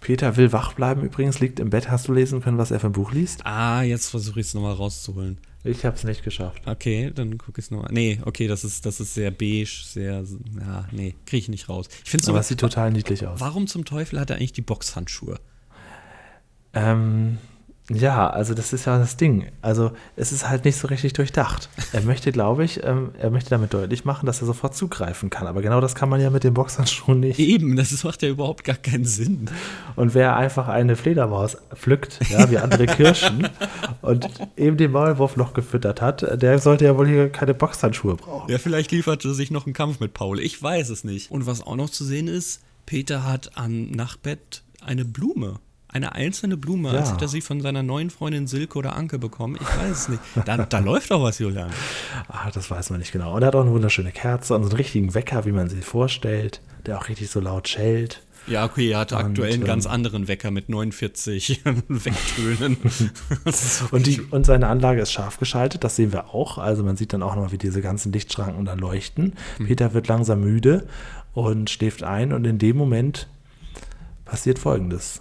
Peter 0.00 0.36
will 0.36 0.52
wach 0.52 0.74
bleiben 0.74 1.02
übrigens, 1.02 1.40
liegt 1.40 1.58
im 1.60 1.70
Bett. 1.70 1.90
Hast 1.90 2.08
du 2.08 2.12
lesen 2.12 2.40
können, 2.40 2.56
was 2.58 2.70
er 2.70 2.80
für 2.80 2.86
ein 2.86 2.92
Buch 2.92 3.12
liest? 3.12 3.44
Ah, 3.44 3.82
jetzt 3.82 4.08
versuche 4.08 4.40
ich 4.40 4.46
es 4.46 4.54
nochmal 4.54 4.74
rauszuholen. 4.74 5.38
Ich 5.64 5.84
habe 5.84 5.96
es 5.96 6.04
nicht 6.04 6.22
geschafft. 6.22 6.62
Okay, 6.66 7.10
dann 7.14 7.36
gucke 7.36 7.58
ich 7.60 7.66
es 7.66 7.70
nochmal. 7.70 7.90
Nee, 7.92 8.20
okay, 8.24 8.46
das 8.46 8.62
ist, 8.64 8.86
das 8.86 9.00
ist 9.00 9.14
sehr 9.14 9.30
beige, 9.32 9.68
sehr, 9.84 10.24
ja, 10.60 10.88
nee, 10.92 11.14
kriege 11.26 11.38
ich 11.42 11.48
nicht 11.48 11.68
raus. 11.68 11.88
Ich 12.04 12.10
finde 12.10 12.24
so, 12.24 12.32
Aber 12.32 12.40
es 12.40 12.48
sieht 12.48 12.60
total 12.60 12.92
niedlich 12.92 13.26
aus. 13.26 13.40
warum 13.40 13.66
zum 13.66 13.84
Teufel 13.84 14.20
hat 14.20 14.30
er 14.30 14.36
eigentlich 14.36 14.52
die 14.52 14.62
Boxhandschuhe? 14.62 15.40
Ähm, 16.74 17.38
ja, 17.90 18.28
also 18.28 18.52
das 18.54 18.72
ist 18.72 18.84
ja 18.84 18.98
das 18.98 19.16
Ding. 19.16 19.46
Also 19.62 19.92
es 20.16 20.30
ist 20.32 20.48
halt 20.48 20.64
nicht 20.66 20.76
so 20.76 20.88
richtig 20.88 21.14
durchdacht. 21.14 21.70
Er 21.92 22.02
möchte, 22.02 22.32
glaube 22.32 22.64
ich, 22.64 22.84
ähm, 22.84 23.12
er 23.18 23.30
möchte 23.30 23.48
damit 23.50 23.72
deutlich 23.72 24.04
machen, 24.04 24.26
dass 24.26 24.40
er 24.42 24.46
sofort 24.46 24.74
zugreifen 24.76 25.30
kann. 25.30 25.46
Aber 25.46 25.62
genau 25.62 25.80
das 25.80 25.94
kann 25.94 26.08
man 26.10 26.20
ja 26.20 26.28
mit 26.30 26.44
den 26.44 26.52
Boxhandschuhen 26.54 27.20
nicht. 27.20 27.38
Eben, 27.38 27.76
das 27.76 27.92
ist- 27.92 28.04
macht 28.04 28.22
ja 28.22 28.28
überhaupt 28.28 28.64
gar 28.64 28.76
keinen 28.76 29.04
Sinn. 29.06 29.48
Und 29.96 30.14
wer 30.14 30.36
einfach 30.36 30.68
eine 30.68 30.96
Fledermaus 30.96 31.56
pflückt, 31.74 32.18
ja, 32.30 32.50
wie 32.50 32.58
andere 32.58 32.86
Kirschen, 32.86 33.48
und 34.02 34.28
eben 34.56 34.76
den 34.76 34.92
Maulwurf 34.92 35.36
noch 35.36 35.54
gefüttert 35.54 36.00
hat, 36.02 36.42
der 36.42 36.58
sollte 36.58 36.84
ja 36.84 36.96
wohl 36.98 37.08
hier 37.08 37.30
keine 37.30 37.54
Boxhandschuhe 37.54 38.16
brauchen. 38.16 38.50
Ja, 38.50 38.58
vielleicht 38.58 38.90
lieferte 38.92 39.32
sich 39.34 39.50
noch 39.50 39.66
ein 39.66 39.72
Kampf 39.72 39.98
mit 40.00 40.12
Paul. 40.14 40.40
Ich 40.40 40.62
weiß 40.62 40.90
es 40.90 41.04
nicht. 41.04 41.30
Und 41.30 41.46
was 41.46 41.62
auch 41.62 41.76
noch 41.76 41.90
zu 41.90 42.04
sehen 42.04 42.28
ist, 42.28 42.60
Peter 42.86 43.24
hat 43.26 43.52
am 43.56 43.90
Nachtbett 43.90 44.62
eine 44.84 45.04
Blume. 45.04 45.56
Eine 45.90 46.12
einzelne 46.14 46.56
Blume, 46.58 46.90
als 46.90 47.08
Ja. 47.08 47.14
hätte 47.14 47.24
er 47.24 47.28
sie 47.28 47.40
von 47.40 47.60
seiner 47.62 47.82
neuen 47.82 48.10
Freundin 48.10 48.46
Silke 48.46 48.78
oder 48.78 48.94
Anke 48.94 49.18
bekommen. 49.18 49.56
Ich 49.60 49.66
weiß 49.66 49.90
es 49.90 50.08
nicht. 50.10 50.20
Da, 50.44 50.58
da 50.58 50.78
läuft 50.80 51.10
doch 51.10 51.22
was, 51.22 51.38
Julian. 51.38 51.70
Ah, 52.28 52.50
das 52.52 52.70
weiß 52.70 52.90
man 52.90 52.98
nicht 52.98 53.10
genau. 53.12 53.34
Und 53.34 53.42
er 53.42 53.48
hat 53.48 53.54
auch 53.54 53.62
eine 53.62 53.70
wunderschöne 53.72 54.12
Kerze 54.12 54.54
und 54.54 54.64
so 54.64 54.68
einen 54.68 54.76
richtigen 54.76 55.14
Wecker, 55.14 55.46
wie 55.46 55.52
man 55.52 55.68
sie 55.70 55.80
vorstellt, 55.80 56.60
der 56.84 56.98
auch 56.98 57.08
richtig 57.08 57.30
so 57.30 57.40
laut 57.40 57.68
schellt. 57.68 58.22
Ja, 58.46 58.64
okay, 58.64 58.90
er 58.90 59.00
hatte 59.00 59.16
Und, 59.16 59.22
aktuell 59.24 59.52
einen 59.52 59.62
ähm, 59.62 59.66
ganz 59.66 59.86
anderen 59.86 60.26
Wecker 60.28 60.50
mit 60.50 60.68
49 60.70 61.62
Wecktönen. 61.88 62.76
Und, 63.90 64.06
die, 64.06 64.20
und 64.22 64.46
seine 64.46 64.68
Anlage 64.68 65.00
ist 65.02 65.12
scharf 65.12 65.38
geschaltet, 65.38 65.84
das 65.84 65.96
sehen 65.96 66.12
wir 66.12 66.34
auch. 66.34 66.56
Also 66.58 66.82
man 66.82 66.96
sieht 66.96 67.12
dann 67.12 67.22
auch 67.22 67.34
nochmal, 67.34 67.52
wie 67.52 67.58
diese 67.58 67.82
ganzen 67.82 68.12
Lichtschranken 68.12 68.64
da 68.64 68.74
leuchten. 68.74 69.34
Peter 69.58 69.92
wird 69.94 70.08
langsam 70.08 70.40
müde 70.40 70.86
und 71.34 71.68
schläft 71.70 72.02
ein 72.02 72.32
und 72.32 72.46
in 72.46 72.58
dem 72.58 72.76
Moment 72.76 73.28
passiert 74.24 74.58
folgendes. 74.58 75.20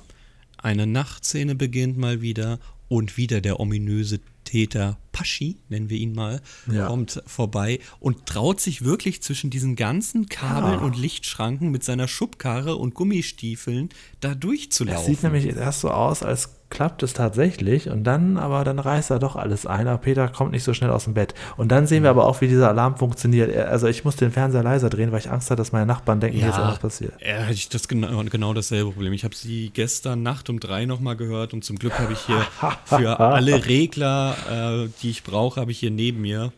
Eine 0.58 0.88
Nachtszene 0.88 1.56
beginnt 1.56 1.98
mal 1.98 2.22
wieder 2.22 2.60
und 2.88 3.18
wieder 3.18 3.42
der 3.42 3.60
ominöse 3.60 4.20
Täter 4.44 4.98
Paschi, 5.18 5.58
nennen 5.70 5.90
wir 5.90 5.98
ihn 5.98 6.14
mal, 6.14 6.42
Ja. 6.72 6.86
kommt 6.86 7.24
vorbei 7.26 7.80
und 8.00 8.28
traut 8.28 8.62
sich 8.62 8.84
wirklich 8.84 9.24
zwischen 9.24 9.50
diesen 9.50 9.76
ganzen 9.76 10.28
Kabeln 10.30 10.76
Ja. 10.80 10.86
und 10.86 10.96
Lichtschranken 10.96 11.72
mit 11.72 11.84
seiner 11.84 12.08
Schubkarre 12.08 12.76
und 12.76 12.94
Gummistiefeln 12.94 13.90
da 14.20 14.32
Es 14.34 14.40
durchzulaufen. 14.40 15.06
sieht 15.06 15.24
nämlich 15.24 15.46
erst 15.48 15.82
so 15.82 15.90
aus, 15.90 16.22
als 16.22 16.54
klappt 16.70 17.02
es 17.02 17.14
tatsächlich 17.14 17.88
und 17.90 18.04
dann, 18.04 18.36
aber 18.36 18.66
dann 18.66 18.78
reißt 18.78 19.10
er 19.12 19.20
doch 19.20 19.38
alles 19.38 19.66
ein, 19.66 19.88
aber 19.88 20.00
Peter 20.00 20.28
kommt 20.28 20.52
nicht 20.52 20.64
so 20.66 20.74
schnell 20.74 20.90
aus 20.90 21.06
dem 21.06 21.14
Bett. 21.14 21.34
Und 21.56 21.70
dann 21.72 21.88
sehen 21.88 22.04
wir 22.04 22.10
aber 22.10 22.26
auch, 22.28 22.42
wie 22.42 22.50
dieser 22.50 22.68
Alarm 22.68 22.98
funktioniert. 22.98 23.50
Er- 23.50 23.70
Also 23.72 23.88
ich 23.88 24.04
muss 24.04 24.18
den 24.18 24.32
Fernseher 24.32 24.64
leiser 24.64 24.90
drehen, 24.90 25.14
weil 25.14 25.20
ich 25.20 25.32
Angst 25.32 25.50
hatte, 25.50 25.60
dass 25.62 25.72
meine 25.72 25.86
Nachbarn 25.86 26.20
denken, 26.20 26.40
hier 26.40 26.50
ist 26.50 26.58
irgendwas 26.58 26.80
passiert. 26.80 27.14
Ja, 27.26 27.44
hatte 27.44 27.54
ich 27.54 27.70
das 27.70 27.88
genau, 27.88 28.22
genau 28.26 28.54
dasselbe 28.54 28.92
Problem. 28.92 29.14
Ich 29.14 29.24
habe 29.24 29.34
sie 29.34 29.70
gestern 29.74 30.24
Nacht 30.24 30.50
um 30.50 30.60
drei 30.60 30.86
nochmal 30.86 31.16
gehört 31.16 31.54
und 31.54 31.64
zum 31.64 31.80
Glück 31.80 31.98
habe 31.98 32.12
ich 32.12 32.20
hier 32.20 32.42
für 32.86 33.18
alle 33.18 33.66
Regler, 33.66 34.36
äh, 34.84 34.90
die 35.04 35.07
ich 35.10 35.24
brauche, 35.24 35.60
habe 35.60 35.72
ich 35.72 35.80
hier 35.80 35.92
neben 35.92 36.22
mir, 36.22 36.54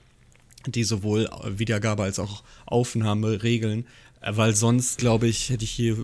die 0.66 0.84
sowohl 0.84 1.30
Wiedergabe 1.46 2.04
als 2.04 2.20
auch 2.20 2.44
Aufnahme 2.66 3.44
regeln. 3.44 3.86
Weil 4.22 4.54
sonst, 4.54 4.98
glaube 4.98 5.28
ich, 5.28 5.50
hätte 5.50 5.64
ich 5.64 5.72
hier 5.72 5.96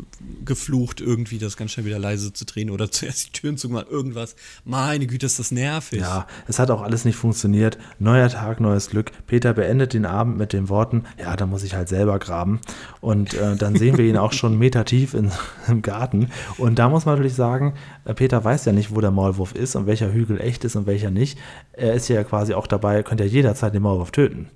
geflucht, 0.46 1.02
irgendwie 1.02 1.38
das 1.38 1.58
ganz 1.58 1.72
schnell 1.72 1.86
wieder 1.86 2.00
leise 2.00 2.32
zu 2.32 2.46
drehen 2.46 2.70
oder 2.70 2.90
zuerst 2.92 3.28
die 3.28 3.32
Türen 3.32 3.58
zu 3.58 3.68
machen, 3.70 3.88
irgendwas. 3.90 4.38
Meine 4.64 5.06
Güte, 5.06 5.26
ist 5.26 5.38
das 5.38 5.52
nervig. 5.52 6.00
Ja, 6.00 6.26
es 6.48 6.58
hat 6.58 6.72
auch 6.72 6.82
alles 6.82 7.04
nicht 7.04 7.18
funktioniert. 7.18 7.78
Neuer 8.00 8.30
Tag, 8.30 8.62
neues 8.62 8.90
Glück. 8.90 9.12
Peter 9.28 9.54
beendet 9.54 9.94
den 9.94 10.06
Abend 10.06 10.38
mit 10.38 10.54
den 10.54 10.70
Worten, 10.70 11.04
ja, 11.20 11.36
da 11.36 11.46
muss 11.46 11.64
ich 11.64 11.76
halt 11.76 11.90
selber 11.90 12.18
graben. 12.20 12.62
Und 13.02 13.34
äh, 13.34 13.58
dann 13.58 13.76
sehen 13.76 13.98
wir 13.98 14.06
ihn 14.06 14.18
auch 14.18 14.32
schon 14.32 14.58
Meter 14.58 14.86
tief 14.86 15.14
in, 15.14 15.32
im 15.68 15.82
Garten. 15.82 16.30
Und 16.58 16.80
da 16.80 16.88
muss 16.88 17.06
man 17.06 17.16
natürlich 17.16 17.36
sagen, 17.36 17.74
äh, 18.06 18.14
Peter 18.14 18.42
weiß 18.42 18.64
ja 18.64 18.72
nicht, 18.72 18.96
wo 18.96 19.02
der 19.02 19.12
Maulwurf 19.12 19.54
ist 19.54 19.76
und 19.76 19.88
welcher 19.88 20.14
Hügel 20.14 20.40
echt 20.40 20.64
ist 20.64 20.78
und 20.78 20.86
welcher 20.86 21.12
nicht. 21.12 21.38
Er 21.74 21.94
ist 21.94 22.08
ja 22.08 22.24
quasi 22.24 22.54
auch 22.54 22.68
dabei, 22.68 23.04
könnte 23.04 23.26
ja 23.26 23.30
jederzeit 23.30 23.74
den 23.74 23.82
Maulwurf 23.82 24.12
töten. 24.12 24.50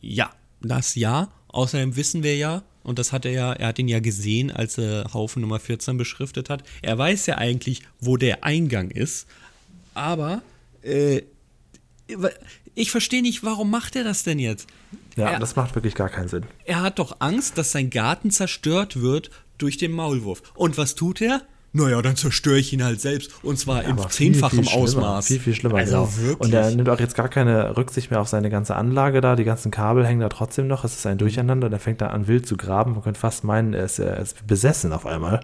Ja, 0.00 0.30
das 0.60 0.96
ja. 0.96 1.28
Außerdem 1.54 1.94
wissen 1.94 2.24
wir 2.24 2.36
ja, 2.36 2.64
und 2.82 2.98
das 2.98 3.12
hat 3.12 3.24
er 3.24 3.30
ja, 3.30 3.52
er 3.52 3.68
hat 3.68 3.78
ihn 3.78 3.86
ja 3.86 4.00
gesehen, 4.00 4.50
als 4.50 4.76
er 4.76 5.14
Haufen 5.14 5.40
Nummer 5.40 5.60
14 5.60 5.96
beschriftet 5.96 6.50
hat. 6.50 6.64
Er 6.82 6.98
weiß 6.98 7.26
ja 7.26 7.38
eigentlich, 7.38 7.82
wo 8.00 8.16
der 8.16 8.42
Eingang 8.42 8.90
ist. 8.90 9.28
Aber 9.94 10.42
äh, 10.82 11.22
ich 12.74 12.90
verstehe 12.90 13.22
nicht, 13.22 13.44
warum 13.44 13.70
macht 13.70 13.94
er 13.94 14.02
das 14.02 14.24
denn 14.24 14.40
jetzt? 14.40 14.66
Ja, 15.14 15.30
er, 15.30 15.38
das 15.38 15.54
macht 15.54 15.76
wirklich 15.76 15.94
gar 15.94 16.08
keinen 16.08 16.26
Sinn. 16.26 16.44
Er 16.64 16.82
hat 16.82 16.98
doch 16.98 17.20
Angst, 17.20 17.56
dass 17.56 17.70
sein 17.70 17.88
Garten 17.88 18.32
zerstört 18.32 19.00
wird 19.00 19.30
durch 19.56 19.76
den 19.76 19.92
Maulwurf. 19.92 20.42
Und 20.56 20.76
was 20.76 20.96
tut 20.96 21.20
er? 21.20 21.42
Naja, 21.76 22.00
dann 22.02 22.14
zerstöre 22.14 22.56
ich 22.56 22.72
ihn 22.72 22.84
halt 22.84 23.00
selbst. 23.00 23.32
Und 23.42 23.58
zwar 23.58 23.82
ja, 23.82 23.90
im 23.90 23.98
zehnfachen 24.08 24.68
Ausmaß. 24.68 25.26
Viel, 25.26 25.40
viel 25.40 25.56
schlimmer. 25.56 25.78
Also 25.78 26.08
genau. 26.16 26.36
Und 26.38 26.54
er 26.54 26.70
nimmt 26.70 26.88
auch 26.88 27.00
jetzt 27.00 27.16
gar 27.16 27.28
keine 27.28 27.76
Rücksicht 27.76 28.12
mehr 28.12 28.20
auf 28.20 28.28
seine 28.28 28.48
ganze 28.48 28.76
Anlage 28.76 29.20
da. 29.20 29.34
Die 29.34 29.42
ganzen 29.42 29.72
Kabel 29.72 30.06
hängen 30.06 30.20
da 30.20 30.28
trotzdem 30.28 30.68
noch. 30.68 30.84
Es 30.84 30.94
ist 30.94 31.04
ein 31.04 31.18
Durcheinander 31.18 31.66
und 31.66 31.72
er 31.72 31.80
fängt 31.80 32.00
da 32.00 32.06
an, 32.06 32.28
wild 32.28 32.46
zu 32.46 32.56
graben. 32.56 32.92
Man 32.92 33.02
könnte 33.02 33.18
fast 33.18 33.42
meinen, 33.42 33.74
er 33.74 33.86
ist, 33.86 33.98
er 33.98 34.20
ist 34.20 34.46
besessen 34.46 34.92
auf 34.92 35.04
einmal. 35.04 35.40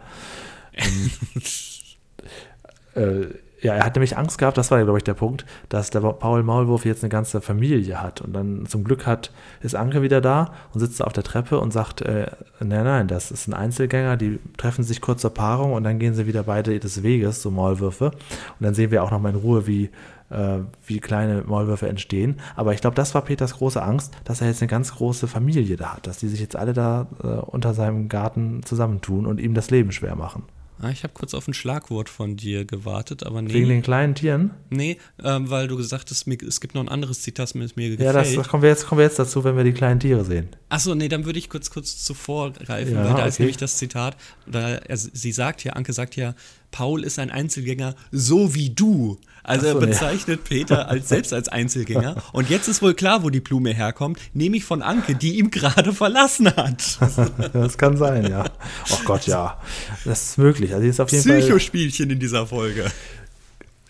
äh, 2.94 3.26
ja, 3.62 3.74
er 3.74 3.84
hat 3.84 3.94
nämlich 3.94 4.16
Angst 4.16 4.38
gehabt, 4.38 4.56
das 4.56 4.70
war, 4.70 4.82
glaube 4.82 4.98
ich, 4.98 5.04
der 5.04 5.14
Punkt, 5.14 5.44
dass 5.68 5.90
der 5.90 6.00
Paul 6.00 6.42
Maulwurf 6.42 6.84
jetzt 6.84 7.02
eine 7.02 7.10
ganze 7.10 7.40
Familie 7.40 8.00
hat. 8.02 8.20
Und 8.20 8.32
dann 8.32 8.64
zum 8.66 8.84
Glück 8.84 9.06
hat, 9.06 9.32
ist 9.60 9.74
Anke 9.74 10.02
wieder 10.02 10.20
da 10.20 10.52
und 10.72 10.80
sitzt 10.80 11.02
auf 11.04 11.12
der 11.12 11.24
Treppe 11.24 11.60
und 11.60 11.72
sagt, 11.72 12.00
äh, 12.00 12.26
nein, 12.60 12.84
nein, 12.84 13.08
das 13.08 13.30
ist 13.30 13.48
ein 13.48 13.54
Einzelgänger, 13.54 14.16
die 14.16 14.38
treffen 14.56 14.82
sich 14.82 15.00
kurz 15.00 15.20
zur 15.20 15.34
Paarung 15.34 15.74
und 15.74 15.84
dann 15.84 15.98
gehen 15.98 16.14
sie 16.14 16.26
wieder 16.26 16.44
beide 16.44 16.78
des 16.80 17.02
Weges, 17.02 17.42
so 17.42 17.50
Maulwürfe. 17.50 18.06
Und 18.06 18.60
dann 18.60 18.74
sehen 18.74 18.90
wir 18.90 19.02
auch 19.02 19.10
noch 19.10 19.20
mal 19.20 19.30
in 19.30 19.36
Ruhe, 19.36 19.66
wie, 19.66 19.90
äh, 20.30 20.58
wie 20.86 21.00
kleine 21.00 21.42
Maulwürfe 21.46 21.88
entstehen. 21.88 22.40
Aber 22.56 22.72
ich 22.72 22.80
glaube, 22.80 22.96
das 22.96 23.14
war 23.14 23.22
Peters 23.22 23.54
große 23.54 23.82
Angst, 23.82 24.14
dass 24.24 24.40
er 24.40 24.46
jetzt 24.46 24.62
eine 24.62 24.70
ganz 24.70 24.94
große 24.94 25.28
Familie 25.28 25.76
da 25.76 25.96
hat, 25.96 26.06
dass 26.06 26.18
die 26.18 26.28
sich 26.28 26.40
jetzt 26.40 26.56
alle 26.56 26.72
da 26.72 27.08
äh, 27.22 27.26
unter 27.26 27.74
seinem 27.74 28.08
Garten 28.08 28.62
zusammentun 28.62 29.26
und 29.26 29.38
ihm 29.38 29.52
das 29.52 29.70
Leben 29.70 29.92
schwer 29.92 30.16
machen. 30.16 30.44
Ah, 30.82 30.90
ich 30.90 31.02
habe 31.02 31.12
kurz 31.12 31.34
auf 31.34 31.46
ein 31.46 31.52
Schlagwort 31.52 32.08
von 32.08 32.36
dir 32.36 32.64
gewartet, 32.64 33.22
aber 33.24 33.42
nee. 33.42 33.52
Wegen 33.52 33.68
den 33.68 33.82
kleinen 33.82 34.14
Tieren? 34.14 34.52
Nee, 34.70 34.96
ähm, 35.22 35.50
weil 35.50 35.68
du 35.68 35.76
gesagt 35.76 36.10
hast, 36.10 36.26
es 36.26 36.60
gibt 36.60 36.74
noch 36.74 36.82
ein 36.82 36.88
anderes 36.88 37.20
Zitat, 37.20 37.54
das 37.54 37.54
mir 37.54 37.66
gefällt. 37.66 38.00
Ja, 38.00 38.12
das, 38.12 38.34
das 38.34 38.48
kommen, 38.48 38.62
wir 38.62 38.70
jetzt, 38.70 38.86
kommen 38.86 38.98
wir 39.00 39.04
jetzt 39.04 39.18
dazu, 39.18 39.44
wenn 39.44 39.56
wir 39.56 39.64
die 39.64 39.72
kleinen 39.72 40.00
Tiere 40.00 40.24
sehen. 40.24 40.48
Achso, 40.70 40.94
nee, 40.94 41.08
dann 41.08 41.26
würde 41.26 41.38
ich 41.38 41.50
kurz, 41.50 41.70
kurz 41.70 42.02
zuvor 42.02 42.52
greifen, 42.52 42.94
ja, 42.94 43.04
weil 43.04 43.10
da 43.10 43.18
okay. 43.18 43.28
ist 43.28 43.38
nämlich 43.40 43.58
das 43.58 43.76
Zitat, 43.76 44.16
da, 44.46 44.76
er, 44.76 44.96
sie 44.96 45.32
sagt 45.32 45.64
ja, 45.64 45.74
Anke 45.74 45.92
sagt 45.92 46.16
ja, 46.16 46.34
Paul 46.70 47.04
ist 47.04 47.18
ein 47.18 47.30
Einzelgänger, 47.30 47.94
so 48.10 48.54
wie 48.54 48.70
du. 48.70 49.18
Also 49.42 49.66
so, 49.66 49.78
er 49.78 49.86
bezeichnet 49.86 50.40
ja. 50.42 50.48
Peter 50.48 50.88
als 50.88 51.08
selbst 51.08 51.32
als 51.32 51.48
Einzelgänger. 51.48 52.22
Und 52.32 52.50
jetzt 52.50 52.68
ist 52.68 52.82
wohl 52.82 52.94
klar, 52.94 53.22
wo 53.22 53.30
die 53.30 53.40
Blume 53.40 53.72
herkommt, 53.72 54.18
nämlich 54.34 54.64
von 54.64 54.82
Anke, 54.82 55.14
die 55.14 55.38
ihm 55.38 55.50
gerade 55.50 55.92
verlassen 55.92 56.54
hat. 56.54 56.98
das 57.52 57.78
kann 57.78 57.96
sein, 57.96 58.30
ja. 58.30 58.44
Oh 58.92 58.98
Gott, 59.04 59.26
ja. 59.26 59.58
Das 60.04 60.30
ist 60.30 60.38
möglich. 60.38 60.74
Also 60.74 60.86
ist 60.86 61.00
auf 61.00 61.10
jeden 61.10 61.24
Psychospielchen 61.24 62.10
in 62.10 62.20
dieser 62.20 62.46
Folge. 62.46 62.90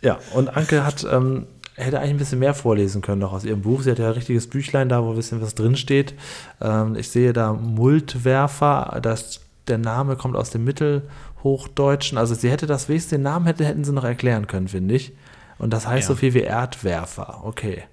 Ja, 0.03 0.19
und 0.35 0.57
Anke 0.57 0.85
hat, 0.85 1.07
ähm, 1.11 1.47
hätte 1.75 1.99
eigentlich 1.99 2.11
ein 2.11 2.19
bisschen 2.19 2.39
mehr 2.39 2.55
vorlesen 2.55 3.03
können 3.03 3.21
noch 3.21 3.33
aus 3.33 3.45
ihrem 3.45 3.63
Buch. 3.63 3.83
Sie 3.83 3.91
hat 3.91 3.99
ja 3.99 4.07
ein 4.07 4.13
richtiges 4.13 4.47
Büchlein 4.47 4.89
da, 4.89 5.03
wo 5.03 5.11
ein 5.11 5.17
bisschen 5.17 5.43
was 5.43 5.55
drinsteht. 5.55 6.15
Ähm, 6.61 6.95
ich 6.95 7.11
sehe 7.11 7.33
da 7.33 7.53
Multwerfer, 7.53 9.01
das, 9.03 9.41
der 9.69 9.79
Name 9.79 10.17
kommt 10.17 10.37
aus 10.37 10.51
dem 10.51 10.65
Mittelhochdeutschen. 11.41 12.19
Also 12.19 12.35
sie 12.35 12.51
hätte 12.51 12.67
das 12.67 12.89
wenigstens 12.89 13.11
den 13.11 13.23
Namen 13.23 13.47
hätte, 13.47 13.65
hätten 13.65 13.85
sie 13.85 13.93
noch 13.93 14.05
erklären 14.05 14.47
können, 14.47 14.69
finde 14.69 14.95
ich. 14.95 15.13
Und 15.59 15.73
das 15.73 15.87
heißt 15.87 16.09
ja. 16.09 16.15
so 16.15 16.19
viel 16.19 16.35
wie 16.35 16.41
Erdwerfer. 16.41 17.43
Okay. 17.45 17.85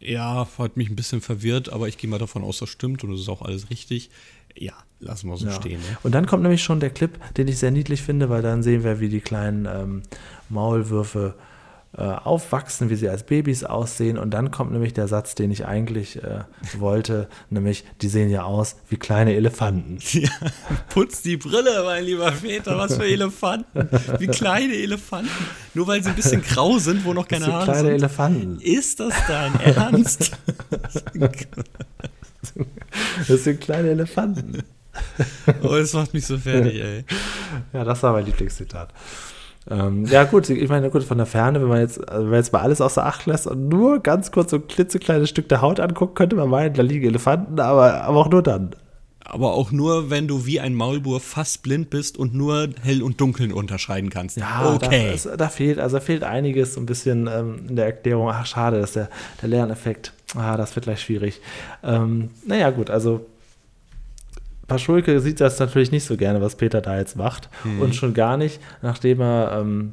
Ja, 0.00 0.48
hat 0.58 0.76
mich 0.76 0.90
ein 0.90 0.96
bisschen 0.96 1.20
verwirrt, 1.20 1.72
aber 1.72 1.86
ich 1.86 1.96
gehe 1.96 2.10
mal 2.10 2.18
davon 2.18 2.42
aus, 2.42 2.58
das 2.58 2.68
stimmt 2.68 3.04
und 3.04 3.12
das 3.12 3.20
ist 3.20 3.28
auch 3.28 3.42
alles 3.42 3.70
richtig. 3.70 4.10
Ja, 4.56 4.72
lassen 4.98 5.28
wir 5.28 5.36
so 5.36 5.46
ja. 5.46 5.52
stehen. 5.52 5.80
Ne? 5.80 5.96
Und 6.02 6.12
dann 6.12 6.26
kommt 6.26 6.42
nämlich 6.42 6.62
schon 6.62 6.80
der 6.80 6.90
Clip, 6.90 7.18
den 7.36 7.46
ich 7.46 7.58
sehr 7.58 7.70
niedlich 7.70 8.02
finde, 8.02 8.28
weil 8.28 8.42
dann 8.42 8.64
sehen 8.64 8.82
wir, 8.82 8.98
wie 8.98 9.08
die 9.08 9.20
kleinen 9.20 9.66
ähm, 9.66 10.02
Maulwürfe 10.48 11.34
äh, 11.96 12.02
aufwachsen, 12.02 12.88
wie 12.88 12.96
sie 12.96 13.08
als 13.08 13.24
Babys 13.24 13.64
aussehen. 13.64 14.16
Und 14.16 14.30
dann 14.30 14.50
kommt 14.50 14.72
nämlich 14.72 14.94
der 14.94 15.08
Satz, 15.08 15.34
den 15.34 15.50
ich 15.50 15.66
eigentlich 15.66 16.22
äh, 16.22 16.44
wollte, 16.78 17.28
nämlich, 17.50 17.84
die 18.00 18.08
sehen 18.08 18.30
ja 18.30 18.44
aus 18.44 18.76
wie 18.88 18.96
kleine 18.96 19.34
Elefanten. 19.34 19.98
Ja, 20.12 20.30
putz 20.90 21.22
die 21.22 21.36
Brille, 21.36 21.82
mein 21.84 22.04
lieber 22.04 22.30
Väter, 22.32 22.78
was 22.78 22.96
für 22.96 23.04
Elefanten. 23.04 23.88
Wie 24.18 24.26
kleine 24.26 24.74
Elefanten. 24.74 25.30
Nur 25.74 25.86
weil 25.86 26.02
sie 26.02 26.10
ein 26.10 26.16
bisschen 26.16 26.42
grau 26.42 26.78
sind, 26.78 27.04
wo 27.04 27.12
noch 27.12 27.26
keine 27.26 27.46
Haare 27.46 27.64
kleine 27.64 27.80
sind. 27.80 27.94
Elefanten. 27.94 28.60
Ist 28.60 29.00
das 29.00 29.14
dein 29.26 29.58
Ernst? 29.60 30.32
das 33.28 33.44
sind 33.44 33.60
kleine 33.60 33.90
Elefanten. 33.90 34.62
Oh, 35.62 35.68
das 35.68 35.92
macht 35.94 36.12
mich 36.14 36.26
so 36.26 36.38
fertig, 36.38 36.80
ey. 36.80 37.04
Ja, 37.72 37.84
das 37.84 38.02
war 38.02 38.12
mein 38.12 38.26
Lieblingszitat. 38.26 38.92
Ähm, 39.70 40.06
ja, 40.06 40.24
gut, 40.24 40.50
ich 40.50 40.68
meine, 40.68 40.90
gut, 40.90 41.04
von 41.04 41.18
der 41.18 41.26
Ferne, 41.26 41.60
wenn 41.60 41.68
man 41.68 41.80
jetzt, 41.80 42.08
also 42.08 42.24
wenn 42.24 42.30
man 42.30 42.40
jetzt 42.40 42.52
mal 42.52 42.60
alles 42.60 42.80
außer 42.80 43.06
Acht 43.06 43.26
lässt 43.26 43.46
und 43.46 43.68
nur 43.68 44.00
ganz 44.00 44.32
kurz 44.32 44.50
so 44.50 44.56
ein 44.56 44.66
klitzekleines 44.66 45.28
Stück 45.28 45.48
der 45.48 45.62
Haut 45.62 45.78
anguckt, 45.78 46.16
könnte 46.16 46.36
man 46.36 46.48
meinen, 46.48 46.74
da 46.74 46.82
liegen 46.82 47.06
Elefanten, 47.06 47.60
aber, 47.60 48.02
aber 48.02 48.18
auch 48.18 48.30
nur 48.30 48.42
dann. 48.42 48.74
Aber 49.24 49.52
auch 49.52 49.70
nur, 49.70 50.10
wenn 50.10 50.26
du 50.26 50.46
wie 50.46 50.58
ein 50.58 50.74
Maulwurf 50.74 51.22
fast 51.22 51.62
blind 51.62 51.90
bist 51.90 52.18
und 52.18 52.34
nur 52.34 52.68
hell 52.82 53.02
und 53.02 53.20
dunkeln 53.20 53.52
unterscheiden 53.52 54.10
kannst. 54.10 54.36
Ja, 54.36 54.74
okay. 54.74 55.06
Da, 55.06 55.14
ist, 55.14 55.28
da 55.38 55.48
fehlt, 55.48 55.78
also 55.78 56.00
fehlt 56.00 56.24
einiges 56.24 56.76
ein 56.76 56.86
bisschen 56.86 57.28
ähm, 57.32 57.60
in 57.68 57.76
der 57.76 57.86
Erklärung. 57.86 58.28
Ach, 58.30 58.44
schade, 58.44 58.80
dass 58.80 58.92
der, 58.94 59.08
der 59.40 59.48
Lerneffekt, 59.48 60.12
ah, 60.34 60.56
das 60.56 60.74
wird 60.74 60.86
gleich 60.86 61.00
schwierig. 61.00 61.40
Ähm, 61.84 62.30
naja, 62.44 62.70
gut, 62.70 62.90
also 62.90 63.24
Paschulke 64.72 65.20
sieht 65.20 65.38
das 65.42 65.58
natürlich 65.58 65.92
nicht 65.92 66.04
so 66.04 66.16
gerne, 66.16 66.40
was 66.40 66.56
Peter 66.56 66.80
da 66.80 66.96
jetzt 66.96 67.14
macht. 67.14 67.50
Mhm. 67.62 67.82
Und 67.82 67.94
schon 67.94 68.14
gar 68.14 68.38
nicht, 68.38 68.58
nachdem 68.80 69.20
er, 69.20 69.58
ähm, 69.60 69.92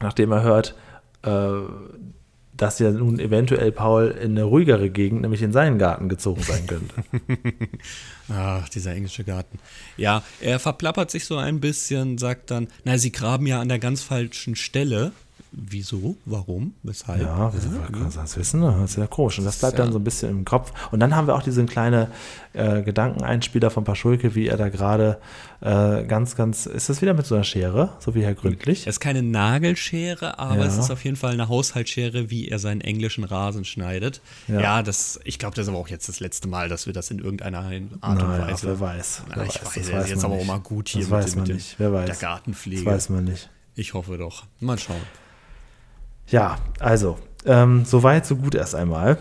nachdem 0.00 0.32
er 0.32 0.42
hört, 0.42 0.74
äh, 1.22 1.52
dass 2.56 2.78
ja 2.78 2.90
nun 2.90 3.18
eventuell 3.18 3.70
Paul 3.70 4.08
in 4.08 4.30
eine 4.30 4.44
ruhigere 4.44 4.88
Gegend, 4.88 5.20
nämlich 5.20 5.42
in 5.42 5.52
seinen 5.52 5.78
Garten 5.78 6.08
gezogen 6.08 6.42
sein 6.42 6.66
könnte. 6.66 6.94
Ach, 8.30 8.66
dieser 8.70 8.92
englische 8.92 9.24
Garten. 9.24 9.58
Ja, 9.98 10.22
er 10.40 10.58
verplappert 10.58 11.10
sich 11.10 11.26
so 11.26 11.36
ein 11.36 11.60
bisschen, 11.60 12.16
sagt 12.16 12.50
dann, 12.50 12.68
na, 12.84 12.96
sie 12.96 13.12
graben 13.12 13.46
ja 13.46 13.60
an 13.60 13.68
der 13.68 13.78
ganz 13.78 14.02
falschen 14.02 14.56
Stelle. 14.56 15.12
Wieso? 15.54 16.16
Warum? 16.24 16.72
Weshalb? 16.82 17.20
Ja, 17.20 17.26
ja. 17.26 17.50
kann 17.90 18.00
man 18.00 18.12
das 18.12 18.36
wissen? 18.38 18.62
Das 18.62 18.90
ist 18.90 18.96
ja 18.96 19.06
komisch. 19.06 19.38
Und 19.38 19.44
das 19.44 19.58
bleibt 19.58 19.78
ja. 19.78 19.84
dann 19.84 19.92
so 19.92 19.98
ein 19.98 20.04
bisschen 20.04 20.30
im 20.30 20.44
Kopf. 20.46 20.72
Und 20.90 21.00
dann 21.00 21.14
haben 21.14 21.26
wir 21.26 21.34
auch 21.34 21.42
diesen 21.42 21.66
kleinen 21.66 22.06
äh, 22.54 22.80
Gedankeneinspieler 22.80 23.70
von 23.70 23.84
Paschulke, 23.84 24.34
wie 24.34 24.46
er 24.46 24.56
da 24.56 24.70
gerade 24.70 25.18
äh, 25.60 26.04
ganz, 26.04 26.36
ganz. 26.36 26.64
Ist 26.64 26.88
das 26.88 27.02
wieder 27.02 27.12
mit 27.12 27.26
so 27.26 27.34
einer 27.34 27.44
Schere, 27.44 27.90
so 27.98 28.14
wie 28.14 28.24
Herr 28.24 28.34
Gründlich? 28.34 28.82
Es 28.86 28.94
ist 28.94 29.00
keine 29.00 29.22
Nagelschere, 29.22 30.38
aber 30.38 30.60
ja. 30.60 30.66
es 30.66 30.78
ist 30.78 30.90
auf 30.90 31.04
jeden 31.04 31.16
Fall 31.16 31.32
eine 31.32 31.48
Haushaltsschere, 31.48 32.30
wie 32.30 32.48
er 32.48 32.58
seinen 32.58 32.80
englischen 32.80 33.24
Rasen 33.24 33.66
schneidet. 33.66 34.22
Ja, 34.48 34.82
das, 34.82 35.20
ich 35.24 35.38
glaube, 35.38 35.54
das 35.54 35.66
ist 35.66 35.68
aber 35.68 35.78
auch 35.78 35.88
jetzt 35.88 36.08
das 36.08 36.20
letzte 36.20 36.48
Mal, 36.48 36.70
dass 36.70 36.86
wir 36.86 36.94
das 36.94 37.10
in 37.10 37.18
irgendeiner 37.18 37.58
Art 37.58 38.22
und 38.22 38.28
naja, 38.28 38.46
Weise. 38.46 38.68
Wer 38.68 38.80
weiß. 38.80 39.22
Wer 39.28 39.42
ich 39.44 39.48
weiß, 39.62 39.76
weiß, 39.76 39.92
weiß 39.92 40.10
jetzt 40.10 40.24
aber 40.24 40.34
auch 40.34 40.44
mal 40.44 40.60
gut 40.60 40.88
hier 40.88 41.02
das 41.02 41.10
mit, 41.10 41.18
weiß 41.18 41.36
man 41.36 41.46
mit, 41.46 41.54
nicht. 41.56 41.74
Wer 41.78 41.92
weiß. 41.92 42.06
der 42.06 42.16
Gartenpflege. 42.16 42.84
Das 42.84 42.94
weiß 42.94 43.08
man 43.10 43.24
nicht. 43.24 43.50
Ich 43.74 43.94
hoffe 43.94 44.18
doch. 44.18 44.44
Mal 44.60 44.78
schauen. 44.78 45.00
Ja, 46.28 46.56
also, 46.78 47.18
ähm, 47.44 47.84
soweit, 47.84 48.26
so 48.26 48.36
gut 48.36 48.54
erst 48.54 48.74
einmal. 48.74 49.18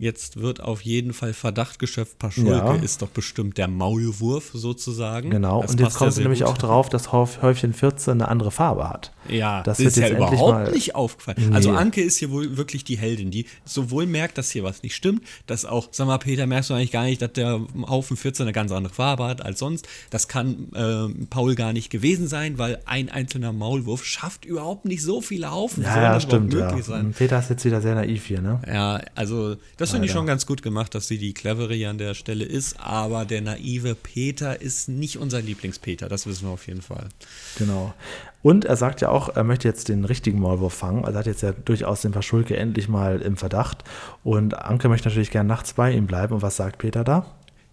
Jetzt 0.00 0.40
wird 0.40 0.60
auf 0.60 0.82
jeden 0.82 1.12
Fall 1.12 1.32
Verdacht 1.32 1.80
geschöpft, 1.80 2.20
Paschulke 2.20 2.50
ja. 2.50 2.74
ist 2.74 3.02
doch 3.02 3.08
bestimmt 3.08 3.58
der 3.58 3.66
Maulwurf 3.66 4.52
sozusagen. 4.54 5.30
Genau, 5.30 5.62
das 5.62 5.72
und 5.72 5.80
jetzt 5.80 5.96
kommt 5.96 6.14
ja 6.14 6.22
nämlich 6.22 6.40
gut. 6.40 6.48
auch 6.48 6.58
drauf, 6.58 6.88
dass 6.88 7.10
Häufchen 7.10 7.72
14 7.72 8.12
eine 8.12 8.28
andere 8.28 8.52
Farbe 8.52 8.88
hat. 8.88 9.12
Ja, 9.30 9.62
das, 9.62 9.78
das 9.78 9.86
ist 9.86 9.96
ja 9.98 10.08
überhaupt 10.08 10.72
nicht 10.74 10.94
aufgefallen. 10.94 11.48
Nee. 11.48 11.54
Also 11.54 11.70
Anke 11.70 12.02
ist 12.02 12.18
hier 12.18 12.30
wohl 12.30 12.56
wirklich 12.56 12.84
die 12.84 12.98
Heldin, 12.98 13.30
die 13.30 13.46
sowohl 13.64 14.06
merkt, 14.06 14.38
dass 14.38 14.50
hier 14.50 14.64
was 14.64 14.82
nicht 14.82 14.94
stimmt, 14.94 15.22
dass 15.46 15.64
auch, 15.64 15.88
sag 15.90 16.06
mal, 16.06 16.18
Peter, 16.18 16.46
merkst 16.46 16.70
du 16.70 16.74
eigentlich 16.74 16.92
gar 16.92 17.04
nicht, 17.04 17.22
dass 17.22 17.32
der 17.32 17.60
Haufen 17.86 18.16
14 18.16 18.44
eine 18.44 18.52
ganz 18.52 18.72
andere 18.72 18.92
Farbe 18.92 19.24
hat 19.24 19.44
als 19.44 19.58
sonst. 19.58 19.86
Das 20.10 20.28
kann 20.28 20.68
äh, 20.74 21.26
Paul 21.26 21.54
gar 21.54 21.72
nicht 21.72 21.90
gewesen 21.90 22.28
sein, 22.28 22.58
weil 22.58 22.80
ein 22.86 23.08
einzelner 23.08 23.52
Maulwurf 23.52 24.04
schafft 24.04 24.44
überhaupt 24.44 24.84
nicht 24.84 25.02
so 25.02 25.20
viele 25.20 25.50
Haufen. 25.50 25.82
Ja, 25.82 26.02
ja 26.02 26.20
stimmt. 26.20 26.54
Ja. 26.54 26.78
Sein. 26.82 27.12
Peter 27.12 27.38
ist 27.38 27.50
jetzt 27.50 27.64
wieder 27.64 27.80
sehr 27.80 27.94
naiv 27.94 28.26
hier, 28.26 28.40
ne? 28.40 28.60
Ja, 28.66 29.00
also 29.14 29.56
das 29.76 29.90
finde 29.90 30.06
ich 30.06 30.12
schon 30.12 30.26
ganz 30.26 30.46
gut 30.46 30.62
gemacht, 30.62 30.94
dass 30.94 31.08
sie 31.08 31.18
die 31.18 31.34
clevere 31.34 31.74
hier 31.74 31.90
an 31.90 31.98
der 31.98 32.14
Stelle 32.14 32.44
ist, 32.44 32.78
aber 32.78 33.24
der 33.24 33.40
naive 33.40 33.94
Peter 33.94 34.60
ist 34.60 34.88
nicht 34.88 35.16
unser 35.18 35.40
Lieblingspeter, 35.40 36.08
das 36.08 36.26
wissen 36.26 36.46
wir 36.46 36.52
auf 36.52 36.66
jeden 36.66 36.82
Fall. 36.82 37.08
Genau. 37.56 37.94
Und 38.42 38.64
er 38.64 38.76
sagt 38.76 39.00
ja 39.00 39.08
auch, 39.08 39.28
er 39.34 39.44
möchte 39.44 39.66
jetzt 39.66 39.88
den 39.88 40.04
richtigen 40.04 40.40
Maulwurf 40.40 40.74
fangen. 40.74 41.04
Also 41.04 41.18
hat 41.18 41.26
jetzt 41.26 41.42
ja 41.42 41.52
durchaus 41.52 42.02
den 42.02 42.12
Verschulke 42.12 42.56
endlich 42.56 42.88
mal 42.88 43.20
im 43.20 43.36
Verdacht. 43.36 43.84
Und 44.22 44.56
Anke 44.58 44.88
möchte 44.88 45.08
natürlich 45.08 45.30
gern 45.30 45.46
nachts 45.46 45.72
bei 45.72 45.92
ihm 45.92 46.06
bleiben. 46.06 46.34
Und 46.34 46.42
was 46.42 46.56
sagt 46.56 46.78
Peter 46.78 47.04
da? 47.04 47.26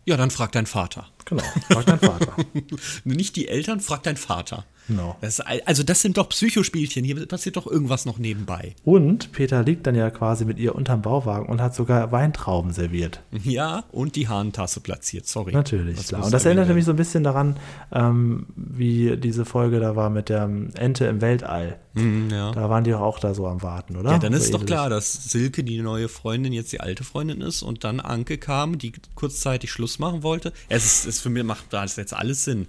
Ja, 0.05 0.17
dann 0.17 0.31
frag 0.31 0.51
deinen 0.51 0.65
Vater. 0.65 1.07
Genau, 1.25 1.43
frag 1.69 1.85
deinen 1.85 1.99
Vater. 1.99 2.35
Nicht 3.03 3.35
die 3.35 3.47
Eltern, 3.47 3.79
frag 3.79 4.03
dein 4.03 4.17
Vater. 4.17 4.65
Genau. 4.87 5.17
Das, 5.21 5.39
also 5.39 5.81
das 5.81 6.01
sind 6.03 6.17
doch 6.17 6.29
Psychospielchen, 6.29 7.03
hier 7.03 7.25
passiert 7.27 7.57
doch 7.57 7.65
irgendwas 7.65 8.05
noch 8.05 8.19
nebenbei. 8.19 8.75
Und 8.83 9.31
Peter 9.31 9.63
liegt 9.63 9.87
dann 9.87 9.95
ja 9.95 10.11
quasi 10.11 10.45
mit 10.45 10.59
ihr 10.59 10.75
unterm 10.75 11.01
Bauwagen 11.01 11.47
und 11.47 11.59
hat 11.59 11.73
sogar 11.73 12.11
Weintrauben 12.11 12.71
serviert. 12.71 13.21
Ja, 13.43 13.85
und 13.91 14.15
die 14.15 14.27
Hahntasse 14.27 14.81
platziert, 14.81 15.25
sorry. 15.27 15.53
Natürlich, 15.53 15.97
Das 15.97 16.07
klar. 16.09 16.23
Und 16.23 16.31
das 16.31 16.45
erinnerte 16.45 16.67
werden. 16.69 16.75
mich 16.77 16.85
so 16.85 16.91
ein 16.91 16.97
bisschen 16.97 17.23
daran, 17.23 17.57
ähm, 17.91 18.45
wie 18.55 19.17
diese 19.17 19.45
Folge 19.45 19.79
da 19.79 19.95
war 19.95 20.11
mit 20.11 20.29
der 20.29 20.43
Ente 20.75 21.05
im 21.05 21.19
Weltall. 21.21 21.79
Mhm, 21.93 22.29
ja. 22.29 22.51
Da 22.51 22.69
waren 22.69 22.83
die 22.83 22.91
doch 22.91 22.99
auch 23.01 23.19
da 23.19 23.33
so 23.33 23.47
am 23.47 23.63
Warten, 23.63 23.95
oder? 23.95 24.11
Ja, 24.11 24.17
dann 24.19 24.33
so 24.33 24.37
ist 24.39 24.53
doch 24.53 24.59
ähnlich. 24.59 24.67
klar, 24.67 24.89
dass 24.89 25.13
Silke 25.31 25.63
die 25.63 25.81
neue 25.81 26.09
Freundin 26.09 26.51
jetzt 26.53 26.71
die 26.73 26.81
alte 26.81 27.03
Freundin 27.03 27.41
ist 27.41 27.63
und 27.63 27.83
dann 27.85 27.99
Anke 28.01 28.37
kam, 28.37 28.77
die 28.77 28.91
kurzzeitig 29.15 29.71
Schluss 29.71 29.97
machen 29.97 30.21
wollte. 30.21 30.51
Es 30.69 31.05
ist, 31.05 31.05
ist 31.17 31.21
für 31.21 31.29
mich 31.29 31.43
macht 31.43 31.65
das 31.71 31.95
jetzt 31.95 32.13
alles 32.13 32.43
Sinn. 32.43 32.67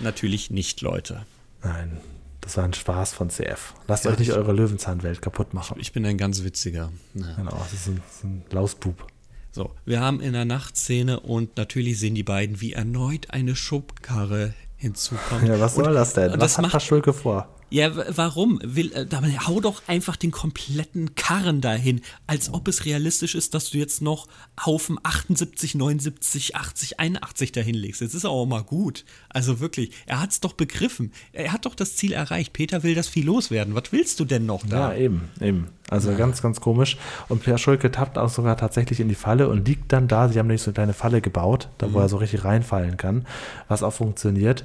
Natürlich 0.00 0.50
nicht, 0.50 0.80
Leute. 0.82 1.24
Nein, 1.62 1.98
das 2.40 2.56
war 2.56 2.64
ein 2.64 2.74
Spaß 2.74 3.12
von 3.14 3.30
CF. 3.30 3.74
Lasst 3.88 4.04
Ja, 4.04 4.10
euch 4.12 4.18
nicht 4.18 4.28
ich- 4.28 4.34
eure 4.34 4.52
Löwenzahnwelt 4.52 5.22
kaputt 5.22 5.54
machen. 5.54 5.78
Ich 5.80 5.92
bin 5.92 6.04
ein 6.06 6.18
ganz 6.18 6.42
witziger. 6.44 6.92
Ja. 7.14 7.34
Genau, 7.36 7.50
das 7.58 7.72
ist 7.72 7.86
ein, 7.88 8.02
das 8.06 8.16
ist 8.16 8.24
ein 8.24 8.42
Lausbub. 8.50 9.06
So, 9.52 9.70
wir 9.86 10.00
haben 10.00 10.20
in 10.20 10.34
der 10.34 10.44
Nachtszene 10.44 11.20
und 11.20 11.56
natürlich 11.56 11.98
sehen 11.98 12.14
die 12.14 12.22
beiden, 12.22 12.60
wie 12.60 12.74
erneut 12.74 13.30
eine 13.30 13.56
Schubkarre 13.56 14.52
hinzukommt. 14.76 15.48
Ja, 15.48 15.58
was 15.58 15.76
und, 15.78 15.84
soll 15.84 15.94
das 15.94 16.12
denn? 16.12 16.32
Und 16.32 16.40
was 16.40 16.52
das 16.52 16.58
hat 16.58 16.62
macht, 16.64 16.72
Paschulke 16.72 17.14
vor? 17.14 17.48
Ja, 17.68 17.90
warum? 18.16 18.60
Will, 18.62 18.92
äh, 18.92 19.06
hau 19.46 19.60
doch 19.60 19.82
einfach 19.88 20.16
den 20.16 20.30
kompletten 20.30 21.14
Karren 21.16 21.60
dahin, 21.60 22.00
als 22.26 22.52
ob 22.54 22.68
es 22.68 22.84
realistisch 22.84 23.34
ist, 23.34 23.54
dass 23.54 23.70
du 23.70 23.78
jetzt 23.78 24.00
noch 24.02 24.28
Haufen 24.64 24.98
78, 25.02 25.74
79, 25.74 26.54
80, 26.54 27.00
81 27.00 27.52
dahin 27.52 27.74
legst. 27.74 28.00
Jetzt 28.00 28.14
ist 28.14 28.24
er 28.24 28.30
auch 28.30 28.46
mal 28.46 28.62
gut. 28.62 29.04
Also 29.28 29.58
wirklich, 29.60 29.90
er 30.06 30.20
hat 30.20 30.30
es 30.30 30.40
doch 30.40 30.52
begriffen. 30.52 31.12
Er 31.32 31.52
hat 31.52 31.66
doch 31.66 31.74
das 31.74 31.96
Ziel 31.96 32.12
erreicht. 32.12 32.52
Peter 32.52 32.82
will 32.84 32.94
das 32.94 33.08
viel 33.08 33.26
loswerden. 33.26 33.74
Was 33.74 33.90
willst 33.90 34.20
du 34.20 34.24
denn 34.24 34.46
noch 34.46 34.64
da? 34.64 34.92
Ja, 34.92 34.98
eben, 34.98 35.28
eben. 35.40 35.66
Also 35.90 36.14
ganz, 36.16 36.42
ganz 36.42 36.60
komisch. 36.60 36.96
Und 37.28 37.42
Per 37.42 37.58
Schulke 37.58 37.90
tappt 37.90 38.16
auch 38.18 38.28
sogar 38.30 38.56
tatsächlich 38.56 39.00
in 39.00 39.08
die 39.08 39.14
Falle 39.14 39.48
und 39.48 39.66
liegt 39.66 39.92
dann 39.92 40.08
da. 40.08 40.28
Sie 40.28 40.38
haben 40.38 40.46
nämlich 40.46 40.62
so 40.62 40.70
eine 40.70 40.74
kleine 40.74 40.92
Falle 40.92 41.20
gebaut, 41.20 41.68
da 41.78 41.88
Mhm. 41.88 41.92
wo 41.94 42.00
er 42.00 42.08
so 42.08 42.16
richtig 42.16 42.44
reinfallen 42.44 42.96
kann, 42.96 43.26
was 43.68 43.82
auch 43.82 43.92
funktioniert. 43.92 44.64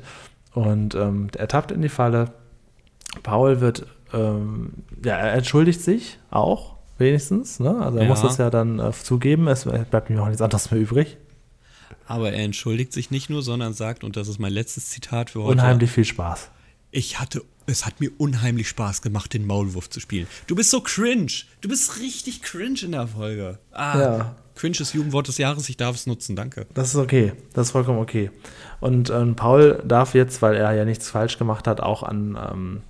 Und 0.54 0.96
ähm, 0.96 1.30
er 1.38 1.48
tappt 1.48 1.72
in 1.72 1.82
die 1.82 1.90
Falle. 1.90 2.34
Paul 3.24 3.62
wird, 3.62 3.86
ähm, 4.14 4.74
ja, 5.04 5.18
er 5.18 5.34
entschuldigt 5.34 5.82
sich 5.82 6.20
auch, 6.30 6.76
wenigstens. 6.98 7.60
Ne? 7.60 7.76
Also 7.82 7.98
er 7.98 8.04
Ja. 8.04 8.10
muss 8.10 8.22
das 8.22 8.38
ja 8.38 8.50
dann 8.50 8.80
äh, 8.80 8.92
zugeben. 8.92 9.48
Es 9.48 9.64
bleibt 9.66 10.10
ihm 10.10 10.20
auch 10.20 10.28
nichts 10.28 10.42
anderes 10.42 10.72
mehr 10.72 10.80
übrig. 10.80 11.18
Aber 12.08 12.32
er 12.32 12.44
entschuldigt 12.44 12.94
sich 12.94 13.10
nicht 13.12 13.30
nur, 13.30 13.42
sondern 13.42 13.74
sagt, 13.74 14.04
und 14.04 14.18
das 14.18 14.28
ist 14.28 14.40
mein 14.40 14.52
letztes 14.54 14.90
Zitat 14.90 15.30
für 15.32 15.40
heute. 15.44 15.54
Unheimlich 15.54 15.92
viel 15.92 16.06
Spaß. 16.06 16.50
Ich 16.92 17.20
hatte, 17.20 17.42
es 17.68 17.86
hat 17.86 18.02
mir 18.02 18.12
unheimlich 18.18 18.68
Spaß 18.68 19.02
gemacht, 19.02 19.34
den 19.34 19.48
Maulwurf 19.48 19.90
zu 19.90 20.00
spielen. 20.02 20.28
Du 20.48 20.56
bist 20.56 20.72
so 20.72 20.82
cringe. 20.82 21.32
Du 21.62 21.70
bist 21.70 22.00
richtig 22.00 22.42
cringe 22.42 22.80
in 22.84 22.92
der 22.92 23.08
Folge. 23.08 23.60
Ah, 23.72 24.00
Ja. 24.00 24.36
cringe 24.56 24.78
ist 24.82 24.94
Jugendwort 24.94 25.28
des 25.30 25.38
Jahres. 25.38 25.70
Ich 25.70 25.78
darf 25.78 25.96
es 25.96 26.06
nutzen. 26.06 26.36
Danke. 26.36 26.68
Das 26.74 26.90
ist 26.90 26.96
okay. 26.98 27.32
Das 27.54 27.68
ist 27.68 27.72
vollkommen 27.72 28.00
okay. 28.00 28.30
Und 28.82 29.10
ähm, 29.10 29.36
Paul 29.36 29.82
darf 29.88 30.14
jetzt, 30.14 30.42
weil 30.42 30.56
er 30.56 30.74
ja 30.74 30.84
nichts 30.86 31.10
falsch 31.10 31.38
gemacht 31.38 31.66
hat, 31.68 31.80
auch 31.80 32.04
an, 32.04 32.38
ähm, 32.52 32.82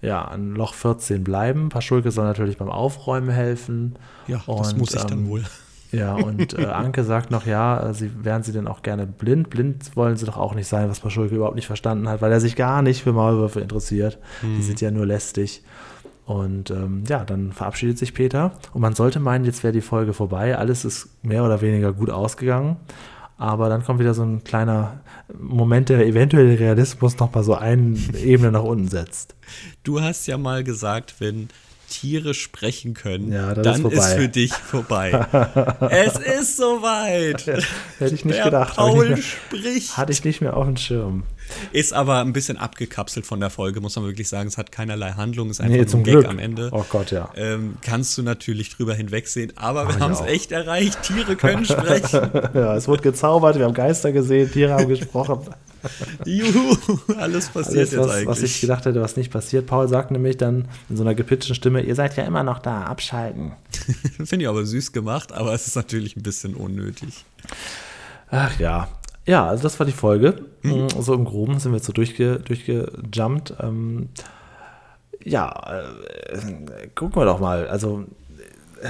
ja, 0.00 0.22
an 0.22 0.54
Loch 0.54 0.74
14 0.74 1.24
bleiben. 1.24 1.68
Paschulke 1.68 2.10
soll 2.10 2.24
natürlich 2.24 2.56
beim 2.56 2.70
Aufräumen 2.70 3.30
helfen. 3.30 3.96
Ja, 4.26 4.42
das 4.46 4.72
Und, 4.72 4.78
muss 4.78 4.94
ich 4.94 5.02
dann 5.02 5.20
ähm, 5.20 5.28
wohl. 5.28 5.44
Ja, 5.90 6.14
und 6.14 6.58
äh, 6.58 6.66
Anke 6.66 7.02
sagt 7.04 7.30
noch, 7.30 7.46
ja, 7.46 7.88
äh, 7.88 7.94
sie 7.94 8.10
wären 8.24 8.42
sie 8.42 8.52
denn 8.52 8.66
auch 8.68 8.82
gerne 8.82 9.06
blind. 9.06 9.50
Blind 9.50 9.96
wollen 9.96 10.16
sie 10.16 10.26
doch 10.26 10.36
auch 10.36 10.54
nicht 10.54 10.68
sein, 10.68 10.88
was 10.90 11.00
Paschulke 11.00 11.34
überhaupt 11.34 11.56
nicht 11.56 11.66
verstanden 11.66 12.08
hat, 12.08 12.20
weil 12.20 12.32
er 12.32 12.40
sich 12.40 12.56
gar 12.56 12.82
nicht 12.82 13.02
für 13.02 13.12
Maulwürfe 13.12 13.60
interessiert. 13.60 14.18
Mhm. 14.42 14.56
Die 14.56 14.62
sind 14.62 14.80
ja 14.80 14.90
nur 14.90 15.06
lästig. 15.06 15.62
Und 16.26 16.70
ähm, 16.70 17.04
ja, 17.08 17.24
dann 17.24 17.52
verabschiedet 17.52 17.96
sich 17.96 18.12
Peter. 18.12 18.52
Und 18.74 18.82
man 18.82 18.94
sollte 18.94 19.18
meinen, 19.18 19.46
jetzt 19.46 19.64
wäre 19.64 19.72
die 19.72 19.80
Folge 19.80 20.12
vorbei. 20.12 20.58
Alles 20.58 20.84
ist 20.84 21.08
mehr 21.24 21.42
oder 21.42 21.62
weniger 21.62 21.94
gut 21.94 22.10
ausgegangen. 22.10 22.76
Aber 23.38 23.70
dann 23.70 23.82
kommt 23.82 23.98
wieder 23.98 24.12
so 24.12 24.24
ein 24.24 24.44
kleiner 24.44 25.00
Moment, 25.38 25.88
der 25.88 26.06
eventuell 26.06 26.48
den 26.48 26.56
Realismus 26.58 27.18
noch 27.18 27.32
mal 27.34 27.42
so 27.44 27.54
eine 27.54 27.96
Ebene 28.22 28.52
nach 28.52 28.62
unten 28.62 28.88
setzt. 28.88 29.34
Du 29.84 30.00
hast 30.00 30.26
ja 30.26 30.38
mal 30.38 30.64
gesagt, 30.64 31.16
wenn 31.18 31.48
Tiere 31.90 32.34
sprechen 32.34 32.92
können, 32.94 33.32
Ja, 33.32 33.54
dann 33.54 33.84
ist 33.86 33.92
ist, 33.94 34.12
für 34.12 34.28
dich 34.28 34.52
vorbei. 34.52 35.10
es 35.90 36.16
ist 36.18 36.56
soweit. 36.58 37.46
Hätte 37.46 38.14
ich 38.14 38.24
nicht 38.24 38.36
Der 38.38 38.44
gedacht. 38.44 38.76
Habe 38.76 38.90
ich, 38.90 38.94
Paul 38.96 39.08
nicht 39.14 39.30
spricht. 39.30 39.64
mehr- 39.88 39.96
hatte 39.96 40.12
ich 40.12 40.24
nicht 40.24 40.40
mehr 40.40 40.56
auf 40.56 40.66
dem 40.66 40.76
Schirm. 40.76 41.22
Ist 41.72 41.92
aber 41.92 42.20
ein 42.20 42.32
bisschen 42.32 42.56
abgekapselt 42.56 43.26
von 43.26 43.40
der 43.40 43.50
Folge, 43.50 43.80
muss 43.80 43.96
man 43.96 44.04
wirklich 44.04 44.28
sagen. 44.28 44.48
Es 44.48 44.58
hat 44.58 44.72
keinerlei 44.72 45.12
Handlung, 45.12 45.50
ist 45.50 45.60
einfach 45.60 45.74
Nee, 45.76 45.80
ein 45.82 46.02
Gag 46.04 46.12
Glück. 46.14 46.26
am 46.28 46.38
Ende. 46.38 46.68
Oh 46.72 46.84
Gott, 46.88 47.10
ja. 47.10 47.30
Ähm, 47.36 47.76
kannst 47.82 48.16
du 48.18 48.22
natürlich 48.22 48.70
drüber 48.70 48.94
hinwegsehen, 48.94 49.52
aber 49.56 49.84
Mach 49.84 49.90
wir 49.92 49.96
ich 49.96 50.02
haben 50.02 50.12
es 50.12 50.20
echt 50.22 50.52
erreicht. 50.52 51.02
Tiere 51.02 51.36
können 51.36 51.64
sprechen. 51.64 52.30
Ja, 52.54 52.76
es 52.76 52.88
wurde 52.88 53.02
gezaubert, 53.02 53.56
wir 53.58 53.64
haben 53.64 53.74
Geister 53.74 54.12
gesehen, 54.12 54.50
Tiere 54.50 54.72
haben 54.74 54.88
gesprochen. 54.88 55.40
Juhu, 56.24 56.76
alles 57.18 57.48
passiert 57.50 57.76
Alles, 57.76 57.92
jetzt 57.92 57.98
was, 58.00 58.10
eigentlich. 58.10 58.26
was 58.26 58.42
ich 58.42 58.60
gedacht 58.60 58.84
hätte, 58.84 59.00
was 59.00 59.16
nicht 59.16 59.30
passiert. 59.30 59.66
Paul 59.66 59.86
sagt 59.88 60.10
nämlich 60.10 60.36
dann 60.36 60.66
in 60.88 60.96
so 60.96 61.04
einer 61.04 61.14
gepitchten 61.14 61.54
Stimme, 61.54 61.82
ihr 61.82 61.94
seid 61.94 62.16
ja 62.16 62.24
immer 62.24 62.42
noch 62.42 62.58
da, 62.58 62.82
abschalten. 62.82 63.52
Finde 64.24 64.42
ich 64.44 64.48
aber 64.48 64.66
süß 64.66 64.92
gemacht, 64.92 65.32
aber 65.32 65.52
es 65.54 65.68
ist 65.68 65.76
natürlich 65.76 66.16
ein 66.16 66.22
bisschen 66.22 66.54
unnötig. 66.54 67.24
Ach 68.30 68.58
ja. 68.58 68.88
Ja, 69.28 69.46
also 69.46 69.62
das 69.62 69.78
war 69.78 69.84
die 69.84 69.92
Folge. 69.92 70.36
Mhm. 70.62 70.88
So 70.88 71.12
im 71.12 71.26
Groben 71.26 71.58
sind 71.58 71.72
wir 71.72 71.76
jetzt 71.76 71.86
so 71.86 71.92
durchge, 71.92 72.40
durchgejumpt. 72.40 73.52
Ähm, 73.60 74.08
ja, 75.22 75.50
äh, 75.70 76.88
gucken 76.94 77.20
wir 77.20 77.26
doch 77.26 77.38
mal. 77.38 77.68
Also, 77.68 78.04
äh, 78.80 78.88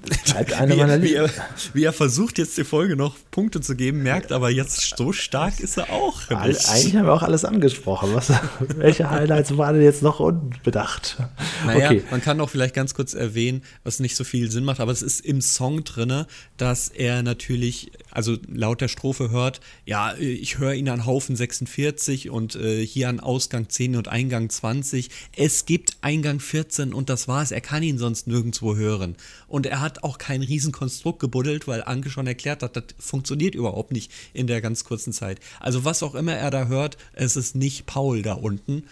bleibt 0.00 0.52
eine 0.52 0.74
Wie, 0.74 0.78
meiner 0.78 0.92
er, 0.94 1.02
wie, 1.02 1.14
er, 1.14 1.30
wie 1.72 1.84
er 1.84 1.92
versucht 1.92 2.38
jetzt 2.38 2.56
die 2.56 2.64
Folge 2.64 2.96
noch 2.96 3.16
Punkte 3.30 3.60
zu 3.60 3.76
geben, 3.76 4.02
merkt 4.02 4.32
aber 4.32 4.50
jetzt 4.50 4.96
so 4.96 5.12
stark 5.12 5.60
ist 5.60 5.76
er 5.76 5.90
auch 5.90 6.28
All-. 6.30 6.56
Eigentlich 6.56 6.96
haben 6.96 7.06
wir 7.06 7.12
auch 7.12 7.22
alles 7.22 7.44
angesprochen. 7.44 8.14
Was, 8.14 8.32
welche 8.76 9.10
Highlights 9.10 9.56
waren 9.56 9.74
denn 9.76 9.84
jetzt 9.84 10.02
noch 10.02 10.20
unbedacht? 10.20 11.18
Naja, 11.66 11.86
okay. 11.86 12.02
man 12.10 12.20
kann 12.20 12.40
auch 12.40 12.50
vielleicht 12.50 12.74
ganz 12.74 12.94
kurz 12.94 13.14
erwähnen, 13.14 13.62
was 13.84 14.00
nicht 14.00 14.16
so 14.16 14.24
viel 14.24 14.50
Sinn 14.50 14.64
macht, 14.64 14.80
aber 14.80 14.92
es 14.92 15.02
ist 15.02 15.20
im 15.20 15.40
Song 15.40 15.84
drinne, 15.84 16.26
dass 16.56 16.88
er 16.88 17.22
natürlich, 17.22 17.92
also 18.10 18.36
laut 18.48 18.80
der 18.80 18.88
Strophe 18.88 19.30
hört, 19.30 19.60
ja, 19.84 20.14
ich 20.16 20.58
höre 20.58 20.74
ihn 20.74 20.88
an 20.88 21.06
Haufen 21.06 21.36
46 21.36 22.30
und 22.30 22.56
äh, 22.56 22.84
hier 22.84 23.08
an 23.08 23.20
Ausgang 23.20 23.68
10 23.68 23.96
und 23.96 24.08
Eingang 24.08 24.48
20. 24.48 25.10
Es 25.36 25.66
gibt 25.66 25.96
Eingang 26.00 26.40
14 26.40 26.92
und 26.94 27.10
das 27.10 27.28
war's. 27.28 27.50
Er 27.50 27.60
kann 27.60 27.82
ihn 27.82 27.98
sonst 27.98 28.26
nirgendwo 28.26 28.76
hören. 28.76 29.16
Und 29.48 29.66
er 29.66 29.80
hat 29.80 29.89
auch 30.04 30.18
kein 30.18 30.42
Riesenkonstrukt 30.42 31.18
gebuddelt, 31.20 31.66
weil 31.68 31.82
Anke 31.84 32.10
schon 32.10 32.26
erklärt 32.26 32.62
hat, 32.62 32.76
das 32.76 32.84
funktioniert 32.98 33.54
überhaupt 33.54 33.92
nicht 33.92 34.10
in 34.32 34.46
der 34.46 34.60
ganz 34.60 34.84
kurzen 34.84 35.12
Zeit. 35.12 35.40
Also 35.60 35.84
was 35.84 36.02
auch 36.02 36.14
immer 36.14 36.32
er 36.34 36.50
da 36.50 36.66
hört, 36.66 36.96
es 37.12 37.36
ist 37.36 37.56
nicht 37.56 37.86
Paul 37.86 38.22
da 38.22 38.34
unten. 38.34 38.84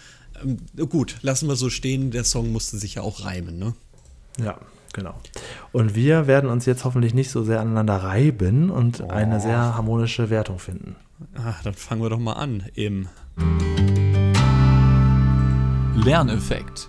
Ähm, 0.43 0.59
gut, 0.89 1.17
lassen 1.23 1.49
wir 1.49 1.57
so 1.57 1.71
stehen. 1.71 2.11
Der 2.11 2.25
Song 2.25 2.53
musste 2.53 2.79
sich 2.79 2.95
ja 2.97 3.03
auch 3.03 3.25
reimen, 3.25 3.59
ne? 3.59 3.75
Ja, 4.43 4.59
genau. 4.93 5.15
Und 5.73 5.95
wir 5.95 6.27
werden 6.27 6.51
uns 6.51 6.67
jetzt 6.67 6.85
hoffentlich 6.85 7.15
nicht 7.15 7.31
so 7.31 7.43
sehr 7.45 7.61
aneinander 7.61 7.97
reiben 7.97 8.71
und 8.71 9.01
Oh. 9.01 9.09
eine 9.09 9.41
sehr 9.41 9.75
harmonische 9.75 10.31
Wertung 10.31 10.59
finden. 10.59 10.97
Ah, 11.35 11.55
dann 11.65 11.75
fangen 11.75 12.01
wir 12.03 12.11
doch 12.11 12.19
mal 12.21 12.35
an. 12.35 12.65
Im 12.75 13.09
Lerneffekt. 15.97 16.89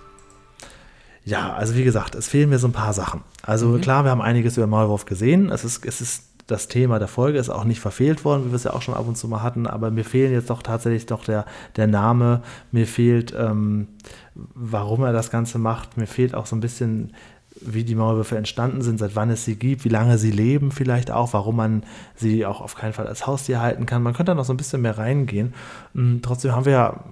Ja, 1.30 1.54
also 1.54 1.76
wie 1.76 1.84
gesagt, 1.84 2.16
es 2.16 2.28
fehlen 2.28 2.50
mir 2.50 2.58
so 2.58 2.68
ein 2.68 2.74
paar 2.74 2.92
Sachen. 2.92 3.22
Also 3.44 3.78
klar, 3.78 4.04
wir 4.04 4.10
haben 4.10 4.22
einiges 4.22 4.58
über 4.58 4.66
Maulwurf 4.66 5.06
gesehen. 5.06 5.52
Es 5.52 5.64
ist, 5.64 5.86
es 5.86 6.02
ist 6.02 6.24
das 6.48 6.68
Thema 6.68 6.98
der 6.98 7.08
Folge, 7.08 7.38
ist 7.38 7.52
auch 7.52 7.66
nicht 7.66 7.80
verfehlt 7.80 8.26
worden, 8.26 8.46
wie 8.46 8.50
wir 8.50 8.56
es 8.56 8.64
ja 8.64 8.74
auch 8.74 8.82
schon 8.82 8.96
ab 8.96 9.08
und 9.08 9.16
zu 9.16 9.28
mal 9.28 9.44
hatten, 9.44 9.68
aber 9.68 9.92
mir 9.92 10.04
fehlen 10.04 10.34
jetzt 10.34 10.50
doch 10.50 10.64
tatsächlich 10.64 11.06
doch 11.06 11.24
der, 11.24 11.46
der 11.76 11.86
Name, 11.86 12.42
mir 12.72 12.88
fehlt, 12.88 13.32
ähm, 13.38 13.90
warum 14.34 15.04
er 15.04 15.14
das 15.14 15.30
Ganze 15.30 15.60
macht, 15.60 15.98
mir 15.98 16.08
fehlt 16.08 16.34
auch 16.34 16.48
so 16.48 16.56
ein 16.56 16.62
bisschen, 16.62 17.14
wie 17.62 17.84
die 17.84 17.94
Maulwürfe 17.94 18.36
entstanden 18.36 18.82
sind, 18.82 18.98
seit 18.98 19.16
wann 19.16 19.30
es 19.30 19.46
sie 19.46 19.56
gibt, 19.56 19.86
wie 19.86 19.90
lange 19.90 20.18
sie 20.18 20.32
leben 20.32 20.72
vielleicht 20.72 21.12
auch, 21.12 21.34
warum 21.34 21.58
man 21.58 21.84
sie 22.16 22.44
auch 22.48 22.60
auf 22.60 22.74
keinen 22.74 22.94
Fall 22.94 23.06
als 23.06 23.28
Haustier 23.28 23.62
halten 23.62 23.86
kann. 23.86 24.02
Man 24.02 24.16
könnte 24.16 24.32
da 24.32 24.36
noch 24.36 24.46
so 24.46 24.54
ein 24.54 24.58
bisschen 24.58 24.82
mehr 24.82 24.98
reingehen. 24.98 25.54
Mm, 25.94 26.22
Trotzdem 26.24 26.54
haben 26.54 26.66
wir 26.66 26.74
ja 26.74 27.04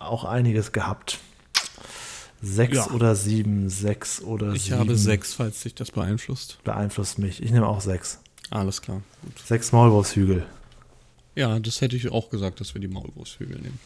auch 0.00 0.24
einiges 0.24 0.72
gehabt. 0.72 1.20
Sechs 2.44 2.76
Ja. 2.76 2.90
oder 2.90 3.14
sieben, 3.16 3.68
sechs 3.70 4.22
oder 4.22 4.52
ich 4.52 4.64
sieben. 4.64 4.78
habe 4.78 4.96
sechs, 4.96 5.32
falls 5.34 5.62
dich 5.62 5.74
das 5.74 5.90
beeinflusst. 5.90 6.58
Beeinflusst 6.64 7.18
mich. 7.18 7.42
Ich 7.42 7.50
nehme 7.50 7.66
auch 7.66 7.80
sechs. 7.80 8.20
Alles 8.50 8.82
klar. 8.82 9.00
Gut. 9.22 9.38
Sechs 9.46 9.72
Maulwurfshügel. 9.72 10.44
Ja, 11.34 11.58
das 11.58 11.80
hätte 11.80 11.96
ich 11.96 12.10
auch 12.12 12.30
gesagt, 12.30 12.60
dass 12.60 12.74
wir 12.74 12.80
die 12.80 12.88
Maulwurfshügel 12.88 13.58
nehmen. 13.58 13.80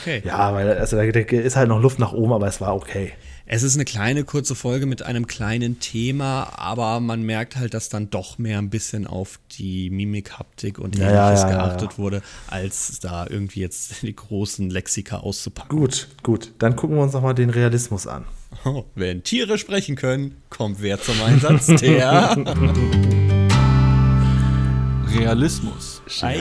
Okay. 0.00 0.22
Ja, 0.24 0.54
weil 0.54 0.70
also, 0.78 0.96
da 0.96 1.02
ist 1.02 1.56
halt 1.56 1.68
noch 1.68 1.80
Luft 1.80 1.98
nach 1.98 2.12
oben, 2.12 2.32
aber 2.32 2.46
es 2.46 2.60
war 2.60 2.74
okay. 2.74 3.12
Es 3.48 3.62
ist 3.62 3.76
eine 3.76 3.84
kleine, 3.84 4.24
kurze 4.24 4.56
Folge 4.56 4.86
mit 4.86 5.02
einem 5.02 5.28
kleinen 5.28 5.78
Thema, 5.78 6.52
aber 6.56 6.98
man 6.98 7.22
merkt 7.22 7.54
halt, 7.54 7.74
dass 7.74 7.88
dann 7.88 8.10
doch 8.10 8.38
mehr 8.38 8.58
ein 8.58 8.70
bisschen 8.70 9.06
auf 9.06 9.38
die 9.52 9.88
Mimik, 9.88 10.32
Haptik 10.32 10.80
und 10.80 10.98
Ja, 10.98 11.28
ähnliches 11.28 11.42
ja, 11.44 11.50
ja, 11.50 11.56
geachtet 11.56 11.92
ja. 11.92 11.98
wurde, 11.98 12.22
als 12.48 12.98
da 12.98 13.24
irgendwie 13.30 13.60
jetzt 13.60 14.02
die 14.02 14.16
großen 14.16 14.68
Lexika 14.68 15.18
auszupacken. 15.18 15.78
Gut, 15.78 16.08
gut. 16.24 16.54
Dann 16.58 16.74
gucken 16.74 16.96
wir 16.96 17.04
uns 17.04 17.12
nochmal 17.12 17.36
den 17.36 17.50
Realismus 17.50 18.08
an. 18.08 18.24
Oh, 18.64 18.84
wenn 18.96 19.22
Tiere 19.22 19.58
sprechen 19.58 19.94
können, 19.94 20.34
kommt 20.50 20.82
wer 20.82 21.00
zum 21.00 21.22
Einsatz? 21.22 21.66
Der. 21.80 22.36
Realismus. 25.16 26.02
Ja, 26.20 26.26
ei, 26.26 26.40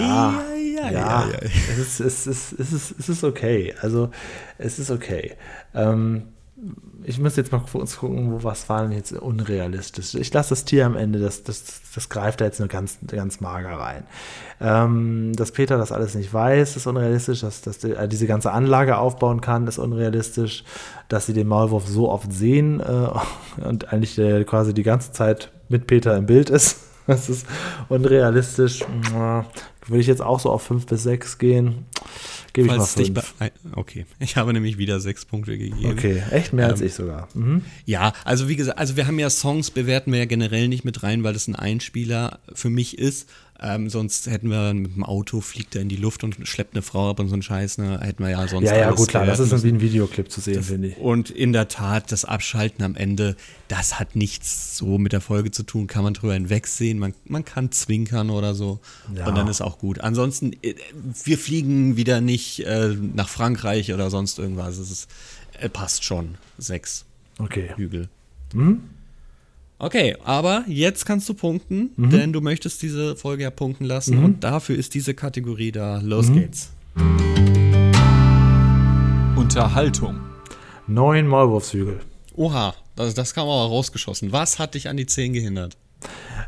ei, 0.82 0.92
ja, 0.92 1.20
ei, 1.24 1.36
ei. 1.36 1.52
Es, 1.70 1.78
ist, 1.78 2.00
es, 2.00 2.26
ist, 2.26 2.60
es, 2.60 2.74
ist, 2.74 2.96
es 3.00 3.10
ist 3.10 3.24
okay. 3.24 3.76
Also, 3.80 4.10
es 4.58 4.80
ist 4.80 4.90
okay. 4.90 5.34
Ähm, 5.76 6.24
ich 7.04 7.20
muss 7.20 7.36
jetzt 7.36 7.52
mal 7.52 7.62
uns 7.74 7.98
gucken, 7.98 8.32
wo 8.32 8.44
was 8.44 8.70
war 8.70 8.84
denn 8.84 8.94
jetzt 8.94 9.12
unrealistisch. 9.12 10.16
Ich 10.16 10.34
lasse 10.34 10.50
das 10.50 10.64
Tier 10.64 10.86
am 10.86 10.96
Ende, 10.96 11.20
das, 11.20 11.44
das, 11.44 11.82
das 11.94 12.10
greift 12.10 12.40
da 12.40 12.46
jetzt 12.46 12.60
nur 12.60 12.70
ganz, 12.70 12.98
ganz 13.08 13.42
mager 13.42 13.78
rein. 13.78 14.06
Ähm, 14.62 15.34
dass 15.36 15.52
Peter 15.52 15.78
das 15.78 15.92
alles 15.92 16.16
nicht 16.16 16.34
weiß, 16.34 16.78
ist 16.78 16.88
unrealistisch. 16.88 17.42
Dass, 17.42 17.62
dass 17.62 17.80
die, 17.80 17.92
äh, 17.92 18.08
diese 18.08 18.26
ganze 18.26 18.52
Anlage 18.52 18.98
aufbauen 18.98 19.42
kann, 19.42 19.68
ist 19.68 19.78
unrealistisch. 19.78 20.64
Dass 21.10 21.26
sie 21.26 21.34
den 21.34 21.48
Maulwurf 21.48 21.88
so 21.88 22.10
oft 22.10 22.32
sehen 22.32 22.80
äh, 22.80 23.62
und 23.62 23.92
eigentlich 23.92 24.18
äh, 24.18 24.46
quasi 24.46 24.74
die 24.74 24.84
ganze 24.84 25.12
Zeit 25.12 25.52
mit 25.68 25.88
Peter 25.88 26.16
im 26.16 26.26
Bild 26.26 26.50
ist. 26.50 26.82
Das 27.08 27.30
ist 27.30 27.46
unrealistisch. 27.88 28.84
Würde 29.14 30.02
ich 30.02 30.08
jetzt 30.08 30.24
auch 30.24 30.40
so 30.40 30.50
auf 30.50 30.64
5 30.64 30.88
bis 30.88 31.04
6 31.04 31.38
gehen. 31.38 31.86
Gebe 32.56 32.68
ich 32.68 32.72
mal 32.72 32.78
Falls 32.78 32.96
dich 32.96 33.08
5. 33.08 33.34
bei, 33.38 33.52
okay, 33.74 34.06
ich 34.20 34.38
habe 34.38 34.54
nämlich 34.54 34.78
wieder 34.78 35.02
sechs 35.02 35.26
Punkte 35.26 35.58
gegeben. 35.58 35.92
Okay, 35.92 36.24
echt 36.32 36.54
mehr 36.54 36.68
als 36.68 36.80
Ähm, 36.80 36.88
ich 36.88 36.94
sogar. 36.94 37.28
Mhm. 37.34 37.64
Ja, 37.86 38.14
also 38.24 38.48
wie 38.48 38.56
gesagt, 38.56 38.80
also 38.80 38.96
wir 38.96 39.08
haben 39.08 39.20
ja 39.20 39.30
Songs, 39.30 39.72
bewerten 39.72 40.14
wir 40.14 40.20
ja 40.20 40.26
generell 40.26 40.70
nicht 40.70 40.86
mit 40.86 41.04
rein, 41.04 41.26
weil 41.26 41.34
das 41.34 41.50
ein 41.50 41.56
Einspieler 41.56 42.40
für 42.54 42.70
mich 42.70 42.98
ist. 42.98 43.30
Ähm, 43.62 43.90
sonst 43.90 44.28
hätten 44.28 44.50
wir 44.50 44.74
mit 44.74 44.96
dem 44.96 45.04
Auto, 45.04 45.40
fliegt 45.40 45.76
er 45.76 45.82
in 45.82 45.88
die 45.88 45.96
Luft 45.96 46.26
und 46.26 46.36
schleppt 46.46 46.76
eine 46.76 46.82
Frau 46.82 47.10
ab 47.10 47.20
und 47.22 47.30
so 47.30 47.36
ein 47.36 47.42
Scheiß, 47.42 47.78
ne? 47.78 48.00
Hätten 48.02 48.22
wir 48.24 48.30
ja 48.32 48.46
sonst 48.50 48.68
Ja, 48.68 48.76
ja, 48.78 48.92
gut, 48.92 49.08
klar. 49.08 49.26
Das 49.26 49.40
ist 49.40 49.64
wie 49.64 49.70
ein 49.70 49.80
Videoclip 49.80 50.30
zu 50.30 50.42
sehen, 50.42 50.62
finde 50.62 50.90
ich. 50.90 50.98
Und 50.98 51.30
in 51.30 51.54
der 51.54 51.70
Tat, 51.70 52.12
das 52.12 52.26
Abschalten 52.26 52.84
am 52.84 52.96
Ende, 52.96 53.38
das 53.70 53.98
hat 53.98 54.16
nichts 54.16 54.76
so 54.78 54.98
mit 54.98 55.14
der 55.14 55.22
Folge 55.22 55.52
zu 55.52 55.64
tun, 55.64 55.88
kann 55.88 56.04
man 56.04 56.14
drüber 56.14 56.34
hinwegsehen, 56.34 57.00
man, 57.00 57.14
man 57.26 57.46
kann 57.46 57.72
zwinkern 57.72 58.30
oder 58.30 58.54
so 58.56 58.80
Ja. 59.16 59.26
und 59.28 59.36
dann 59.36 59.48
ist 59.48 59.62
auch 59.62 59.78
gut. 59.78 60.02
Ansonsten, 60.02 60.52
äh, 60.62 60.76
wir 61.24 61.38
fliegen 61.38 61.96
wieder 61.96 62.20
nicht 62.20 62.60
äh, 62.66 62.90
nach 63.14 63.30
Frankreich 63.30 63.94
oder 63.94 64.10
sonst 64.10 64.38
irgendwas, 64.38 64.78
es 64.78 64.92
ist, 64.92 65.10
äh, 65.60 65.70
passt 65.70 66.04
schon. 66.04 66.36
Sechs 66.58 67.06
Okay. 67.38 67.72
Hügel. 67.78 68.10
Okay, 69.78 70.16
aber 70.24 70.64
jetzt 70.68 71.06
kannst 71.06 71.28
du 71.28 71.34
punkten, 71.34 71.92
Mhm. 71.98 72.10
denn 72.10 72.34
du 72.34 72.40
möchtest 72.42 72.82
diese 72.82 73.16
Folge 73.18 73.44
ja 73.44 73.50
punkten 73.52 73.84
lassen 73.86 74.24
und 74.24 74.44
dafür 74.44 74.78
ist 74.78 74.94
diese 74.94 75.14
Kategorie 75.14 75.72
da. 75.74 76.00
Los 76.02 76.30
Mhm. 76.30 76.34
geht's. 76.36 76.72
Unterhaltung. 79.36 80.20
Neun 80.88 81.28
Maulwurfshügel. 81.28 82.00
Oha, 82.36 82.74
das, 82.96 83.14
das 83.14 83.34
kam 83.34 83.44
aber 83.48 83.68
rausgeschossen. 83.70 84.32
Was 84.32 84.60
hat 84.60 84.76
dich 84.76 84.88
an 84.88 84.98
die 84.98 85.06
10 85.06 85.34
gehindert? 85.34 85.76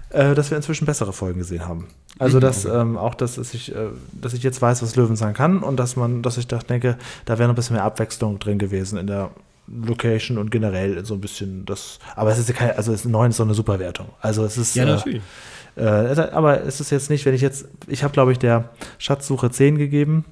Äh, 0.10 0.36
dass 0.36 0.50
wir 0.50 0.58
inzwischen 0.58 0.86
bessere 0.86 1.12
Folgen 1.14 1.40
gesehen 1.40 1.66
haben. 1.68 1.80
Mhm. 1.82 1.86
Also, 2.20 2.40
dass 2.40 2.66
ähm, 2.66 2.98
auch, 2.98 3.14
dass, 3.14 3.36
dass, 3.36 3.54
ich, 3.54 3.76
äh, 3.76 3.90
dass 4.14 4.34
ich 4.34 4.42
jetzt 4.44 4.62
weiß, 4.62 4.82
was 4.82 4.96
Löwenzahn 4.96 5.34
kann 5.34 5.60
und 5.64 5.78
dass 5.78 5.96
man, 5.96 6.22
dass 6.24 6.38
ich 6.38 6.48
da 6.48 6.58
denke, 6.60 6.98
da 7.26 7.38
wäre 7.38 7.48
noch 7.48 7.54
ein 7.54 7.56
bisschen 7.58 7.76
mehr 7.76 7.84
Abwechslung 7.84 8.40
drin 8.40 8.58
gewesen 8.58 8.98
in 8.98 9.08
der 9.08 9.32
Location 9.68 10.38
und 10.38 10.50
generell 10.52 11.04
so 11.06 11.14
ein 11.14 11.22
bisschen 11.22 11.66
das. 11.66 12.00
Aber 12.16 12.32
es 12.32 12.40
ist 12.40 12.50
ja 12.50 12.56
kein, 12.56 12.72
also 12.72 12.94
es 12.94 13.06
ist 13.06 13.12
neun 13.12 13.32
ist 13.32 13.38
so 13.38 13.44
eine 13.44 13.54
super 13.54 13.80
Wertung. 13.80 14.08
Also 14.22 14.44
es 14.46 14.58
ist. 14.58 14.76
Ja, 14.76 14.84
äh, 14.84 14.88
natürlich. 14.88 15.22
Äh, 15.76 15.82
aber 15.82 16.64
es 16.64 16.80
ist 16.82 16.90
jetzt 16.90 17.10
nicht, 17.10 17.26
wenn 17.26 17.36
ich 17.36 17.42
jetzt, 17.42 17.68
ich 17.88 18.04
habe 18.04 18.12
glaube 18.12 18.32
ich 18.32 18.40
der 18.40 18.70
Schatzsuche 18.98 19.52
10 19.52 19.78
gegeben 19.78 20.26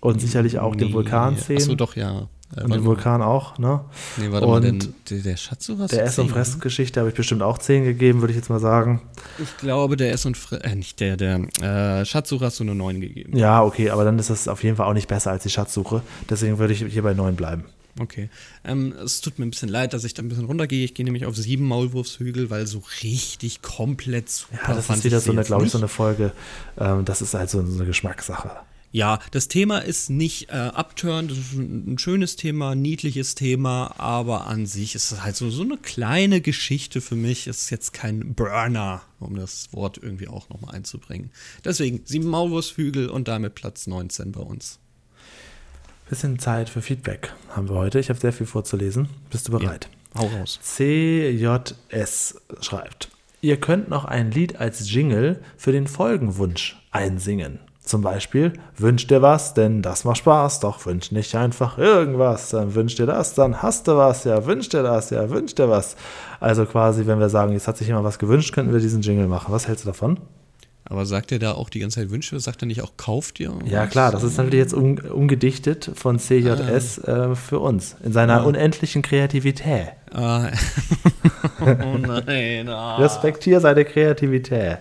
und 0.00 0.20
sicherlich 0.20 0.58
auch 0.58 0.74
dem 0.74 0.92
Vulkan 0.92 1.36
10 1.36 1.56
Achso, 1.56 1.74
doch, 1.74 1.96
ja. 1.96 2.28
Äh, 2.54 2.60
und 2.62 2.70
warte 2.70 2.74
dem 2.74 2.80
mal. 2.80 2.84
Vulkan 2.84 3.22
auch, 3.22 3.58
ne? 3.58 3.80
Nee, 4.16 4.30
warte 4.30 4.46
mal, 4.46 4.56
und 4.56 4.62
denn, 4.62 4.94
der, 5.10 5.18
der 5.18 5.36
Schatzsucher 5.36 5.88
Der 5.88 6.04
Ess- 6.04 6.18
und 6.18 6.26
10, 6.26 6.34
Fressgeschichte 6.34 7.00
habe 7.00 7.10
ich 7.10 7.16
bestimmt 7.16 7.42
auch 7.42 7.58
10 7.58 7.84
gegeben, 7.84 8.20
würde 8.20 8.32
ich 8.32 8.36
jetzt 8.36 8.48
mal 8.48 8.60
sagen. 8.60 9.02
Ich 9.42 9.56
glaube, 9.58 9.96
der 9.96 10.12
Ess- 10.12 10.26
und 10.26 10.36
Fre 10.36 10.62
äh, 10.62 10.74
nicht 10.74 11.00
der, 11.00 11.16
der 11.16 11.40
äh, 11.60 12.04
Schatzsucher 12.04 12.46
hast 12.46 12.60
du 12.60 12.64
nur 12.64 12.76
9 12.76 13.00
gegeben. 13.00 13.36
Ja, 13.36 13.62
okay, 13.62 13.90
aber 13.90 14.04
dann 14.04 14.18
ist 14.18 14.30
das 14.30 14.48
auf 14.48 14.62
jeden 14.62 14.76
Fall 14.76 14.86
auch 14.86 14.94
nicht 14.94 15.08
besser 15.08 15.32
als 15.32 15.42
die 15.42 15.50
Schatzsuche. 15.50 16.02
Deswegen 16.30 16.58
würde 16.58 16.72
ich 16.72 16.84
hier 16.84 17.02
bei 17.02 17.14
9 17.14 17.34
bleiben. 17.34 17.64
Okay. 17.98 18.28
Ähm, 18.64 18.92
es 18.92 19.20
tut 19.20 19.38
mir 19.38 19.46
ein 19.46 19.50
bisschen 19.50 19.68
leid, 19.68 19.94
dass 19.94 20.04
ich 20.04 20.14
da 20.14 20.22
ein 20.22 20.28
bisschen 20.28 20.44
runtergehe. 20.44 20.84
Ich 20.84 20.94
gehe 20.94 21.04
nämlich 21.04 21.24
auf 21.24 21.36
sieben 21.36 21.64
Maulwurfshügel, 21.64 22.50
weil 22.50 22.66
so 22.66 22.82
richtig 23.02 23.62
komplett 23.62 24.28
super 24.28 24.58
Ja, 24.68 24.74
das 24.74 24.90
ist 24.90 25.04
wieder 25.04 25.20
so 25.20 25.32
eine, 25.32 25.44
glaube 25.44 25.64
ich, 25.66 25.72
so 25.72 25.78
eine 25.78 25.88
Folge. 25.88 26.32
Ähm, 26.78 27.04
das 27.04 27.22
ist 27.22 27.34
halt 27.34 27.48
so, 27.48 27.60
eine 27.60 27.86
Geschmackssache. 27.86 28.50
Ja, 28.92 29.18
das 29.30 29.48
Thema 29.48 29.78
ist 29.78 30.08
nicht 30.08 30.48
äh, 30.50 30.70
upturned, 30.72 31.30
das 31.30 31.38
ist 31.38 31.52
ein, 31.54 31.98
schönes 31.98 32.36
Thema, 32.36 32.74
niedliches 32.74 33.34
Thema, 33.34 33.94
aber 33.98 34.46
an 34.46 34.64
sich 34.64 34.94
ist 34.94 35.12
es 35.12 35.22
halt 35.22 35.36
so, 35.36 35.50
so 35.50 35.64
eine 35.64 35.76
kleine 35.76 36.40
Geschichte 36.40 37.00
für 37.00 37.16
mich. 37.16 37.46
Es 37.46 37.64
ist 37.64 37.70
jetzt 37.70 37.92
kein 37.92 38.34
Burner, 38.34 39.02
um 39.20 39.36
das 39.36 39.72
Wort 39.72 39.98
irgendwie 40.00 40.28
auch 40.28 40.48
nochmal 40.48 40.74
einzubringen. 40.74 41.30
Deswegen 41.64 42.02
sieben 42.04 42.28
Maulwurfshügel 42.28 43.08
und 43.10 43.28
damit 43.28 43.54
Platz 43.54 43.86
19 43.86 44.32
bei 44.32 44.40
uns. 44.40 44.78
Bisschen 46.08 46.38
Zeit 46.38 46.68
für 46.68 46.82
Feedback 46.82 47.32
haben 47.50 47.68
wir 47.68 47.74
heute. 47.74 47.98
Ich 47.98 48.10
habe 48.10 48.20
sehr 48.20 48.32
viel 48.32 48.46
vorzulesen. 48.46 49.08
Bist 49.28 49.48
du 49.48 49.52
bereit? 49.52 49.88
Hau 50.16 50.26
raus. 50.38 50.60
CJS 50.62 52.42
schreibt, 52.60 53.08
ihr 53.40 53.56
könnt 53.58 53.88
noch 53.88 54.04
ein 54.04 54.30
Lied 54.30 54.60
als 54.60 54.88
Jingle 54.88 55.40
für 55.56 55.72
den 55.72 55.88
Folgenwunsch 55.88 56.80
einsingen. 56.92 57.58
Zum 57.80 58.02
Beispiel, 58.02 58.52
wünsch 58.76 59.08
dir 59.08 59.20
was, 59.20 59.54
denn 59.54 59.82
das 59.82 60.04
macht 60.04 60.18
Spaß, 60.18 60.60
doch 60.60 60.86
wünsch 60.86 61.10
nicht 61.10 61.34
einfach 61.34 61.76
irgendwas, 61.76 62.50
dann 62.50 62.76
wünsch 62.76 62.94
dir 62.94 63.06
das, 63.06 63.34
dann 63.34 63.62
hast 63.62 63.88
du 63.88 63.96
was, 63.96 64.22
ja, 64.22 64.46
wünsch 64.46 64.68
dir 64.68 64.84
das, 64.84 65.10
ja, 65.10 65.28
wünsch 65.30 65.56
dir 65.56 65.68
was. 65.68 65.96
Also 66.38 66.66
quasi, 66.66 67.06
wenn 67.06 67.18
wir 67.18 67.30
sagen, 67.30 67.52
jetzt 67.52 67.66
hat 67.66 67.78
sich 67.78 67.88
jemand 67.88 68.04
was 68.04 68.20
gewünscht, 68.20 68.54
könnten 68.54 68.72
wir 68.72 68.80
diesen 68.80 69.02
Jingle 69.02 69.26
machen. 69.26 69.52
Was 69.52 69.66
hältst 69.66 69.84
du 69.84 69.88
davon? 69.88 70.20
Aber 70.88 71.04
sagt 71.04 71.32
er 71.32 71.40
da 71.40 71.52
auch 71.52 71.68
die 71.68 71.80
ganze 71.80 72.00
Zeit 72.00 72.10
Wünsche? 72.10 72.38
Sagt 72.38 72.62
er 72.62 72.66
nicht 72.66 72.80
auch 72.80 72.96
kauft 72.96 73.38
dir? 73.38 73.52
Ja, 73.64 73.86
klar, 73.86 74.12
das 74.12 74.22
ist 74.22 74.36
natürlich 74.36 74.60
jetzt 74.60 74.72
um, 74.72 74.98
umgedichtet 74.98 75.90
von 75.94 76.18
CJS 76.20 76.98
äh, 76.98 77.34
für 77.34 77.58
uns, 77.58 77.96
in 78.04 78.12
seiner 78.12 78.46
unendlichen 78.46 79.02
Kreativität. 79.02 79.88
Ah. 80.12 80.46
oh 81.60 81.98
nein. 81.98 82.68
Ah. 82.68 82.96
Respektier 82.96 83.60
seine 83.60 83.84
Kreativität. 83.84 84.78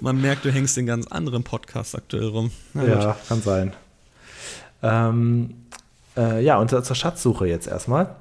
Man 0.00 0.20
merkt, 0.20 0.44
du 0.44 0.50
hängst 0.50 0.76
in 0.78 0.86
ganz 0.86 1.06
anderen 1.06 1.44
Podcasts 1.44 1.94
aktuell 1.94 2.26
rum. 2.26 2.50
Na 2.74 2.82
gut. 2.82 2.90
Ja, 2.90 3.16
kann 3.28 3.40
sein. 3.40 3.72
Ähm, 4.82 5.54
äh, 6.16 6.44
ja, 6.44 6.58
und 6.58 6.70
zur 6.70 6.94
Schatzsuche 6.94 7.46
jetzt 7.46 7.68
erstmal. 7.68 8.16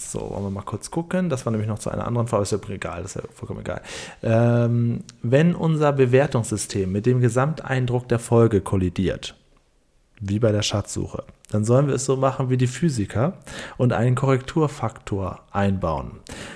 So, 0.00 0.30
wollen 0.30 0.44
wir 0.44 0.50
mal 0.50 0.62
kurz 0.62 0.90
gucken. 0.90 1.28
Das 1.28 1.44
war 1.44 1.50
nämlich 1.50 1.68
noch 1.68 1.78
zu 1.78 1.90
einer 1.90 2.06
anderen 2.06 2.26
Frage. 2.26 2.42
Ist 2.42 2.52
ja 2.52 2.58
egal, 2.68 3.02
das 3.02 3.16
ist 3.16 3.22
ja 3.22 3.28
vollkommen 3.34 3.60
egal. 3.60 3.82
Ähm, 4.22 5.04
wenn 5.22 5.54
unser 5.54 5.92
Bewertungssystem 5.92 6.90
mit 6.90 7.06
dem 7.06 7.20
Gesamteindruck 7.20 8.08
der 8.08 8.18
Folge 8.18 8.60
kollidiert, 8.60 9.36
wie 10.20 10.38
bei 10.38 10.52
der 10.52 10.62
Schatzsuche, 10.62 11.24
dann 11.50 11.64
sollen 11.64 11.88
wir 11.88 11.94
es 11.94 12.04
so 12.04 12.16
machen 12.16 12.48
wie 12.48 12.56
die 12.56 12.66
Physiker 12.66 13.34
und 13.76 13.92
einen 13.92 14.14
Korrekturfaktor 14.14 15.40
einbauen. 15.50 16.12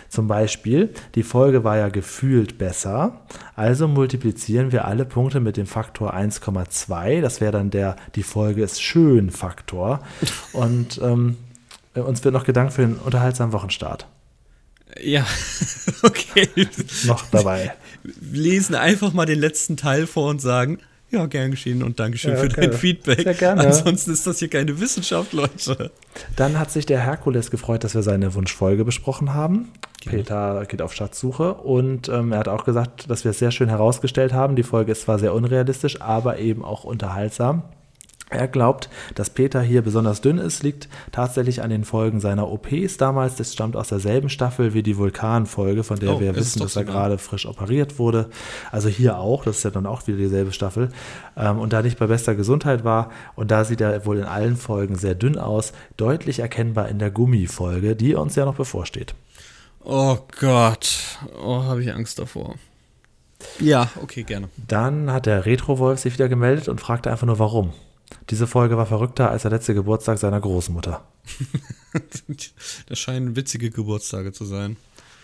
Zum 0.09 0.29
Beispiel, 0.29 0.95
die 1.15 1.23
Folge 1.23 1.65
war 1.65 1.77
ja 1.77 1.89
gefühlt 1.89 2.59
besser, 2.59 3.23
also 3.57 3.89
multiplizieren 3.89 4.73
wir 4.73 4.85
alle 4.85 5.05
Punkte 5.05 5.41
mit 5.41 5.57
dem 5.57 5.67
Faktor 5.67 6.15
1,2. 6.15 7.21
Das 7.21 7.41
wäre 7.41 7.53
dann 7.53 7.71
der, 7.71 7.97
die 8.15 8.23
Folge 8.23 8.63
ist 8.63 8.83
schön 8.83 9.31
Faktor. 9.31 10.01
Und 10.53 11.01
ähm, 11.03 11.37
uns 12.03 12.25
wird 12.25 12.35
noch 12.35 12.45
Gedanken 12.45 12.73
für 12.73 12.83
den 12.83 12.97
unterhaltsamen 12.97 13.53
Wochenstart 13.53 14.07
Ja, 15.03 15.25
okay. 16.03 16.49
noch 17.05 17.25
dabei. 17.31 17.73
Wir 18.03 18.43
lesen 18.43 18.75
einfach 18.75 19.13
mal 19.13 19.27
den 19.27 19.39
letzten 19.41 19.77
Teil 19.77 20.07
vor 20.07 20.31
und 20.31 20.41
sagen, 20.41 20.79
ja, 21.11 21.27
gern 21.27 21.53
geschehen 21.53 21.83
und 21.85 22.01
Dankeschön 22.01 22.33
Ja, 22.33 22.39
für 22.39 22.49
dein. 22.49 22.73
Feedback. 22.73 23.23
Sehr 23.23 23.35
gerne. 23.35 23.61
Ansonsten 23.65 24.11
ist 24.13 24.27
das 24.27 24.41
hier 24.41 24.49
keine 24.49 24.81
Wissenschaft, 24.81 25.33
Leute. 25.33 25.93
Dann 26.35 26.59
hat 26.59 26.73
sich 26.73 26.87
der 26.87 27.01
Herkules 27.01 27.53
gefreut, 27.53 27.85
dass 27.85 27.95
wir 27.95 28.03
seine 28.03 28.35
Wunschfolge 28.35 28.85
besprochen 28.85 29.33
haben. 29.33 29.71
Peter 30.05 30.67
geht 30.67 30.83
auf 30.83 30.93
Schatzsuche 30.93 31.55
und 31.55 32.09
ähm, 32.09 32.33
er 32.33 32.39
hat 32.41 32.49
auch 32.49 32.65
gesagt, 32.65 33.09
dass 33.11 33.25
wir 33.25 33.31
es 33.31 33.39
sehr 33.39 33.53
schön 33.53 33.69
herausgestellt 33.69 34.33
haben. 34.33 34.57
Die 34.57 34.63
Folge 34.65 34.93
ist 34.93 35.03
zwar 35.03 35.19
sehr 35.19 35.33
unrealistisch, 35.33 36.03
aber 36.03 36.39
eben 36.41 36.65
auch 36.65 36.85
unterhaltsam. 36.85 37.63
Er 38.31 38.49
glaubt, 38.49 38.89
dass 39.15 39.31
Peter 39.31 39.61
hier 39.63 39.83
besonders 39.83 40.21
dünn 40.21 40.39
ist, 40.39 40.63
liegt 40.63 40.89
tatsächlich 41.13 41.63
an 41.63 41.71
den 41.71 41.85
Folgen 41.85 42.21
seiner 42.21 42.51
OPs 42.51 42.97
damals. 42.97 43.37
Das 43.37 43.53
stammt 43.53 43.77
aus 43.77 43.89
derselben 43.89 44.29
Staffel 44.29 44.75
wie 44.75 44.83
die 44.83 44.97
Vulkan-Folge, 44.97 45.85
von 45.85 45.99
der 46.01 46.15
Oh, 46.17 46.21
wir 46.21 46.35
wissen, 46.35 46.61
dass 46.61 46.75
er 46.75 46.83
sogar. 46.83 46.95
gerade 46.95 47.19
frisch 47.19 47.47
operiert 47.47 47.99
wurde. 47.99 48.31
Also 48.73 48.89
hier 48.89 49.19
auch, 49.19 49.45
das 49.45 49.59
ist 49.59 49.63
ja 49.65 49.71
dann 49.71 49.87
auch 49.87 50.07
wieder 50.07 50.17
dieselbe 50.19 50.53
Staffel. 50.53 50.89
Ähm, 51.37 51.59
und 51.59 51.73
da 51.73 51.83
nicht 51.83 51.99
bei 51.99 52.07
bester 52.07 52.35
Gesundheit 52.35 52.83
war, 52.83 53.11
und 53.37 53.51
da 53.51 53.65
sieht 53.65 53.81
er 53.81 54.05
wohl 54.07 54.19
in 54.19 54.25
allen 54.25 54.57
Folgen 54.57 54.97
sehr 54.97 55.15
dünn 55.15 55.39
aus, 55.39 55.73
deutlich 55.97 56.41
erkennbar 56.41 56.89
in 56.89 56.99
der 56.99 57.11
Gummi-Folge, 57.11 57.95
die 57.95 58.15
uns 58.15 58.35
ja 58.35 58.47
noch 58.47 58.57
bevorsteht. 58.57 59.15
Oh 59.85 60.17
Gott. 60.41 61.19
Oh, 61.41 61.63
habe 61.65 61.83
ich 61.83 61.93
Angst 61.93 62.19
davor. 62.19 62.55
Ja, 63.61 63.91
okay, 64.03 64.23
gerne. 64.23 64.49
Dann 64.67 65.13
hat 65.13 65.27
der 65.27 65.45
Retro-Wolf 65.47 66.01
sich 66.01 66.15
wieder 66.15 66.29
gemeldet 66.31 66.69
und 66.69 66.81
fragte 66.81 67.11
einfach 67.13 67.27
nur, 67.27 67.39
warum. 67.39 67.73
Diese 68.31 68.47
Folge 68.47 68.77
war 68.77 68.87
verrückter 68.87 69.31
als 69.31 69.43
der 69.43 69.51
letzte 69.51 69.75
Geburtstag 69.75 70.19
seiner 70.19 70.41
Großmutter. 70.41 71.03
Das 72.89 72.99
scheinen 72.99 73.37
witzige 73.37 73.71
Geburtstage 73.71 74.33
zu 74.33 74.45
sein. 74.45 74.77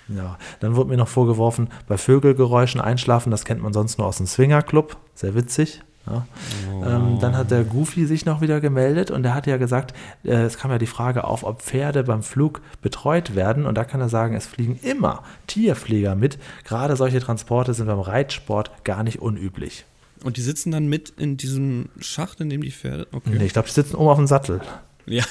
Ja, 0.08 0.38
dann 0.60 0.76
wurde 0.76 0.90
mir 0.90 0.96
noch 0.96 1.08
vorgeworfen, 1.08 1.68
bei 1.88 1.98
Vögelgeräuschen 1.98 2.80
einschlafen, 2.80 3.32
das 3.32 3.44
kennt 3.44 3.60
man 3.60 3.72
sonst 3.72 3.98
nur 3.98 4.06
aus 4.06 4.18
dem 4.18 4.26
Swingerclub. 4.26 4.96
Sehr 5.14 5.34
witzig. 5.34 5.82
Ja. 6.06 6.26
Ähm, 6.66 7.18
dann 7.20 7.36
hat 7.36 7.50
der 7.50 7.62
Goofy 7.62 8.06
sich 8.06 8.24
noch 8.24 8.40
wieder 8.40 8.60
gemeldet 8.60 9.10
und 9.10 9.24
er 9.24 9.34
hat 9.34 9.46
ja 9.46 9.58
gesagt, 9.58 9.94
äh, 10.24 10.30
es 10.30 10.58
kam 10.58 10.70
ja 10.70 10.78
die 10.78 10.86
Frage 10.86 11.24
auf, 11.24 11.44
ob 11.44 11.62
Pferde 11.62 12.04
beim 12.04 12.22
Flug 12.22 12.62
betreut 12.82 13.36
werden. 13.36 13.66
Und 13.66 13.76
da 13.76 13.84
kann 13.84 14.00
er 14.00 14.08
sagen, 14.08 14.34
es 14.34 14.46
fliegen 14.46 14.78
immer 14.82 15.22
Tierpfleger 15.46 16.14
mit. 16.14 16.38
Gerade 16.64 16.96
solche 16.96 17.20
Transporte 17.20 17.74
sind 17.74 17.86
beim 17.86 18.00
Reitsport 18.00 18.84
gar 18.84 19.02
nicht 19.02 19.20
unüblich. 19.20 19.84
Und 20.24 20.36
die 20.36 20.42
sitzen 20.42 20.70
dann 20.70 20.88
mit 20.88 21.10
in 21.18 21.36
diesem 21.36 21.88
Schacht, 21.98 22.40
in 22.40 22.50
dem 22.50 22.62
die 22.62 22.70
Pferde. 22.70 23.06
Okay. 23.12 23.30
Nee, 23.38 23.46
ich 23.46 23.52
glaube, 23.52 23.68
die 23.68 23.74
sitzen 23.74 23.96
oben 23.96 24.08
auf 24.08 24.18
dem 24.18 24.26
Sattel. 24.26 24.60
Ja. 25.06 25.24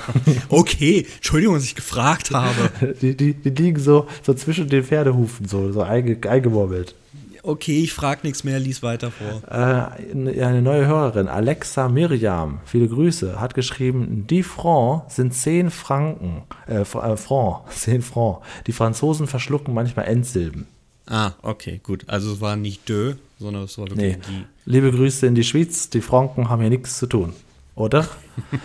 okay, 0.48 1.06
Entschuldigung, 1.16 1.56
dass 1.56 1.64
ich 1.64 1.74
gefragt 1.74 2.30
habe. 2.30 2.94
Die, 3.02 3.16
die, 3.16 3.34
die 3.34 3.50
liegen 3.50 3.78
so, 3.78 4.06
so 4.22 4.32
zwischen 4.34 4.68
den 4.68 4.82
Pferdehufen, 4.84 5.46
so, 5.48 5.72
so 5.72 5.82
einge, 5.82 6.16
eingemobbelt. 6.28 6.94
Okay, 7.42 7.80
ich 7.82 7.92
frag 7.92 8.24
nichts 8.24 8.42
mehr, 8.44 8.58
lies 8.58 8.82
weiter 8.82 9.10
vor. 9.12 9.42
Äh, 9.48 10.40
eine 10.42 10.62
neue 10.62 10.86
Hörerin, 10.86 11.28
Alexa 11.28 11.88
Miriam, 11.88 12.58
viele 12.64 12.88
Grüße, 12.88 13.38
hat 13.40 13.54
geschrieben, 13.54 14.26
die 14.28 14.42
Franc 14.42 15.04
sind 15.10 15.32
10 15.32 15.70
Franken, 15.70 16.42
äh, 16.66 16.80
Fr- 16.80 17.12
äh, 17.12 17.16
Franc, 17.16 17.70
10 17.70 18.02
Franc. 18.10 18.38
Die 18.66 18.72
Franzosen 18.72 19.26
verschlucken 19.26 19.74
manchmal 19.74 20.06
Endsilben. 20.06 20.66
Ah, 21.08 21.32
okay, 21.42 21.80
gut. 21.82 22.04
Also 22.08 22.32
es 22.32 22.40
war 22.40 22.56
nicht 22.56 22.88
de, 22.88 23.14
sondern 23.38 23.64
es 23.64 23.78
war 23.78 23.86
Nee. 23.94 24.14
wirklich 24.14 24.26
die. 24.26 24.44
Liebe 24.64 24.90
Grüße 24.90 25.26
in 25.26 25.34
die 25.34 25.44
Schweiz, 25.44 25.88
die 25.90 26.00
Franken 26.00 26.48
haben 26.48 26.60
hier 26.60 26.70
nichts 26.70 26.98
zu 26.98 27.06
tun, 27.06 27.32
oder? 27.74 28.06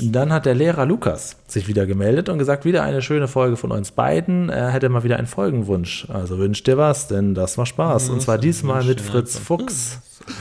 Dann 0.00 0.32
hat 0.32 0.46
der 0.46 0.54
Lehrer 0.54 0.86
Lukas 0.86 1.36
sich 1.48 1.66
wieder 1.66 1.84
gemeldet 1.84 2.28
und 2.28 2.38
gesagt, 2.38 2.64
wieder 2.64 2.84
eine 2.84 3.02
schöne 3.02 3.26
Folge 3.26 3.56
von 3.56 3.72
uns 3.72 3.90
beiden. 3.90 4.48
Er 4.48 4.70
hätte 4.70 4.88
mal 4.88 5.02
wieder 5.02 5.16
einen 5.16 5.26
Folgenwunsch. 5.26 6.06
Also 6.08 6.38
wünscht 6.38 6.66
dir 6.68 6.78
was, 6.78 7.08
denn 7.08 7.34
das 7.34 7.58
war 7.58 7.66
Spaß. 7.66 8.08
Und 8.08 8.22
zwar 8.22 8.38
diesmal 8.38 8.84
mit 8.84 9.00
Fritz 9.00 9.36
Fuchs. 9.36 9.98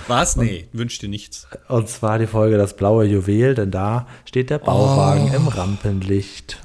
Was? 0.07 0.35
Nee, 0.35 0.67
wünsch 0.71 0.99
dir 0.99 1.09
nichts. 1.09 1.47
Und 1.67 1.89
zwar 1.89 2.19
die 2.19 2.27
Folge 2.27 2.57
Das 2.59 2.75
blaue 2.75 3.05
Juwel, 3.05 3.55
denn 3.55 3.71
da 3.71 4.05
steht 4.25 4.51
der 4.51 4.59
Bauwagen 4.59 5.33
im 5.33 5.47
Rampenlicht. 5.47 6.59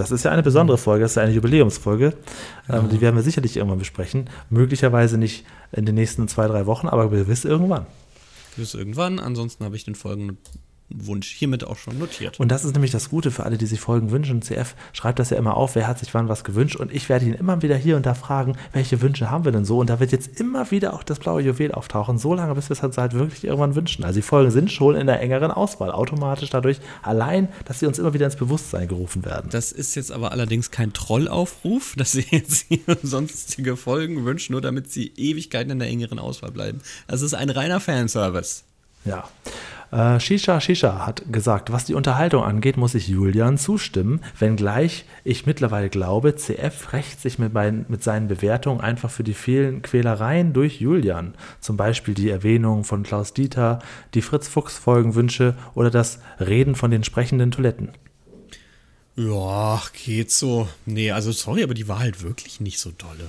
Das 0.00 0.10
ist 0.10 0.24
ja 0.24 0.30
eine 0.30 0.42
besondere 0.42 0.78
Folge, 0.78 1.02
das 1.02 1.12
ist 1.12 1.18
eine 1.18 1.32
Jubiläumsfolge. 1.32 2.14
Ähm, 2.70 2.88
die 2.88 3.00
werden 3.00 3.16
wir 3.16 3.22
sicherlich 3.22 3.56
irgendwann 3.56 3.78
besprechen. 3.78 4.30
Möglicherweise 4.48 5.18
nicht 5.18 5.44
in 5.72 5.84
den 5.84 5.94
nächsten 5.94 6.26
zwei, 6.26 6.46
drei 6.46 6.64
Wochen, 6.64 6.88
aber 6.88 7.10
gewiss 7.10 7.44
irgendwann. 7.44 7.86
Bis 8.56 8.74
irgendwann. 8.74 9.18
Ansonsten 9.18 9.64
habe 9.64 9.76
ich 9.76 9.84
den 9.84 9.94
Folgenwunsch 10.90 11.28
hiermit 11.28 11.64
auch 11.64 11.76
schon 11.76 11.98
notiert. 11.98 12.40
Und 12.40 12.50
das 12.50 12.64
ist 12.64 12.72
nämlich 12.72 12.90
das 12.90 13.10
Gute 13.10 13.30
für 13.30 13.44
alle, 13.44 13.58
die 13.58 13.66
sich 13.66 13.80
Folgen 13.80 14.10
wünschen. 14.10 14.42
CF 14.42 14.74
schreibt 14.92 15.18
das 15.18 15.30
ja 15.30 15.36
immer 15.36 15.56
auf, 15.56 15.74
wer 15.74 15.86
hat 15.86 15.98
sich 15.98 16.12
wann 16.14 16.28
was 16.28 16.44
gewünscht. 16.44 16.76
Und 16.76 16.92
ich 16.92 17.08
werde 17.08 17.26
ihn 17.26 17.34
immer 17.34 17.62
wieder 17.62 17.76
hier 17.76 17.96
und 17.96 18.06
da 18.06 18.14
fragen, 18.14 18.56
welche 18.72 19.00
Wünsche 19.00 19.30
haben 19.30 19.44
wir 19.44 19.52
denn 19.52 19.64
so? 19.64 19.78
Und 19.78 19.88
da 19.88 20.00
wird 20.00 20.12
jetzt 20.12 20.40
immer 20.40 20.70
wieder 20.70 20.94
auch 20.94 21.02
das 21.02 21.18
blaue 21.18 21.42
Juwel 21.42 21.72
auftauchen, 21.72 22.18
so 22.18 22.34
lange, 22.34 22.54
bis 22.54 22.68
wir 22.68 22.76
es 22.76 22.98
halt 22.98 23.14
wirklich 23.14 23.44
irgendwann 23.44 23.74
wünschen. 23.74 24.04
Also 24.04 24.18
die 24.18 24.22
Folgen 24.22 24.50
sind 24.50 24.72
schon 24.72 24.96
in 24.96 25.06
der 25.06 25.20
engeren 25.20 25.50
Auswahl, 25.50 25.92
automatisch 25.92 26.50
dadurch, 26.50 26.80
allein, 27.02 27.48
dass 27.64 27.80
sie 27.80 27.86
uns 27.86 27.98
immer 27.98 28.14
wieder 28.14 28.26
ins 28.26 28.36
Bewusstsein 28.36 28.88
gerufen 28.88 29.24
werden. 29.24 29.50
Das 29.50 29.72
ist 29.72 29.94
jetzt 29.94 30.12
aber 30.12 30.32
allerdings 30.32 30.70
kein 30.70 30.92
Trollaufruf, 30.92 31.94
dass 31.96 32.12
sie 32.12 32.26
jetzt 32.30 32.66
hier 32.68 32.80
sonstige 33.02 33.76
Folgen 33.76 34.24
wünschen, 34.24 34.52
nur 34.52 34.60
damit 34.60 34.90
sie 34.90 35.12
Ewigkeiten 35.16 35.70
in 35.70 35.78
der 35.78 35.88
engeren 35.88 36.18
Auswahl 36.18 36.50
bleiben. 36.50 36.80
Das 37.06 37.22
ist 37.22 37.34
ein 37.34 37.50
reiner 37.50 37.80
Fanservice. 37.80 38.64
Ja. 39.04 39.28
Äh, 39.90 40.20
Shisha 40.20 40.60
Shisha 40.60 41.04
hat 41.04 41.32
gesagt, 41.32 41.72
was 41.72 41.84
die 41.84 41.94
Unterhaltung 41.94 42.44
angeht, 42.44 42.76
muss 42.76 42.94
ich 42.94 43.08
Julian 43.08 43.58
zustimmen, 43.58 44.20
wenngleich 44.38 45.04
ich 45.24 45.46
mittlerweile 45.46 45.88
glaube, 45.88 46.36
CF 46.36 46.92
rächt 46.92 47.20
sich 47.20 47.38
mit, 47.38 47.52
meinen, 47.52 47.86
mit 47.88 48.02
seinen 48.02 48.28
Bewertungen 48.28 48.80
einfach 48.80 49.10
für 49.10 49.24
die 49.24 49.34
vielen 49.34 49.82
Quälereien 49.82 50.52
durch 50.52 50.80
Julian. 50.80 51.34
Zum 51.60 51.76
Beispiel 51.76 52.14
die 52.14 52.30
Erwähnung 52.30 52.84
von 52.84 53.02
Klaus 53.02 53.34
Dieter, 53.34 53.80
die 54.14 54.22
Fritz 54.22 54.46
Fuchs 54.46 54.78
Folgenwünsche 54.78 55.56
oder 55.74 55.90
das 55.90 56.20
Reden 56.38 56.76
von 56.76 56.90
den 56.90 57.02
sprechenden 57.02 57.50
Toiletten. 57.50 57.90
Ja, 59.16 59.82
geht 60.04 60.30
so. 60.30 60.68
Nee, 60.86 61.10
also 61.10 61.32
sorry, 61.32 61.64
aber 61.64 61.74
die 61.74 61.88
war 61.88 61.98
halt 61.98 62.22
wirklich 62.22 62.60
nicht 62.60 62.78
so 62.78 62.92
dolle. 62.92 63.28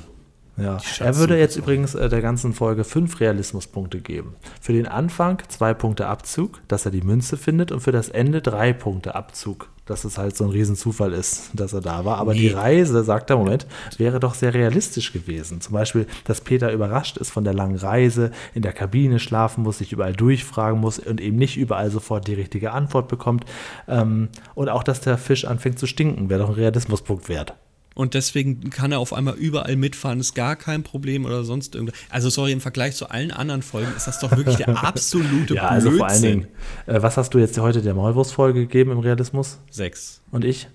Ja, 0.57 0.77
er 0.99 1.15
würde 1.15 1.37
jetzt 1.39 1.55
übrigens 1.55 1.95
äh, 1.95 2.09
der 2.09 2.21
ganzen 2.21 2.53
Folge 2.53 2.83
fünf 2.83 3.19
Realismuspunkte 3.19 4.01
geben. 4.01 4.35
Für 4.59 4.73
den 4.73 4.87
Anfang 4.87 5.41
zwei 5.47 5.73
Punkte 5.73 6.07
Abzug, 6.07 6.59
dass 6.67 6.85
er 6.85 6.91
die 6.91 7.01
Münze 7.01 7.37
findet, 7.37 7.71
und 7.71 7.79
für 7.79 7.91
das 7.91 8.09
Ende 8.09 8.41
drei 8.41 8.73
Punkte 8.73 9.15
Abzug, 9.15 9.69
dass 9.85 10.03
es 10.03 10.17
halt 10.17 10.35
so 10.35 10.43
ein 10.43 10.49
Riesenzufall 10.51 11.13
ist, 11.13 11.51
dass 11.53 11.73
er 11.73 11.81
da 11.81 12.05
war. 12.05 12.17
Aber 12.17 12.33
die 12.33 12.49
Nee. 12.49 12.53
Reise, 12.53 13.03
sagt 13.03 13.29
er, 13.29 13.37
Moment, 13.37 13.65
wäre 13.97 14.19
doch 14.19 14.35
sehr 14.35 14.53
realistisch 14.53 15.13
gewesen. 15.13 15.61
Zum 15.61 15.73
Beispiel, 15.73 16.05
dass 16.25 16.41
Peter 16.41 16.71
überrascht 16.71 17.17
ist 17.17 17.29
von 17.29 17.43
der 17.43 17.53
langen 17.53 17.77
Reise, 17.77 18.31
in 18.53 18.61
der 18.61 18.73
Kabine 18.73 19.19
schlafen 19.19 19.63
muss, 19.63 19.79
sich 19.79 19.93
überall 19.93 20.13
durchfragen 20.13 20.79
muss 20.79 20.99
und 20.99 21.21
eben 21.21 21.37
nicht 21.37 21.57
überall 21.57 21.89
sofort 21.91 22.27
die 22.27 22.33
richtige 22.33 22.71
Antwort 22.71 23.07
bekommt. 23.07 23.45
Ähm, 23.87 24.29
und 24.53 24.69
auch, 24.69 24.83
dass 24.83 25.01
der 25.01 25.17
Fisch 25.17 25.45
anfängt 25.45 25.79
zu 25.79 25.87
stinken, 25.87 26.29
wäre 26.29 26.41
doch 26.41 26.49
ein 26.49 26.55
Realismuspunkt 26.55 27.29
wert. 27.29 27.55
Und 27.93 28.13
deswegen 28.13 28.69
kann 28.69 28.91
er 28.93 28.99
auf 28.99 29.11
einmal 29.11 29.33
überall 29.35 29.75
mitfahren, 29.75 30.19
ist 30.21 30.33
gar 30.33 30.55
kein 30.55 30.81
Problem 30.83 31.25
oder 31.25 31.43
sonst 31.43 31.75
irgendwas. 31.75 31.97
Also 32.09 32.29
sorry, 32.29 32.53
im 32.53 32.61
Vergleich 32.61 32.95
zu 32.95 33.09
allen 33.09 33.31
anderen 33.31 33.61
Folgen 33.61 33.91
ist 33.97 34.07
das 34.07 34.19
doch 34.19 34.31
wirklich 34.31 34.55
der 34.57 34.69
absolute 34.83 35.55
Ja, 35.55 35.67
also 35.67 35.91
vor 35.91 36.07
allen 36.07 36.21
Blödsinn. 36.21 36.41
Dingen, 36.41 36.97
äh, 36.97 37.01
was 37.01 37.17
hast 37.17 37.33
du 37.33 37.39
jetzt 37.39 37.57
heute 37.59 37.81
der 37.81 37.93
Maulwurfsfolge 37.93 38.61
gegeben 38.61 38.91
im 38.91 38.99
Realismus? 38.99 39.59
Sechs, 39.69 40.21
Und 40.31 40.45
ich? 40.45 40.69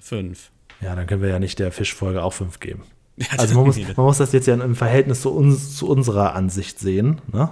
fünf. 0.00 0.50
Ja, 0.80 0.96
dann 0.96 1.06
können 1.06 1.22
wir 1.22 1.28
ja 1.28 1.38
nicht 1.38 1.58
der 1.58 1.70
Fischfolge 1.72 2.22
auch 2.22 2.32
fünf 2.32 2.58
geben. 2.58 2.82
Ja, 3.16 3.26
Also 3.36 3.54
man 3.54 3.66
muss, 3.66 3.76
man 3.96 4.06
muss 4.06 4.18
das 4.18 4.32
jetzt 4.32 4.46
ja 4.46 4.54
im 4.54 4.74
Verhältnis 4.74 5.20
zu, 5.22 5.30
uns, 5.30 5.76
zu 5.76 5.88
unserer 5.88 6.34
Ansicht 6.34 6.78
sehen. 6.80 7.20
Ne? 7.32 7.50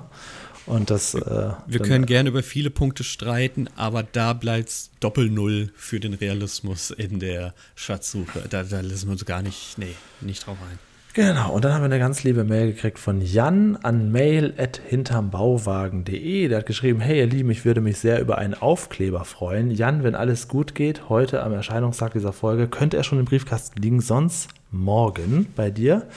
Und 0.69 0.91
das. 0.91 1.15
Äh, 1.15 1.51
Wir 1.67 1.81
können 1.81 2.07
gerne 2.07 2.29
über 2.29 2.43
viele 2.43 2.69
Punkte 2.71 3.03
streiten, 3.03 3.69
aber 3.75 4.03
da 4.03 4.35
bleibt's 4.35 4.91
Doppel-Null 5.01 5.71
für 5.75 5.99
den 5.99 6.13
Realismus 6.15 6.91
in 6.91 7.19
der 7.21 7.55
Schatzsuche. 7.75 8.43
Da, 8.51 8.63
da 8.63 8.81
lassen 8.81 9.07
wir 9.07 9.13
uns 9.13 9.25
gar 9.25 9.41
nicht, 9.43 9.79
nee, 9.79 9.95
nicht 10.21 10.47
drauf 10.47 10.59
ein. 10.71 10.79
Genau, 11.15 11.53
und 11.53 11.65
dann 11.65 11.73
haben 11.73 11.81
wir 11.81 11.87
eine 11.87 11.99
ganz 11.99 12.23
liebe 12.23 12.45
Mail 12.45 12.75
gekriegt 12.75 12.99
von 12.99 13.23
Jan 13.23 13.77
an 13.83 14.13
mail.hintermbauwagen.de. 14.13 16.49
Der 16.49 16.59
hat 16.59 16.67
geschrieben: 16.67 17.01
Hey, 17.01 17.19
ihr 17.19 17.27
Lieben, 17.27 17.51
ich 17.51 17.65
würde 17.65 17.81
mich 17.81 17.97
sehr 17.99 18.21
über 18.21 18.37
einen 18.39 18.55
Aufkleber 18.55 19.25
freuen. 19.25 19.71
Jan, 19.71 20.05
wenn 20.05 20.15
alles 20.15 20.49
gut 20.49 20.75
geht, 20.75 21.09
heute 21.09 21.43
am 21.43 21.55
Erscheinungstag 21.55 22.13
dieser 22.13 22.35
Folge, 22.35 22.69
könnte 22.69 22.99
er 22.99 23.05
schon 23.05 23.19
im 23.19 23.25
Briefkasten 23.25 23.81
liegen, 23.81 24.01
sonst 24.01 24.51
morgen 24.71 25.47
bei 25.57 25.71
dir. 25.71 26.09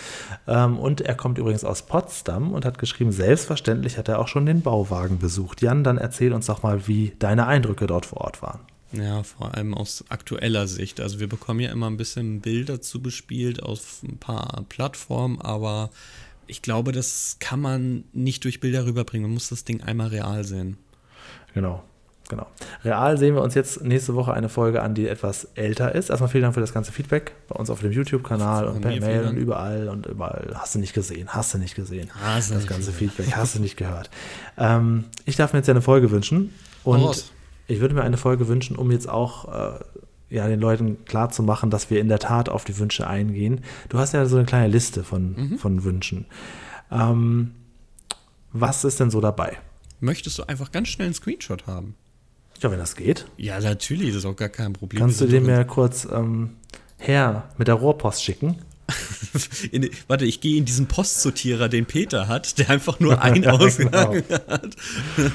Ähm, 0.48 0.78
und 0.78 1.02
er 1.02 1.16
kommt 1.16 1.38
übrigens 1.38 1.64
aus 1.64 1.84
Potsdam 1.84 2.52
und 2.52 2.66
hat 2.66 2.78
geschrieben: 2.78 3.12
Selbstverständlich 3.12 3.98
hat 3.98 4.08
er 4.08 4.20
auch 4.20 4.28
schon 4.28 4.46
den 4.46 4.62
Bauwagen 4.62 5.20
besucht. 5.20 5.62
Jan, 5.62 5.84
dann 5.84 5.98
erzähl 5.98 6.34
uns 6.34 6.48
doch 6.48 6.64
mal, 6.64 6.88
wie 6.88 7.14
deine 7.20 7.48
Eindrücke 7.48 7.88
dort 7.88 8.06
vor 8.06 8.22
Ort 8.22 8.42
waren. 8.42 8.60
Ja, 8.94 9.24
vor 9.24 9.56
allem 9.56 9.74
aus 9.74 10.04
aktueller 10.10 10.68
Sicht. 10.68 11.00
Also 11.00 11.20
wir 11.20 11.30
bekommen 11.30 11.62
ja 11.62 11.72
immer 11.72 11.90
ein 11.90 11.98
bisschen 11.98 12.42
Bilder 12.42 12.82
zu 12.82 13.02
bespielt 13.02 13.64
auf 13.64 14.04
ein 14.04 14.18
paar 14.18 14.66
Plattformen, 14.68 15.40
aber 15.40 15.92
ich 16.48 16.62
glaube, 16.62 16.92
das 16.92 17.38
kann 17.40 17.62
man 17.62 18.04
nicht 18.12 18.44
durch 18.44 18.60
Bilder 18.60 18.86
rüberbringen. 18.86 19.28
Man 19.28 19.36
muss 19.36 19.48
das 19.48 19.64
Ding 19.64 19.82
einmal 19.82 20.08
real 20.08 20.44
sehen. 20.44 20.78
Genau. 21.54 21.84
Genau. 22.32 22.48
Real 22.86 23.18
sehen 23.18 23.36
wir 23.36 23.42
uns 23.42 23.56
jetzt 23.56 23.84
nächste 23.84 24.16
Woche 24.16 24.34
eine 24.34 24.48
Folge 24.48 24.82
an, 24.82 24.96
die 24.96 25.06
etwas 25.06 25.50
älter 25.56 25.94
ist. 25.94 26.10
Erstmal 26.10 26.30
vielen 26.30 26.44
Dank 26.44 26.54
für 26.54 26.62
das 26.62 26.72
ganze 26.74 26.94
Feedback 26.94 27.34
bei 27.50 27.56
uns 27.56 27.70
auf 27.70 27.82
dem 27.82 27.92
YouTube-Kanal 27.92 28.68
und 28.70 28.80
per 28.80 28.98
Mail 29.02 29.28
und 29.28 29.36
überall 29.36 29.90
und 29.90 30.06
überall. 30.06 30.54
Hast 30.56 30.74
du 30.76 30.80
nicht 30.80 30.94
gesehen, 30.94 31.28
hast 31.34 31.54
du 31.54 31.58
nicht 31.58 31.76
gesehen. 31.76 32.10
Hast 32.24 32.50
du 32.50 32.54
das 32.54 32.64
nicht 32.64 32.70
ganze 32.70 32.92
gesehen. 32.94 33.10
Feedback 33.10 33.36
hast 33.36 33.56
du 33.56 33.60
nicht 33.60 33.76
gehört. 33.76 34.10
Ähm, 34.58 35.04
ich 35.26 35.36
darf 35.36 35.52
mir 35.52 35.60
jetzt 35.60 35.68
ja 35.68 35.74
eine 35.74 35.82
Folge 35.82 36.10
wünschen 36.10 36.54
und 36.86 37.32
ich 37.68 37.82
würde 37.82 37.94
mir 37.96 38.04
eine 38.04 38.16
Folge 38.16 38.48
wünschen, 38.48 38.78
um 38.78 38.92
jetzt 38.92 39.10
auch 39.10 39.54
äh, 39.76 39.80
ja, 40.30 40.48
den 40.48 40.62
Leuten 40.62 41.04
klarzumachen, 41.04 41.70
dass 41.70 41.90
wir 41.90 42.00
in 42.00 42.08
der 42.08 42.20
Tat 42.20 42.48
auf 42.48 42.64
die 42.64 42.80
Wünsche 42.80 43.08
eingehen. 43.08 43.60
Du 43.90 43.98
hast 44.00 44.14
ja 44.14 44.26
so 44.26 44.38
eine 44.38 44.46
kleine 44.46 44.70
Liste 44.70 45.04
von, 45.04 45.34
Mhm. 45.36 45.58
von 45.58 45.84
Wünschen. 45.84 46.28
Ähm, 46.90 47.52
was 48.54 48.86
ist 48.86 49.02
denn 49.02 49.12
so 49.12 49.20
dabei? 49.20 49.58
möchtest 50.04 50.40
du 50.40 50.44
einfach 50.48 50.72
ganz 50.72 50.88
schnell 50.88 51.06
einen 51.06 51.14
Screenshot 51.14 51.68
haben. 51.68 51.94
Ja, 52.62 52.72
wenn 52.72 52.80
das 52.80 52.96
geht. 52.96 53.26
Ja, 53.38 53.60
natürlich, 53.60 54.10
das 54.10 54.18
ist 54.18 54.26
auch 54.26 54.36
gar 54.36 54.50
kein 54.50 54.74
Problem. 54.74 55.02
Kannst 55.02 55.20
du 55.22 55.28
doch 55.28 55.40
mir 55.42 55.66
kurz 55.66 56.08
ähm, 56.12 56.52
her 56.98 57.50
mit 57.58 57.68
der 57.68 57.76
Rohrpost 57.76 58.24
schicken? 58.24 58.58
in, 59.72 59.90
warte, 60.08 60.26
ich 60.26 60.42
gehe 60.42 60.58
in 60.58 60.66
diesen 60.66 60.88
Postsortierer, 60.88 61.70
den 61.70 61.86
Peter 61.86 62.28
hat, 62.28 62.60
der 62.60 62.70
einfach 62.70 63.00
nur 63.00 63.22
einen 63.22 63.44
Ja, 63.44 63.52
Ausgang 63.52 64.12
genau. 64.12 64.40
hat. 64.48 64.76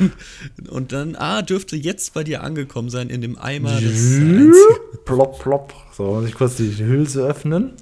Und 0.68 0.92
dann, 0.92 1.16
ah, 1.16 1.42
dürfte 1.42 1.76
jetzt 1.76 2.14
bei 2.14 2.22
dir 2.22 2.42
angekommen 2.42 2.90
sein 2.90 3.08
in 3.08 3.20
dem 3.20 3.38
Eimer 3.38 3.80
des. 3.80 4.20
Plopp, 5.04 5.40
plopp. 5.40 5.74
So, 5.96 6.14
muss 6.14 6.28
ich 6.28 6.34
kurz 6.34 6.56
die 6.56 6.76
Hülse 6.76 7.22
öffnen. 7.26 7.72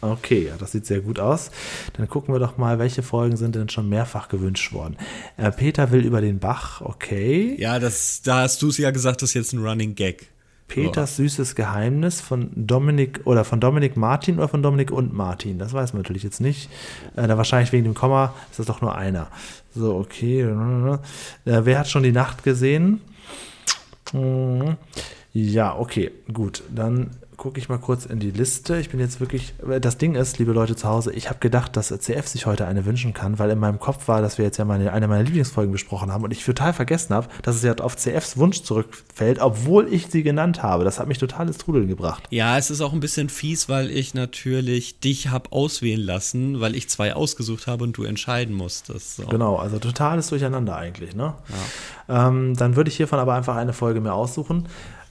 Okay, 0.00 0.46
ja, 0.48 0.56
das 0.56 0.72
sieht 0.72 0.86
sehr 0.86 1.00
gut 1.00 1.20
aus. 1.20 1.50
Dann 1.96 2.08
gucken 2.08 2.34
wir 2.34 2.38
doch 2.38 2.56
mal, 2.56 2.78
welche 2.78 3.02
Folgen 3.02 3.36
sind 3.36 3.54
denn 3.54 3.68
schon 3.68 3.88
mehrfach 3.88 4.28
gewünscht 4.28 4.72
worden. 4.72 4.96
Äh, 5.36 5.50
Peter 5.50 5.90
will 5.90 6.04
über 6.04 6.20
den 6.20 6.38
Bach, 6.38 6.80
okay. 6.80 7.56
Ja, 7.58 7.78
das, 7.78 8.22
da 8.22 8.42
hast 8.42 8.62
du 8.62 8.68
es 8.68 8.78
ja 8.78 8.90
gesagt, 8.90 9.22
das 9.22 9.30
ist 9.30 9.34
jetzt 9.34 9.52
ein 9.52 9.64
Running 9.64 9.94
Gag. 9.94 10.28
Peters 10.68 11.16
süßes 11.16 11.56
Geheimnis 11.56 12.20
von 12.20 12.50
Dominik 12.54 13.22
oder 13.24 13.44
von 13.44 13.58
Dominik 13.58 13.96
Martin 13.96 14.38
oder 14.38 14.48
von 14.48 14.62
Dominik 14.62 14.92
und 14.92 15.12
Martin. 15.12 15.58
Das 15.58 15.72
weiß 15.72 15.92
man 15.92 16.02
natürlich 16.02 16.22
jetzt 16.22 16.40
nicht. 16.40 16.70
Äh, 17.16 17.26
da 17.26 17.36
wahrscheinlich 17.36 17.72
wegen 17.72 17.84
dem 17.84 17.94
Komma 17.94 18.34
ist 18.50 18.60
das 18.60 18.66
doch 18.66 18.80
nur 18.80 18.94
einer. 18.94 19.26
So, 19.74 19.96
okay. 19.96 20.42
Äh, 20.42 20.98
wer 21.44 21.78
hat 21.78 21.88
schon 21.88 22.04
die 22.04 22.12
Nacht 22.12 22.44
gesehen? 22.44 23.00
Mhm. 24.12 24.76
Ja, 25.32 25.76
okay, 25.76 26.12
gut. 26.32 26.62
Dann 26.74 27.10
gucke 27.40 27.58
ich 27.58 27.70
mal 27.70 27.78
kurz 27.78 28.04
in 28.04 28.20
die 28.20 28.30
Liste. 28.30 28.78
Ich 28.78 28.90
bin 28.90 29.00
jetzt 29.00 29.18
wirklich. 29.18 29.54
Das 29.80 29.96
Ding 29.96 30.14
ist, 30.14 30.38
liebe 30.38 30.52
Leute 30.52 30.76
zu 30.76 30.86
Hause, 30.86 31.10
ich 31.12 31.30
habe 31.30 31.40
gedacht, 31.40 31.74
dass 31.74 31.88
CF 31.88 32.28
sich 32.28 32.44
heute 32.44 32.66
eine 32.66 32.84
wünschen 32.84 33.14
kann, 33.14 33.38
weil 33.38 33.48
in 33.48 33.58
meinem 33.58 33.80
Kopf 33.80 34.08
war, 34.08 34.20
dass 34.20 34.36
wir 34.36 34.44
jetzt 34.44 34.58
ja 34.58 34.66
meine, 34.66 34.92
eine 34.92 35.08
meiner 35.08 35.22
Lieblingsfolgen 35.22 35.72
besprochen 35.72 36.12
haben 36.12 36.22
und 36.22 36.32
ich 36.32 36.44
total 36.44 36.74
vergessen 36.74 37.14
habe, 37.14 37.28
dass 37.42 37.56
es 37.56 37.62
ja 37.62 37.74
auf 37.78 37.96
CFs 37.96 38.36
Wunsch 38.36 38.62
zurückfällt, 38.62 39.40
obwohl 39.40 39.90
ich 39.90 40.08
sie 40.08 40.22
genannt 40.22 40.62
habe. 40.62 40.84
Das 40.84 41.00
hat 41.00 41.08
mich 41.08 41.16
total 41.16 41.46
ins 41.46 41.56
Trudeln 41.56 41.88
gebracht. 41.88 42.24
Ja, 42.28 42.58
es 42.58 42.70
ist 42.70 42.82
auch 42.82 42.92
ein 42.92 43.00
bisschen 43.00 43.30
fies, 43.30 43.70
weil 43.70 43.90
ich 43.90 44.12
natürlich 44.12 45.00
dich 45.00 45.30
habe 45.30 45.50
auswählen 45.50 46.04
lassen, 46.04 46.60
weil 46.60 46.76
ich 46.76 46.90
zwei 46.90 47.14
ausgesucht 47.14 47.66
habe 47.66 47.84
und 47.84 47.96
du 47.96 48.04
entscheiden 48.04 48.54
musstest. 48.54 49.16
So. 49.16 49.26
Genau, 49.26 49.56
also 49.56 49.78
totales 49.78 50.28
Durcheinander 50.28 50.76
eigentlich. 50.76 51.16
Ne? 51.16 51.32
Ähm, 52.06 52.54
dann 52.54 52.76
würde 52.76 52.90
ich 52.90 52.98
hiervon 52.98 53.18
aber 53.18 53.32
einfach 53.32 53.56
eine 53.56 53.72
Folge 53.72 54.02
mehr 54.02 54.14
aussuchen. 54.14 54.68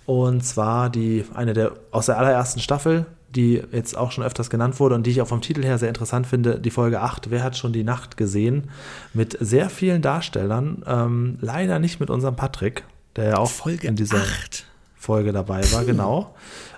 Und 0.10 0.44
zwar 0.44 0.90
die, 0.90 1.24
eine 1.36 1.54
der 1.54 1.74
aus 1.92 2.08
der 2.08 2.18
allerersten 2.18 2.60
Staffel, 2.60 3.06
die 3.36 3.62
jetzt 3.72 3.96
auch 3.96 4.12
schon 4.12 4.24
öfters 4.24 4.50
genannt 4.50 4.80
wurde 4.80 4.96
und 4.96 5.06
die 5.06 5.12
ich 5.12 5.22
auch 5.22 5.28
vom 5.28 5.42
Titel 5.42 5.64
her 5.64 5.78
sehr 5.78 5.88
interessant 5.88 6.26
finde, 6.26 6.60
die 6.60 6.72
Folge 6.72 7.02
8, 7.02 7.30
Wer 7.30 7.44
hat 7.44 7.56
schon 7.56 7.74
die 7.74 7.84
Nacht 7.84 8.18
gesehen? 8.18 8.72
Mit 9.14 9.38
sehr 9.40 9.70
vielen 9.70 10.02
Darstellern, 10.02 10.84
ähm, 10.88 11.38
leider 11.42 11.78
nicht 11.78 12.00
mit 12.00 12.10
unserem 12.10 12.36
Patrick, 12.36 12.86
der 13.18 13.26
ja 13.26 13.38
auch 13.38 13.52
Folge 13.52 13.88
in 13.88 13.96
dieser 13.96 14.18
8. 14.18 14.66
Folge 14.96 15.32
dabei 15.32 15.62
war, 15.74 15.86
genau. 15.86 16.34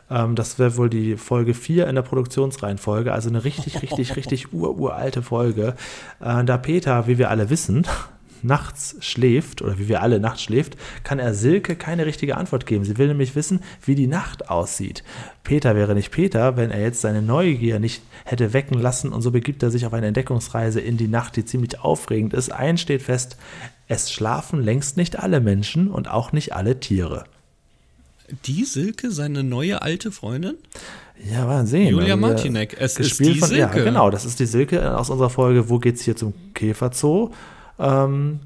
Ähm, 0.09 0.35
das 0.35 0.59
wäre 0.59 0.75
wohl 0.75 0.89
die 0.89 1.15
Folge 1.15 1.53
4 1.53 1.87
in 1.87 1.95
der 1.95 2.01
Produktionsreihenfolge, 2.01 3.13
also 3.13 3.29
eine 3.29 3.45
richtig, 3.45 3.81
richtig, 3.81 4.17
richtig 4.17 4.51
ur-uralte 4.53 5.21
Folge. 5.21 5.75
Äh, 6.19 6.43
da 6.43 6.57
Peter, 6.57 7.07
wie 7.07 7.17
wir 7.17 7.29
alle 7.29 7.49
wissen, 7.49 7.87
nachts 8.43 8.95
schläft, 8.99 9.61
oder 9.61 9.77
wie 9.79 9.87
wir 9.87 10.01
alle 10.01 10.19
nachts 10.19 10.43
schläft, 10.43 10.77
kann 11.03 11.19
er 11.19 11.33
Silke 11.33 11.75
keine 11.75 12.05
richtige 12.05 12.37
Antwort 12.37 12.65
geben. 12.65 12.83
Sie 12.85 12.97
will 12.97 13.07
nämlich 13.07 13.35
wissen, 13.35 13.61
wie 13.85 13.95
die 13.95 14.07
Nacht 14.07 14.49
aussieht. 14.49 15.03
Peter 15.43 15.75
wäre 15.75 15.95
nicht 15.95 16.11
Peter, 16.11 16.57
wenn 16.57 16.71
er 16.71 16.81
jetzt 16.81 17.01
seine 17.01 17.21
Neugier 17.21 17.79
nicht 17.79 18.01
hätte 18.25 18.53
wecken 18.53 18.79
lassen 18.79 19.11
und 19.11 19.21
so 19.21 19.31
begibt 19.31 19.63
er 19.63 19.71
sich 19.71 19.85
auf 19.85 19.93
eine 19.93 20.07
Entdeckungsreise 20.07 20.79
in 20.79 20.97
die 20.97 21.07
Nacht, 21.07 21.35
die 21.35 21.45
ziemlich 21.45 21.79
aufregend 21.79 22.33
ist. 22.33 22.51
Eins 22.51 22.81
steht 22.81 23.01
fest, 23.01 23.37
es 23.87 24.11
schlafen 24.11 24.63
längst 24.63 24.97
nicht 24.97 25.19
alle 25.19 25.39
Menschen 25.41 25.89
und 25.89 26.09
auch 26.09 26.31
nicht 26.31 26.53
alle 26.53 26.79
Tiere. 26.79 27.25
Die 28.45 28.63
Silke, 28.63 29.11
seine 29.11 29.43
neue 29.43 29.81
alte 29.81 30.11
Freundin? 30.11 30.55
Ja, 31.29 31.65
sehen. 31.65 31.89
Julia 31.89 32.13
Also 32.15 32.17
Martinek, 32.27 32.77
es 32.79 32.97
ist 32.97 33.19
die 33.19 33.35
von, 33.35 33.51
Ja, 33.55 33.67
Silke. 33.71 33.83
genau, 33.83 34.09
das 34.09 34.25
ist 34.25 34.39
die 34.39 34.45
Silke 34.45 34.97
aus 34.97 35.09
unserer 35.09 35.29
Folge 35.29 35.69
Wo 35.69 35.79
geht's 35.79 36.01
hier 36.03 36.15
zum 36.15 36.33
Käferzoo? 36.53 37.31
Ähm, 37.81 38.39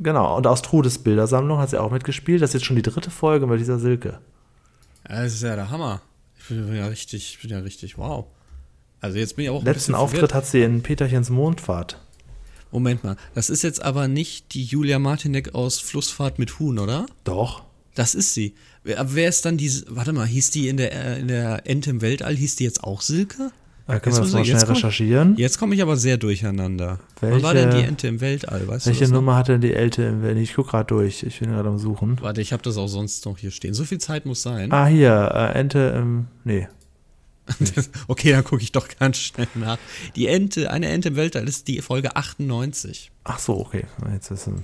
genau, 0.00 0.36
und 0.36 0.46
aus 0.46 0.62
Trudes 0.62 0.98
Bildersammlung 0.98 1.58
hat 1.58 1.70
sie 1.70 1.80
auch 1.80 1.90
mitgespielt. 1.90 2.42
Das 2.42 2.50
ist 2.50 2.54
jetzt 2.54 2.64
schon 2.64 2.76
die 2.76 2.82
dritte 2.82 3.10
Folge 3.10 3.46
mit 3.46 3.60
dieser 3.60 3.78
Silke. 3.78 4.20
Ja, 5.08 5.22
das 5.22 5.34
ist 5.34 5.42
ja 5.42 5.54
der 5.54 5.70
Hammer. 5.70 6.00
Ich 6.38 6.48
bin 6.48 6.74
ja 6.74 6.86
richtig, 6.86 7.34
ich 7.34 7.42
bin 7.42 7.50
ja 7.50 7.58
richtig, 7.60 7.98
wow. 7.98 8.26
Also 9.00 9.18
jetzt 9.18 9.36
bin 9.36 9.44
ich 9.44 9.50
auch 9.50 9.62
Letzten 9.62 9.94
Auftritt 9.94 10.20
verwirrt. 10.20 10.34
hat 10.34 10.46
sie 10.46 10.62
in 10.62 10.82
Peterchens 10.82 11.28
Mondfahrt. 11.28 11.98
Moment 12.70 13.04
mal, 13.04 13.16
das 13.34 13.50
ist 13.50 13.62
jetzt 13.62 13.82
aber 13.82 14.08
nicht 14.08 14.54
die 14.54 14.64
Julia 14.64 14.98
Martinek 14.98 15.54
aus 15.54 15.78
Flussfahrt 15.78 16.38
mit 16.38 16.58
Huhn, 16.58 16.78
oder? 16.78 17.06
Doch. 17.24 17.64
Das 17.94 18.14
ist 18.14 18.32
sie. 18.32 18.54
Wer, 18.84 18.98
aber 19.00 19.14
wer 19.14 19.28
ist 19.28 19.44
dann 19.44 19.58
diese, 19.58 19.84
warte 19.90 20.12
mal, 20.14 20.26
hieß 20.26 20.50
die 20.52 20.68
in 20.68 20.78
der, 20.78 20.92
äh, 20.92 21.20
in 21.20 21.28
der 21.28 21.66
Ente 21.66 21.90
im 21.90 22.00
Weltall, 22.00 22.34
hieß 22.34 22.56
die 22.56 22.64
jetzt 22.64 22.82
auch 22.82 23.02
Silke? 23.02 23.50
Da 23.86 23.94
Jetzt 23.94 24.02
können 24.04 24.16
wir 24.16 24.22
das 24.22 24.32
mal 24.32 24.40
ich- 24.42 24.46
schnell 24.48 24.60
jetzt 24.60 24.68
recherchieren. 24.70 25.36
Jetzt 25.36 25.58
komme 25.58 25.74
ich 25.74 25.82
aber 25.82 25.96
sehr 25.96 26.16
durcheinander. 26.16 27.00
Wann 27.20 27.42
war 27.42 27.54
Welche- 27.54 27.68
denn 27.68 27.78
die 27.80 27.86
Ente 27.86 28.08
im 28.08 28.20
Weltall, 28.20 28.66
weißt 28.68 28.86
Welche? 28.86 29.08
Nummer 29.08 29.36
hat 29.36 29.48
denn 29.48 29.60
die 29.60 29.74
Ältere 29.74 30.08
im 30.08 30.22
Welt? 30.22 30.38
Ich 30.38 30.54
gucke 30.54 30.70
gerade 30.70 30.86
durch. 30.86 31.22
Ich 31.24 31.40
bin 31.40 31.50
gerade 31.50 31.68
am 31.68 31.78
Suchen. 31.78 32.18
Warte, 32.20 32.40
ich 32.40 32.52
habe 32.52 32.62
das 32.62 32.76
auch 32.76 32.86
sonst 32.86 33.26
noch 33.26 33.38
hier 33.38 33.50
stehen. 33.50 33.74
So 33.74 33.84
viel 33.84 33.98
Zeit 33.98 34.24
muss 34.24 34.42
sein. 34.42 34.70
Ah, 34.72 34.86
hier, 34.86 35.30
äh, 35.34 35.58
Ente 35.58 35.94
im. 35.96 36.26
Nee. 36.44 36.68
okay, 38.08 38.30
dann 38.30 38.44
gucke 38.44 38.62
ich 38.62 38.70
doch 38.70 38.86
ganz 39.00 39.18
schnell 39.18 39.48
nach. 39.56 39.78
Die 40.14 40.28
Ente, 40.28 40.70
eine 40.70 40.86
Ente 40.88 41.08
im 41.08 41.16
Weltall 41.16 41.48
ist 41.48 41.66
die 41.66 41.80
Folge 41.80 42.14
98. 42.14 43.10
Ach 43.24 43.40
so, 43.40 43.58
okay. 43.58 43.84
Jetzt 44.12 44.30
ist 44.30 44.46
ein 44.46 44.62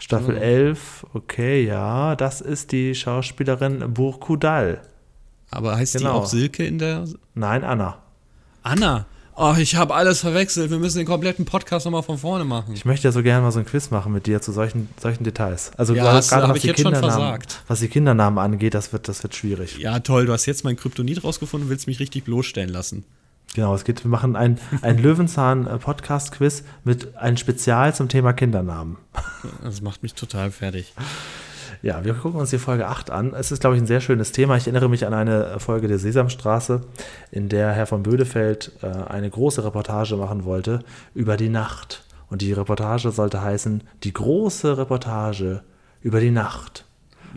Staffel 0.00 0.36
11. 0.36 1.06
Okay, 1.14 1.64
ja. 1.64 2.16
Das 2.16 2.40
ist 2.40 2.72
die 2.72 2.96
Schauspielerin 2.96 3.94
Burkudal. 3.94 4.82
Aber 5.52 5.76
heißt 5.76 5.94
die 5.94 5.98
Genau. 5.98 6.14
auch 6.14 6.26
Silke 6.26 6.64
in 6.66 6.78
der 6.78 7.04
Nein, 7.34 7.62
Anna. 7.62 8.01
Anna? 8.62 9.06
Oh, 9.34 9.54
ich 9.58 9.76
habe 9.76 9.94
alles 9.94 10.20
verwechselt. 10.20 10.70
Wir 10.70 10.78
müssen 10.78 10.98
den 10.98 11.06
kompletten 11.06 11.46
Podcast 11.46 11.86
nochmal 11.86 12.02
von 12.02 12.18
vorne 12.18 12.44
machen. 12.44 12.74
Ich 12.74 12.84
möchte 12.84 13.08
ja 13.08 13.12
so 13.12 13.22
gerne 13.22 13.40
mal 13.42 13.50
so 13.50 13.60
ein 13.60 13.64
Quiz 13.64 13.90
machen 13.90 14.12
mit 14.12 14.26
dir 14.26 14.42
zu 14.42 14.52
solchen, 14.52 14.90
solchen 15.00 15.24
Details. 15.24 15.70
Also 15.78 15.94
Ja, 15.94 16.02
gerade 16.04 16.16
hast- 16.18 16.28
gerade 16.30 16.52
was 16.52 16.60
die 16.60 16.70
Kindernamen, 16.72 17.10
versagt. 17.10 17.62
was 17.66 17.80
die 17.80 17.88
Kindernamen 17.88 18.38
angeht, 18.38 18.74
das 18.74 18.92
wird, 18.92 19.08
das 19.08 19.22
wird 19.22 19.34
schwierig. 19.34 19.78
Ja, 19.78 20.00
toll, 20.00 20.26
du 20.26 20.32
hast 20.34 20.44
jetzt 20.44 20.64
mein 20.64 20.76
Kryptonit 20.76 21.24
rausgefunden 21.24 21.66
und 21.66 21.70
willst 21.70 21.86
mich 21.86 21.98
richtig 21.98 22.24
bloßstellen 22.24 22.68
lassen. 22.70 23.04
Genau, 23.54 23.74
es 23.74 23.84
geht, 23.84 24.04
wir 24.04 24.10
machen 24.10 24.36
ein, 24.36 24.58
ein 24.82 24.98
Löwenzahn-Podcast-Quiz 25.02 26.62
mit 26.84 27.16
einem 27.16 27.38
Spezial 27.38 27.94
zum 27.94 28.08
Thema 28.10 28.34
Kindernamen. 28.34 28.98
Das 29.62 29.80
macht 29.80 30.02
mich 30.02 30.12
total 30.14 30.50
fertig. 30.50 30.92
Ja, 31.82 32.04
wir 32.04 32.14
gucken 32.14 32.38
uns 32.38 32.50
die 32.50 32.58
Folge 32.58 32.86
8 32.86 33.10
an. 33.10 33.34
Es 33.34 33.50
ist, 33.50 33.60
glaube 33.60 33.74
ich, 33.74 33.82
ein 33.82 33.88
sehr 33.88 34.00
schönes 34.00 34.30
Thema. 34.30 34.56
Ich 34.56 34.68
erinnere 34.68 34.88
mich 34.88 35.04
an 35.04 35.14
eine 35.14 35.58
Folge 35.58 35.88
der 35.88 35.98
Sesamstraße, 35.98 36.82
in 37.32 37.48
der 37.48 37.72
Herr 37.72 37.86
von 37.86 38.04
Bödefeld 38.04 38.70
äh, 38.82 38.86
eine 38.86 39.28
große 39.28 39.64
Reportage 39.64 40.16
machen 40.16 40.44
wollte 40.44 40.84
über 41.12 41.36
die 41.36 41.48
Nacht. 41.48 42.04
Und 42.30 42.40
die 42.40 42.52
Reportage 42.52 43.10
sollte 43.10 43.42
heißen, 43.42 43.82
die 44.04 44.12
große 44.12 44.78
Reportage 44.78 45.62
über 46.02 46.20
die 46.20 46.30
Nacht. 46.30 46.84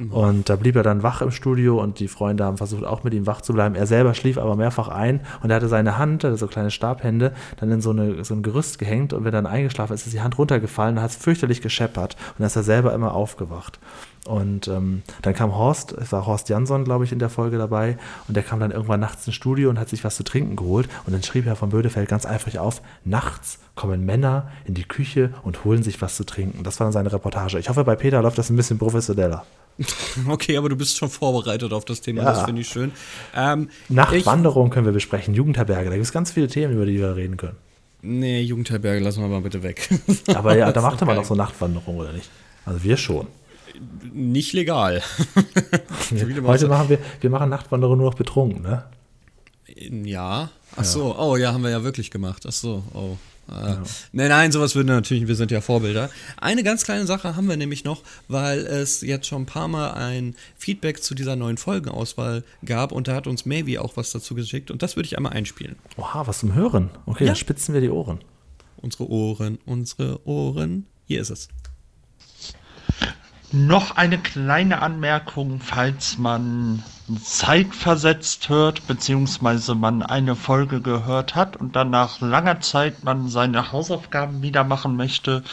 Und 0.10 0.50
da 0.50 0.58
blieb 0.58 0.76
er 0.76 0.84
dann 0.84 1.04
wach 1.04 1.22
im 1.22 1.32
Studio 1.32 1.82
und 1.82 2.00
die 2.00 2.08
Freunde 2.08 2.44
haben 2.44 2.58
versucht, 2.58 2.84
auch 2.84 3.04
mit 3.04 3.14
ihm 3.14 3.28
wach 3.28 3.42
zu 3.42 3.54
bleiben. 3.54 3.76
Er 3.76 3.88
selber 3.88 4.14
schlief 4.14 4.38
aber 4.38 4.56
mehrfach 4.56 4.90
ein 4.90 5.22
und 5.42 5.50
er 5.50 5.56
hatte 5.56 5.70
seine 5.70 5.98
Hand, 5.98 6.24
hatte 6.24 6.36
so 6.36 6.48
kleine 6.48 6.70
Stabhände, 6.70 7.34
dann 7.58 7.72
in 7.72 7.82
so, 7.82 7.92
eine, 7.92 8.24
so 8.26 8.34
ein 8.34 8.44
Gerüst 8.44 8.78
gehängt 8.78 9.14
und 9.14 9.24
wenn 9.24 9.34
er 9.34 9.42
dann 9.42 9.52
eingeschlafen 9.52 9.94
ist, 9.94 10.06
ist 10.06 10.14
die 10.14 10.22
Hand 10.22 10.38
runtergefallen 10.38 10.98
und 10.98 11.04
hat 11.04 11.12
es 11.12 11.16
fürchterlich 11.16 11.62
gescheppert 11.62 12.16
und 12.32 12.40
dann 12.40 12.48
ist 12.48 12.58
er 12.58 12.64
selber 12.64 12.94
immer 12.94 13.14
aufgewacht. 13.14 13.80
Und 14.26 14.68
ähm, 14.68 15.04
dann 15.22 15.36
kam 15.36 15.56
Horst, 15.56 15.92
es 15.92 16.12
war 16.12 16.26
Horst 16.26 16.50
Jansson, 16.50 16.84
glaube 16.84 17.04
ich, 17.06 17.12
in 17.12 17.20
der 17.20 17.30
Folge 17.30 17.60
dabei 17.60 17.98
und 18.28 18.36
der 18.36 18.42
kam 18.44 18.60
dann 18.60 18.72
irgendwann 18.72 19.00
nachts 19.00 19.28
ins 19.28 19.36
Studio 19.36 19.70
und 19.70 19.80
hat 19.80 19.88
sich 19.90 20.04
was 20.04 20.16
zu 20.16 20.24
trinken 20.24 20.56
geholt 20.56 20.90
und 21.06 21.14
dann 21.14 21.22
schrieb 21.22 21.46
Herr 21.46 21.56
von 21.56 21.70
Bödefeld 21.70 22.10
ganz 22.10 22.26
eifrig 22.26 22.58
auf, 22.58 22.82
nachts 23.04 23.60
kommen 23.76 24.04
Männer 24.04 24.50
in 24.66 24.74
die 24.74 24.84
Küche 24.86 25.30
und 25.44 25.64
holen 25.64 25.84
sich 25.84 26.02
was 26.02 26.16
zu 26.16 26.24
trinken. 26.26 26.64
Das 26.64 26.80
war 26.80 26.86
dann 26.86 26.94
seine 26.94 27.14
Reportage. 27.14 27.60
Ich 27.60 27.70
hoffe, 27.70 27.84
bei 27.84 27.96
Peter 27.96 28.22
läuft 28.24 28.40
das 28.40 28.50
ein 28.50 28.56
bisschen 28.56 28.80
professioneller. 28.80 29.46
Okay, 30.30 30.56
aber 30.58 30.70
du 30.70 30.78
bist 30.78 30.98
schon 30.98 31.10
vorbereitet 31.10 31.74
auf 31.74 31.84
das 31.86 32.00
Thema, 32.02 32.24
Ja. 32.24 32.32
das 32.32 32.44
finde 32.44 32.62
ich 32.62 32.68
schön. 32.70 32.94
Ähm, 33.36 33.70
Nachtwanderung 33.90 34.70
können 34.70 34.86
wir 34.86 34.94
besprechen, 34.94 35.34
Jugendherberge, 35.36 35.90
da 35.90 35.96
gibt 35.96 36.06
es 36.06 36.14
ganz 36.14 36.32
viele 36.32 36.48
Themen, 36.48 36.74
über 36.74 36.86
die 36.86 36.98
wir 36.98 37.16
reden 37.16 37.38
können. 37.38 37.58
Nee, 38.02 38.42
Jugendherberge, 38.42 39.04
lassen 39.04 39.22
wir 39.22 39.28
mal 39.28 39.42
bitte 39.42 39.62
weg. 39.64 39.90
Aber 40.34 40.56
ja, 40.58 40.72
da 40.72 40.82
machte 40.82 41.06
man 41.06 41.16
doch 41.18 41.26
so 41.26 41.36
Nachtwanderung, 41.36 41.98
oder 41.98 42.14
nicht? 42.14 42.30
Also 42.66 42.84
wir 42.84 42.98
schon. 42.98 43.28
Nicht 44.14 44.54
legal. 44.54 45.02
Heute 46.44 46.68
machen 46.68 46.90
wir, 46.90 47.00
wir 47.22 47.30
machen 47.30 47.50
Nachtwanderung 47.50 47.98
nur 47.98 48.10
noch 48.12 48.18
betrunken, 48.18 48.62
ne? 48.62 48.84
Ja. 49.78 50.50
Ach 50.78 50.84
so, 50.84 51.16
oh 51.18 51.36
ja, 51.38 51.54
haben 51.54 51.64
wir 51.64 51.70
ja 51.72 51.84
wirklich 51.84 52.12
gemacht. 52.12 52.44
Ach 52.48 52.52
so, 52.52 52.84
oh. 52.94 53.18
Äh, 53.48 53.76
Nein, 54.12 54.30
nein, 54.30 54.52
sowas 54.52 54.74
würden 54.74 54.88
wir 54.88 54.96
natürlich, 54.96 55.28
wir 55.28 55.36
sind 55.36 55.52
ja 55.52 55.62
Vorbilder. 55.62 56.10
Eine 56.38 56.64
ganz 56.64 56.84
kleine 56.84 57.06
Sache 57.06 57.36
haben 57.36 57.48
wir 57.48 57.58
nämlich 57.58 57.84
noch, 57.84 58.02
weil 58.28 58.60
es 58.60 59.02
jetzt 59.02 59.28
schon 59.28 59.44
ein 59.44 59.46
paar 59.46 59.68
Mal 59.68 59.92
ein 59.92 60.36
Feedback 60.58 61.04
zu 61.04 61.14
dieser 61.14 61.36
neuen 61.36 61.58
Folgenauswahl 61.58 62.44
gab 62.66 62.92
und 62.92 63.08
da 63.08 63.14
hat 63.16 63.28
uns 63.28 63.46
Maybe 63.46 63.80
auch 63.80 63.98
was 63.98 64.12
dazu 64.12 64.34
geschickt 64.34 64.72
und 64.72 64.82
das 64.82 64.96
würde 64.96 65.06
ich 65.06 65.18
einmal 65.18 65.34
einspielen. 65.34 65.76
Oha, 65.98 66.26
was 66.26 66.40
zum 66.40 66.56
Hören. 66.56 66.90
Okay, 67.06 67.26
Ja. 67.26 67.28
dann 67.30 67.36
spitzen 67.36 67.76
wir 67.76 67.82
die 67.82 67.90
Ohren. 67.92 68.20
Unsere 68.78 69.08
Ohren, 69.10 69.60
unsere 69.68 70.26
Ohren. 70.28 70.88
Hier 71.06 71.22
ist 71.22 71.30
es. 71.30 71.48
Noch 73.52 73.96
eine 73.96 74.18
kleine 74.18 74.82
Anmerkung, 74.82 75.60
falls 75.62 76.18
man 76.18 76.84
zeitversetzt 77.24 78.50
hört, 78.50 78.88
beziehungsweise 78.88 79.76
man 79.76 80.02
eine 80.02 80.36
Folge 80.36 80.82
gehört 80.82 81.36
hat 81.36 81.56
und 81.56 81.76
dann 81.76 81.92
nach 81.92 82.20
langer 82.20 82.60
Zeit 82.62 83.04
man 83.04 83.28
seine 83.28 83.72
Hausaufgaben 83.72 84.42
wieder 84.42 84.64
machen 84.64 84.96
möchte, 84.96 85.44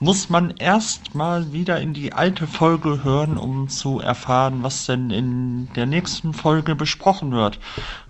muss 0.00 0.30
man 0.30 0.50
erstmal 0.56 1.52
wieder 1.52 1.78
in 1.80 1.92
die 1.92 2.14
alte 2.14 2.46
Folge 2.46 3.04
hören, 3.04 3.36
um 3.36 3.68
zu 3.68 4.00
erfahren, 4.00 4.62
was 4.62 4.86
denn 4.86 5.10
in 5.10 5.70
der 5.74 5.84
nächsten 5.84 6.32
Folge 6.32 6.74
besprochen 6.74 7.32
wird. 7.32 7.60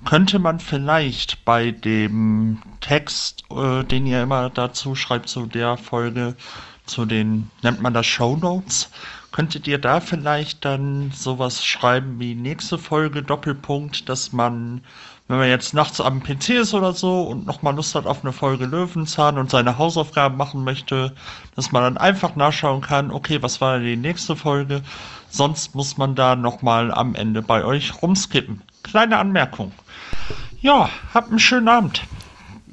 Könnte 0.04 0.38
man 0.38 0.60
vielleicht 0.60 1.44
bei 1.44 1.72
dem 1.72 2.62
Text, 2.80 3.42
äh, 3.50 3.82
den 3.82 4.06
ihr 4.06 4.22
immer 4.22 4.48
dazu 4.50 4.94
schreibt 4.94 5.28
zu 5.28 5.46
der 5.46 5.76
Folge, 5.76 6.36
zu 6.86 7.04
den, 7.04 7.50
nennt 7.62 7.82
man 7.82 7.94
das 7.94 8.06
Show 8.06 8.36
Notes, 8.36 8.90
Könntet 9.32 9.66
ihr 9.66 9.78
da 9.78 10.00
vielleicht 10.00 10.62
dann 10.66 11.10
sowas 11.10 11.64
schreiben 11.64 12.20
wie 12.20 12.34
nächste 12.34 12.76
Folge 12.76 13.22
Doppelpunkt, 13.22 14.10
dass 14.10 14.32
man, 14.32 14.82
wenn 15.26 15.38
man 15.38 15.48
jetzt 15.48 15.72
nachts 15.72 16.02
am 16.02 16.22
PC 16.22 16.50
ist 16.50 16.74
oder 16.74 16.92
so 16.92 17.22
und 17.22 17.46
nochmal 17.46 17.74
Lust 17.74 17.94
hat 17.94 18.04
auf 18.04 18.22
eine 18.22 18.34
Folge 18.34 18.66
Löwenzahn 18.66 19.38
und 19.38 19.50
seine 19.50 19.78
Hausaufgaben 19.78 20.36
machen 20.36 20.64
möchte, 20.64 21.14
dass 21.56 21.72
man 21.72 21.82
dann 21.82 21.96
einfach 21.96 22.36
nachschauen 22.36 22.82
kann, 22.82 23.10
okay, 23.10 23.42
was 23.42 23.62
war 23.62 23.78
die 23.78 23.96
nächste 23.96 24.36
Folge? 24.36 24.82
Sonst 25.30 25.74
muss 25.74 25.96
man 25.96 26.14
da 26.14 26.36
nochmal 26.36 26.92
am 26.92 27.14
Ende 27.14 27.40
bei 27.40 27.64
euch 27.64 28.02
rumskippen. 28.02 28.60
Kleine 28.82 29.16
Anmerkung. 29.16 29.72
Ja, 30.60 30.90
habt 31.14 31.30
einen 31.30 31.38
schönen 31.38 31.68
Abend. 31.68 32.02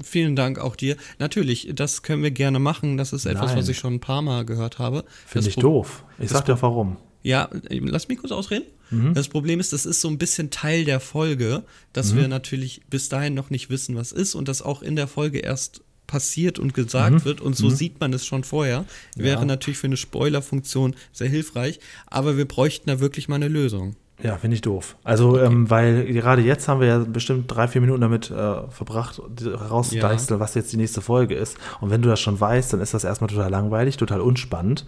Vielen 0.03 0.35
Dank 0.35 0.59
auch 0.59 0.75
dir. 0.75 0.95
Natürlich, 1.19 1.69
das 1.73 2.01
können 2.03 2.23
wir 2.23 2.31
gerne 2.31 2.59
machen. 2.59 2.97
Das 2.97 3.13
ist 3.13 3.25
etwas, 3.25 3.47
Nein. 3.51 3.57
was 3.57 3.67
ich 3.69 3.77
schon 3.77 3.95
ein 3.95 3.99
paar 3.99 4.21
Mal 4.21 4.45
gehört 4.45 4.79
habe. 4.79 5.03
Finde 5.25 5.49
ich 5.49 5.55
Pro- 5.55 5.61
doof. 5.61 6.03
Ich 6.19 6.29
sag 6.29 6.45
dir 6.45 6.61
warum. 6.61 6.97
Ja, 7.21 7.49
äh, 7.69 7.79
lass 7.79 8.07
mich 8.07 8.17
kurz 8.19 8.31
ausreden. 8.31 8.65
Mhm. 8.91 9.13
Das 9.13 9.27
Problem 9.27 9.59
ist, 9.59 9.73
das 9.73 9.85
ist 9.85 9.99
so 10.01 10.07
ein 10.07 10.17
bisschen 10.17 10.51
Teil 10.51 10.85
der 10.85 10.99
Folge, 10.99 11.63
dass 11.93 12.13
Mhm. 12.13 12.17
wir 12.17 12.27
natürlich 12.29 12.81
bis 12.89 13.09
dahin 13.09 13.33
noch 13.33 13.49
nicht 13.49 13.69
wissen, 13.69 13.95
was 13.95 14.11
ist 14.13 14.35
und 14.35 14.47
das 14.47 14.61
auch 14.61 14.81
in 14.81 14.95
der 14.95 15.07
Folge 15.07 15.39
erst 15.39 15.81
passiert 16.07 16.57
und 16.57 16.73
gesagt 16.73 17.13
Mhm. 17.13 17.25
wird 17.25 17.41
und 17.41 17.55
so 17.55 17.69
sieht 17.69 17.99
man 17.99 18.13
es 18.13 18.25
schon 18.25 18.43
vorher. 18.43 18.85
Wäre 19.15 19.45
natürlich 19.45 19.77
für 19.77 19.85
eine 19.87 19.97
Spoilerfunktion 19.97 20.95
sehr 21.11 21.29
hilfreich, 21.29 21.79
aber 22.07 22.35
wir 22.37 22.45
bräuchten 22.47 22.89
da 22.89 22.99
wirklich 22.99 23.27
mal 23.27 23.35
eine 23.35 23.47
Lösung. 23.47 23.95
Ja, 24.21 24.35
finde 24.37 24.55
ich 24.55 24.61
doof. 24.61 24.95
Also, 25.03 25.39
ähm, 25.39 25.69
weil 25.69 26.05
gerade 26.11 26.41
jetzt 26.41 26.67
haben 26.67 26.81
wir 26.81 26.87
ja 26.87 26.97
bestimmt 26.99 27.45
drei, 27.47 27.67
vier 27.69 27.79
Minuten 27.81 28.01
damit 28.01 28.29
äh, 28.29 28.67
verbracht, 28.69 29.21
die- 29.29 29.45
herauszudeichseln, 29.49 30.39
was 30.39 30.55
jetzt 30.55 30.73
die 30.73 30.77
nächste 30.77 31.01
Folge 31.01 31.35
ist. 31.35 31.57
Und 31.79 31.89
wenn 31.89 32.01
du 32.01 32.09
das 32.09 32.19
schon 32.19 32.39
weißt, 32.39 32.73
dann 32.73 32.81
ist 32.81 32.93
das 32.93 33.03
erstmal 33.05 33.29
total 33.29 33.49
langweilig, 33.49 33.95
total 33.97 34.19
unspannend. 34.21 34.85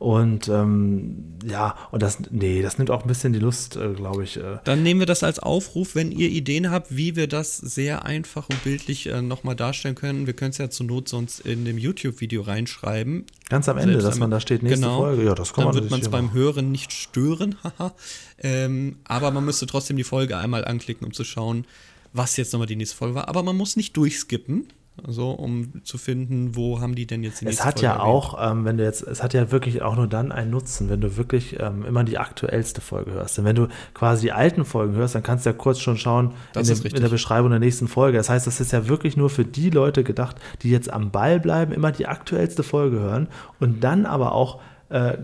Und 0.00 0.48
ähm, 0.48 1.34
ja, 1.46 1.76
und 1.90 2.02
das, 2.02 2.18
nee, 2.30 2.62
das 2.62 2.78
nimmt 2.78 2.90
auch 2.90 3.02
ein 3.02 3.06
bisschen 3.06 3.34
die 3.34 3.38
Lust, 3.38 3.76
äh, 3.76 3.92
glaube 3.92 4.24
ich. 4.24 4.38
Äh, 4.38 4.56
Dann 4.64 4.82
nehmen 4.82 4.98
wir 4.98 5.06
das 5.06 5.22
als 5.22 5.38
Aufruf, 5.38 5.94
wenn 5.94 6.10
ihr 6.10 6.30
Ideen 6.30 6.70
habt, 6.70 6.96
wie 6.96 7.16
wir 7.16 7.26
das 7.26 7.58
sehr 7.58 8.06
einfach 8.06 8.48
und 8.48 8.64
bildlich 8.64 9.06
äh, 9.08 9.20
nochmal 9.20 9.56
darstellen 9.56 9.94
können. 9.96 10.26
Wir 10.26 10.32
können 10.32 10.52
es 10.52 10.58
ja 10.58 10.70
zur 10.70 10.86
Not 10.86 11.10
sonst 11.10 11.40
in 11.40 11.66
dem 11.66 11.76
YouTube-Video 11.76 12.40
reinschreiben. 12.40 13.26
ganz 13.50 13.68
am 13.68 13.76
Ende, 13.76 13.92
Selbst 13.92 14.06
dass 14.06 14.14
am- 14.14 14.20
man 14.20 14.30
da 14.30 14.40
steht, 14.40 14.62
nächste 14.62 14.80
genau, 14.80 15.00
Folge. 15.00 15.22
Ja, 15.22 15.34
das 15.34 15.52
kann 15.52 15.64
Dann 15.66 15.74
man 15.74 15.82
wird 15.82 15.90
man 15.90 16.00
es 16.00 16.08
beim. 16.08 16.32
Hören 16.32 16.72
nicht 16.72 16.94
stören. 16.94 17.56
haha. 17.62 17.92
ähm, 18.38 18.96
aber 19.04 19.30
man 19.32 19.44
müsste 19.44 19.66
trotzdem 19.66 19.98
die 19.98 20.04
Folge 20.04 20.38
einmal 20.38 20.64
anklicken, 20.64 21.06
um 21.06 21.12
zu 21.12 21.24
schauen, 21.24 21.66
was 22.14 22.38
jetzt 22.38 22.54
nochmal 22.54 22.66
die 22.68 22.76
nächste 22.76 22.96
Folge 22.96 23.14
war. 23.16 23.28
Aber 23.28 23.42
man 23.42 23.54
muss 23.56 23.76
nicht 23.76 23.94
durchskippen, 23.98 24.68
also 25.06 25.30
um 25.30 25.84
zu 25.84 25.98
finden, 25.98 26.56
wo 26.56 26.80
haben 26.80 26.94
die 26.94 27.06
denn 27.06 27.22
jetzt 27.22 27.40
die 27.40 27.46
Es 27.46 27.64
hat 27.64 27.74
Folge 27.80 27.86
ja 27.86 27.92
erwähnt. 27.92 28.08
auch, 28.08 28.50
ähm, 28.50 28.64
wenn 28.64 28.76
du 28.76 28.84
jetzt, 28.84 29.02
es 29.02 29.22
hat 29.22 29.34
ja 29.34 29.50
wirklich 29.50 29.82
auch 29.82 29.96
nur 29.96 30.06
dann 30.06 30.30
einen 30.32 30.50
Nutzen, 30.50 30.90
wenn 30.90 31.00
du 31.00 31.16
wirklich 31.16 31.58
ähm, 31.58 31.84
immer 31.84 32.04
die 32.04 32.18
aktuellste 32.18 32.80
Folge 32.80 33.12
hörst. 33.12 33.38
Denn 33.38 33.44
wenn 33.44 33.56
du 33.56 33.68
quasi 33.94 34.26
die 34.26 34.32
alten 34.32 34.64
Folgen 34.64 34.94
hörst, 34.94 35.14
dann 35.14 35.22
kannst 35.22 35.46
du 35.46 35.50
ja 35.50 35.56
kurz 35.56 35.80
schon 35.80 35.96
schauen 35.96 36.34
in, 36.54 36.64
dem, 36.64 36.82
in 36.84 37.00
der 37.00 37.08
Beschreibung 37.08 37.50
der 37.50 37.60
nächsten 37.60 37.88
Folge. 37.88 38.18
Das 38.18 38.28
heißt, 38.28 38.46
das 38.46 38.60
ist 38.60 38.72
ja 38.72 38.88
wirklich 38.88 39.16
nur 39.16 39.30
für 39.30 39.44
die 39.44 39.70
Leute 39.70 40.04
gedacht, 40.04 40.36
die 40.62 40.70
jetzt 40.70 40.92
am 40.92 41.10
Ball 41.10 41.40
bleiben, 41.40 41.72
immer 41.72 41.92
die 41.92 42.06
aktuellste 42.06 42.62
Folge 42.62 42.98
hören 42.98 43.28
und 43.58 43.82
dann 43.82 44.06
aber 44.06 44.32
auch 44.32 44.60
äh, 44.90 45.16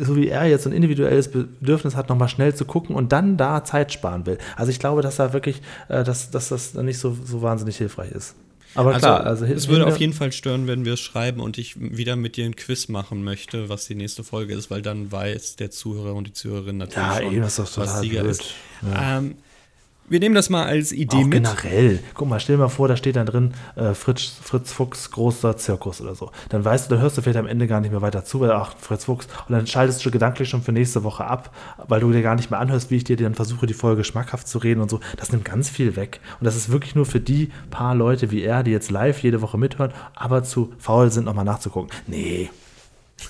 so 0.00 0.16
wie 0.16 0.28
er 0.28 0.46
jetzt 0.46 0.66
ein 0.66 0.72
individuelles 0.72 1.30
Bedürfnis 1.30 1.96
hat, 1.96 2.08
nochmal 2.08 2.28
schnell 2.28 2.54
zu 2.54 2.64
gucken 2.64 2.94
und 2.94 3.12
dann 3.12 3.36
da 3.36 3.64
Zeit 3.64 3.92
sparen 3.92 4.24
will. 4.26 4.38
Also 4.56 4.70
ich 4.70 4.78
glaube, 4.78 5.02
dass 5.02 5.16
da 5.16 5.32
wirklich, 5.32 5.62
äh, 5.88 6.04
dass, 6.04 6.30
dass 6.30 6.50
das 6.50 6.74
nicht 6.74 6.98
so, 6.98 7.16
so 7.24 7.42
wahnsinnig 7.42 7.76
hilfreich 7.76 8.12
ist. 8.12 8.36
Aber 8.74 8.94
klar, 8.98 9.24
also, 9.24 9.44
es 9.44 9.68
würde 9.68 9.86
auf 9.86 9.98
jeden 9.98 10.12
Fall 10.12 10.32
stören, 10.32 10.66
wenn 10.66 10.84
wir 10.84 10.94
es 10.94 11.00
schreiben 11.00 11.40
und 11.40 11.58
ich 11.58 11.74
wieder 11.78 12.16
mit 12.16 12.36
dir 12.36 12.44
ein 12.44 12.56
Quiz 12.56 12.88
machen 12.88 13.22
möchte, 13.22 13.68
was 13.68 13.86
die 13.86 13.94
nächste 13.94 14.24
Folge 14.24 14.54
ist, 14.54 14.70
weil 14.70 14.82
dann 14.82 15.12
weiß 15.12 15.56
der 15.56 15.70
Zuhörer 15.70 16.14
und 16.14 16.26
die 16.26 16.32
Zuhörerin 16.32 16.78
natürlich 16.78 17.06
Ja, 17.08 17.22
schon, 17.22 17.42
ist 17.42 17.58
doch 17.58 17.76
was 17.78 18.00
Sieger 18.00 18.22
blöd. 18.22 18.32
ist. 18.32 18.44
Ähm, 18.96 19.36
wir 20.08 20.20
nehmen 20.20 20.34
das 20.34 20.50
mal 20.50 20.64
als 20.66 20.92
Idee 20.92 21.16
Auch 21.16 21.24
mit. 21.24 21.32
generell. 21.32 22.00
Guck 22.14 22.28
mal, 22.28 22.38
stell 22.40 22.56
dir 22.56 22.62
mal 22.62 22.68
vor, 22.68 22.88
da 22.88 22.96
steht 22.96 23.16
dann 23.16 23.26
drin 23.26 23.52
äh, 23.76 23.94
Fritz, 23.94 24.34
Fritz 24.42 24.72
Fuchs 24.72 25.10
großer 25.10 25.56
Zirkus 25.56 26.00
oder 26.00 26.14
so. 26.14 26.30
Dann 26.50 26.64
weißt 26.64 26.86
du, 26.86 26.94
dann 26.94 27.02
hörst 27.02 27.16
du 27.16 27.22
vielleicht 27.22 27.38
am 27.38 27.46
Ende 27.46 27.66
gar 27.66 27.80
nicht 27.80 27.90
mehr 27.90 28.02
weiter 28.02 28.24
zu, 28.24 28.40
weil 28.40 28.50
ach, 28.52 28.74
Fritz 28.78 29.04
Fuchs. 29.04 29.26
Und 29.48 29.52
dann 29.54 29.66
schaltest 29.66 30.04
du 30.04 30.10
gedanklich 30.10 30.48
schon 30.48 30.62
für 30.62 30.72
nächste 30.72 31.04
Woche 31.04 31.24
ab, 31.24 31.54
weil 31.88 32.00
du 32.00 32.12
dir 32.12 32.22
gar 32.22 32.34
nicht 32.34 32.50
mehr 32.50 32.60
anhörst, 32.60 32.90
wie 32.90 32.96
ich 32.96 33.04
dir 33.04 33.16
dann 33.16 33.34
versuche, 33.34 33.66
die 33.66 33.74
Folge 33.74 34.04
schmackhaft 34.04 34.46
zu 34.46 34.58
reden 34.58 34.80
und 34.80 34.90
so. 34.90 35.00
Das 35.16 35.32
nimmt 35.32 35.44
ganz 35.44 35.68
viel 35.70 35.96
weg. 35.96 36.20
Und 36.38 36.44
das 36.44 36.56
ist 36.56 36.70
wirklich 36.70 36.94
nur 36.94 37.06
für 37.06 37.20
die 37.20 37.50
paar 37.70 37.94
Leute 37.94 38.30
wie 38.30 38.42
er, 38.42 38.62
die 38.62 38.70
jetzt 38.72 38.90
live 38.90 39.22
jede 39.22 39.40
Woche 39.40 39.58
mithören, 39.58 39.92
aber 40.14 40.44
zu 40.44 40.72
faul 40.78 41.10
sind, 41.10 41.24
nochmal 41.24 41.44
nachzugucken. 41.44 41.90
Nee, 42.06 42.50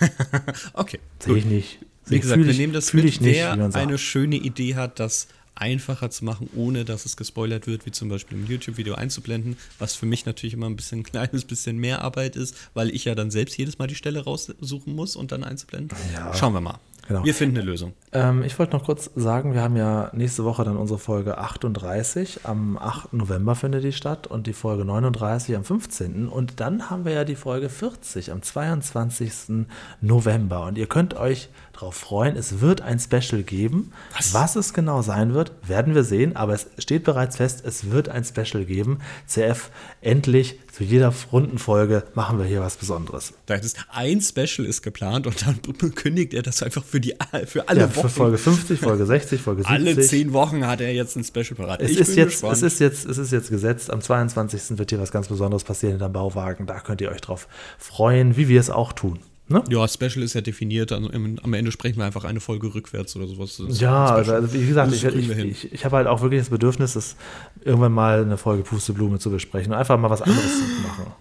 Okay. 0.73 0.99
sehe 1.19 1.37
ich 1.37 1.45
nicht. 1.45 1.79
Wie 2.07 2.21
gesagt, 2.21 2.45
wir 2.45 2.53
nehmen 2.53 2.73
das 2.75 2.93
mit, 2.93 3.05
ich 3.07 3.21
nicht, 3.21 3.37
wer 3.39 3.75
eine 3.75 3.97
schöne 3.97 4.37
Idee 4.37 4.75
hat, 4.75 5.01
das 5.01 5.27
einfacher 5.55 6.11
zu 6.11 6.25
machen, 6.25 6.49
ohne 6.55 6.85
dass 6.85 7.05
es 7.05 7.17
gespoilert 7.17 7.67
wird, 7.67 7.87
wie 7.87 7.91
zum 7.91 8.09
Beispiel 8.09 8.39
im 8.39 8.47
YouTube-Video 8.47 8.95
einzublenden, 8.95 9.57
was 9.79 9.95
für 9.95 10.07
mich 10.07 10.27
natürlich 10.27 10.55
immer 10.55 10.67
ein 10.67 10.77
bisschen 10.77 10.99
ein 11.01 11.05
kleines 11.05 11.45
bisschen 11.45 11.79
mehr 11.79 12.03
Arbeit 12.03 12.37
ist, 12.37 12.57
weil 12.75 12.91
ich 12.91 13.05
ja 13.05 13.15
dann 13.15 13.31
selbst 13.31 13.57
jedes 13.57 13.79
Mal 13.79 13.87
die 13.87 13.95
Stelle 13.95 14.25
raussuchen 14.25 14.95
muss 14.95 15.17
und 15.17 15.33
dann 15.33 15.45
einzublenden. 15.45 15.97
Ja. 16.15 16.35
Schauen 16.35 16.55
wir 16.55 16.61
mal. 16.61 16.79
Genau. 17.07 17.25
Wir 17.25 17.35
finden 17.35 17.59
eine 17.59 17.67
Lösung. 17.67 17.93
Ähm, 18.13 18.43
ich 18.45 18.59
wollte 18.59 18.75
noch 18.75 18.85
kurz 18.85 19.11
sagen, 19.15 19.53
wir 19.53 19.63
haben 19.63 19.77
ja 19.77 20.11
nächste 20.15 20.45
Woche 20.45 20.65
dann 20.65 20.77
unsere 20.77 20.99
Folge 20.99 21.37
38. 21.37 22.41
Am 22.45 22.79
8. 22.79 23.13
November 23.13 23.55
findet 23.55 23.85
die 23.85 23.93
statt 23.93 24.27
und 24.27 24.47
die 24.47 24.53
Folge 24.55 24.85
39 24.85 25.57
am 25.57 25.65
15. 25.65 26.29
Und 26.29 26.61
dann 26.61 26.89
haben 26.89 27.05
wir 27.05 27.13
ja 27.13 27.25
die 27.25 27.37
Folge 27.37 27.69
40 27.69 28.33
am 28.33 28.41
22. 28.41 29.67
November. 30.01 30.67
Und 30.67 30.79
ihr 30.79 30.87
könnt 30.87 31.15
euch 31.15 31.51
darauf 31.75 31.95
freuen, 31.95 32.37
es 32.37 32.61
wird 32.61 32.81
ein 32.81 32.99
Special 32.99 33.43
geben. 33.43 33.93
Was? 34.33 34.57
es 34.57 34.73
genau 34.73 35.03
sein 35.03 35.35
wird, 35.35 35.53
werden 35.67 35.95
wir 35.95 36.05
sehen. 36.05 36.37
Aber 36.37 36.55
es 36.55 36.67
steht 36.79 37.05
bereits 37.05 37.37
fest, 37.37 37.63
es 37.67 37.91
wird 37.91 38.09
ein 38.09 38.25
Special 38.25 38.65
geben. 38.65 39.01
CF, 39.27 39.71
endlich 40.01 40.59
zu 40.73 40.83
jeder 40.83 41.13
Rundenfolge 41.31 42.03
machen 42.15 42.39
wir 42.39 42.47
hier 42.47 42.61
was 42.61 42.77
Besonderes. 42.77 43.33
Das 43.47 43.65
ist 43.65 43.77
ein 43.91 44.21
Special 44.21 44.67
ist 44.67 44.83
geplant 44.83 45.27
und 45.27 45.47
dann 45.47 45.61
kündigt 45.95 46.35
er 46.35 46.43
das 46.43 46.63
einfach 46.63 46.83
für 46.85 47.01
die 47.01 47.15
für 47.47 47.69
alle 47.69 47.83
Ja, 47.83 47.89
für 47.89 47.97
Wochen. 47.99 48.09
Folge 48.09 48.39
50, 48.39 48.81
Folge 48.81 49.07
60, 49.07 49.41
Folge 49.41 49.63
70. 49.63 49.75
alle 49.87 50.01
zehn 50.01 50.33
Wochen 50.33 50.67
hat 50.67 50.81
er 50.81 50.93
jetzt 50.93 51.17
ein 51.17 51.23
Special 51.23 51.55
parat. 51.55 51.81
Es 51.81 51.93
Ich 51.93 51.99
ist, 51.99 52.17
jetzt, 52.17 52.31
gespannt. 52.33 52.57
es, 52.57 52.63
ist 52.63 52.81
jetzt, 52.81 53.07
es 53.07 53.19
ist 53.19 53.31
jetzt 53.31 53.51
gesetzt. 53.51 53.91
Am 53.91 54.01
22. 54.01 54.79
wird 54.79 54.91
hier 54.91 55.01
was 55.01 55.13
ganz 55.13 55.29
Besonderes 55.29 55.63
passieren 55.63 55.93
hinterm 55.93 56.13
Bauwagen. 56.13 56.67
Da 56.67 56.81
könnt 56.81 57.01
ihr 57.01 57.11
euch 57.11 57.21
drauf 57.21 57.47
freuen, 57.79 58.37
wie 58.37 58.49
wir 58.49 58.59
es 58.59 58.71
auch 58.71 58.93
tun. 58.93 59.21
Ne? 59.47 59.63
ja, 59.69 59.87
Special 59.87 60.23
ist 60.23 60.35
ja 60.35 60.41
definiert. 60.41 60.91
Also 60.91 61.11
im, 61.11 61.39
am 61.43 61.53
Ende 61.53 61.71
sprechen 61.71 61.99
wir 61.99 62.05
einfach 62.05 62.25
eine 62.25 62.41
Folge 62.41 62.75
rückwärts 62.75 63.15
oder 63.15 63.27
sowas. 63.27 63.61
Ja, 63.69 64.07
also, 64.07 64.33
also 64.33 64.53
wie 64.55 64.67
gesagt, 64.67 64.93
ich, 64.93 65.05
ich, 65.05 65.31
ich, 65.31 65.73
ich 65.73 65.85
habe 65.85 65.97
halt 65.97 66.07
auch 66.07 66.23
wirklich 66.23 66.41
das 66.41 66.49
Bedürfnis, 66.49 66.95
das 66.95 67.17
irgendwann 67.63 67.93
mal 67.93 68.23
eine 68.23 68.39
Folge 68.39 68.63
Pusteblume 68.63 69.19
zu 69.19 69.31
besprechen 69.31 69.73
und 69.73 69.79
einfach 69.79 69.99
mal 69.99 70.09
was 70.09 70.23
anderes 70.23 70.59
zu 70.59 70.83
machen. 70.83 71.13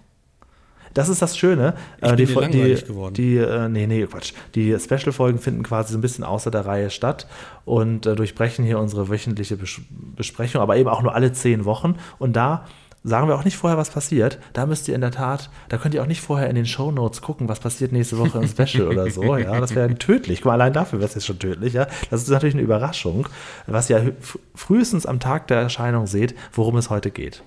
Das 0.94 1.10
ist 1.10 1.22
das 1.22 1.38
Schöne. 1.38 1.74
Ich 1.98 2.08
bin 2.08 2.18
die, 2.18 2.26
langweilig 2.26 2.82
die, 2.82 2.88
geworden. 2.88 3.14
Die, 3.16 3.38
äh, 3.38 3.68
nee, 3.68 3.88
nee, 3.88 4.06
Quatsch. 4.06 4.34
Die 4.54 4.78
Special-Folgen 4.80 5.40
finden 5.40 5.64
quasi 5.64 5.92
so 5.92 5.98
ein 5.98 6.02
bisschen 6.02 6.24
außer 6.24 6.52
der 6.52 6.66
Reihe 6.66 6.90
statt 6.92 7.28
und 7.66 8.06
äh, 8.06 8.16
durchbrechen 8.16 8.64
hier 8.64 8.80
unsere 8.80 9.10
wöchentliche 9.10 9.58
Bes 9.58 9.82
Besprechung, 10.16 10.62
aber 10.62 10.78
eben 10.78 10.90
auch 10.90 11.02
nur 11.02 11.16
alle 11.16 11.34
zehn 11.34 11.66
Wochen. 11.66 11.96
Und 12.20 12.36
da 12.36 12.66
sagen 13.04 13.28
wir 13.28 13.36
auch 13.36 13.44
nicht 13.44 13.58
vorher, 13.58 13.78
was 13.78 13.90
passiert. 13.90 14.40
Da 14.54 14.66
müsst 14.66 14.88
ihr 14.88 14.96
in 14.96 15.02
der 15.02 15.12
Tat, 15.12 15.50
da 15.70 15.78
könnt 15.78 15.94
ihr 15.94 16.02
auch 16.02 16.08
nicht 16.08 16.22
vorher 16.22 16.50
in 16.50 16.56
den 16.56 16.66
Shownotes 16.66 17.22
gucken, 17.22 17.50
was 17.50 17.60
passiert 17.60 17.92
nächste 17.92 18.18
Woche 18.18 18.40
im 18.40 18.48
Special 18.48 18.88
oder 18.88 19.10
so. 19.10 19.38
Ja, 19.38 19.60
das 19.60 19.76
wäre 19.76 19.94
tödlich. 19.96 20.40
Guck 20.40 20.48
mal, 20.48 20.54
allein 20.54 20.74
dafür 20.74 21.00
wäre 21.00 21.10
es 21.10 21.16
jetzt 21.16 21.26
schon 21.26 21.40
tödlich. 21.40 21.74
Ja, 21.74 21.88
das 22.10 22.24
ist 22.24 22.30
natürlich 22.30 22.56
eine 22.56 22.64
Überraschung, 22.64 23.28
was 23.68 23.90
ihr 23.90 24.16
frühestens 24.56 25.06
am 25.06 25.20
Tag 25.20 25.48
der 25.48 25.58
Erscheinung 25.58 26.08
seht, 26.08 26.36
worum 26.54 26.78
es 26.78 26.90
heute 26.90 27.12
geht. 27.12 27.44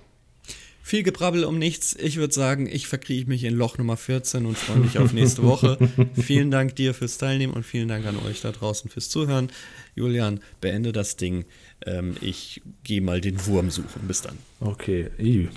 Viel 0.87 1.03
Gebrabbel 1.03 1.43
um 1.43 1.59
nichts. 1.59 1.97
Ich 1.99 2.17
würde 2.17 2.33
sagen, 2.33 2.69
ich 2.71 2.87
verkriege 2.87 3.29
mich 3.29 3.43
in 3.43 3.55
Loch 3.57 3.77
Nummer 3.77 3.97
14 3.97 4.47
und 4.47 4.57
freue 4.57 4.77
mich 4.77 5.01
auf 5.01 5.13
nächste 5.13 5.43
Woche. 5.43 5.79
vielen 6.15 6.53
Dank 6.53 6.77
dir 6.77 6.95
fürs 6.95 7.19
Teilnehmen 7.19 7.55
und 7.55 7.65
vielen 7.65 7.89
Dank 7.89 8.07
an 8.07 8.17
euch 8.25 8.41
da 8.41 8.53
draußen 8.53 8.89
fürs 8.89 9.09
Zuhören. 9.09 9.51
Julian, 9.97 10.39
beende 10.61 10.93
das 10.93 11.17
Ding. 11.17 11.45
Ähm, 11.85 12.17
ich 12.21 12.63
gehe 12.85 13.01
mal 13.01 13.21
den 13.21 13.45
Wurm 13.47 13.71
suchen. 13.71 14.07
Bis 14.07 14.23
dann. 14.23 14.39
Okay, 14.61 15.11
I. 15.19 15.49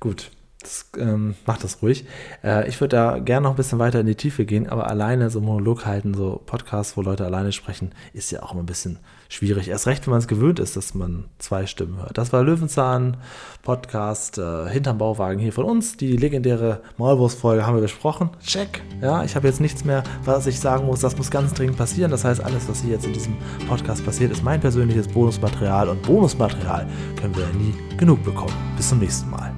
gut. 0.00 0.30
Das, 0.60 0.90
ähm, 0.96 1.34
macht 1.44 1.62
das 1.62 1.82
ruhig. 1.82 2.06
Äh, 2.42 2.66
ich 2.68 2.80
würde 2.80 2.96
da 2.96 3.18
gerne 3.18 3.44
noch 3.44 3.50
ein 3.50 3.56
bisschen 3.56 3.78
weiter 3.78 4.00
in 4.00 4.06
die 4.06 4.14
Tiefe 4.14 4.46
gehen, 4.46 4.66
aber 4.66 4.88
alleine 4.88 5.28
so 5.28 5.42
Monolog 5.42 5.84
halten, 5.84 6.14
so 6.14 6.40
Podcasts, 6.46 6.96
wo 6.96 7.02
Leute 7.02 7.26
alleine 7.26 7.52
sprechen, 7.52 7.92
ist 8.14 8.30
ja 8.30 8.42
auch 8.42 8.52
immer 8.52 8.62
ein 8.62 8.66
bisschen 8.66 8.98
schwierig. 9.34 9.68
Erst 9.68 9.86
recht, 9.86 10.06
wenn 10.06 10.12
man 10.12 10.20
es 10.20 10.28
gewöhnt 10.28 10.58
ist, 10.58 10.76
dass 10.76 10.94
man 10.94 11.24
zwei 11.38 11.66
Stimmen 11.66 11.98
hört. 11.98 12.16
Das 12.18 12.32
war 12.32 12.42
Löwenzahn 12.42 13.16
Podcast 13.62 14.38
äh, 14.38 14.68
hinterm 14.68 14.98
Bauwagen 14.98 15.38
hier 15.38 15.52
von 15.52 15.64
uns. 15.64 15.96
Die 15.96 16.16
legendäre 16.16 16.80
Maulwurfsfolge 16.98 17.66
haben 17.66 17.74
wir 17.74 17.82
besprochen. 17.82 18.30
Check. 18.44 18.82
Ja, 19.00 19.24
ich 19.24 19.36
habe 19.36 19.46
jetzt 19.46 19.60
nichts 19.60 19.84
mehr, 19.84 20.04
was 20.24 20.46
ich 20.46 20.60
sagen 20.60 20.86
muss. 20.86 21.00
Das 21.00 21.16
muss 21.16 21.30
ganz 21.30 21.54
dringend 21.54 21.76
passieren. 21.76 22.10
Das 22.10 22.24
heißt, 22.24 22.42
alles, 22.42 22.68
was 22.68 22.82
hier 22.82 22.92
jetzt 22.92 23.06
in 23.06 23.12
diesem 23.12 23.36
Podcast 23.68 24.04
passiert, 24.04 24.32
ist 24.32 24.42
mein 24.42 24.60
persönliches 24.60 25.08
Bonusmaterial 25.08 25.88
und 25.88 26.02
Bonusmaterial 26.02 26.86
können 27.20 27.34
wir 27.36 27.44
ja 27.44 27.52
nie 27.52 27.96
genug 27.96 28.22
bekommen. 28.24 28.54
Bis 28.76 28.88
zum 28.88 28.98
nächsten 28.98 29.30
Mal. 29.30 29.53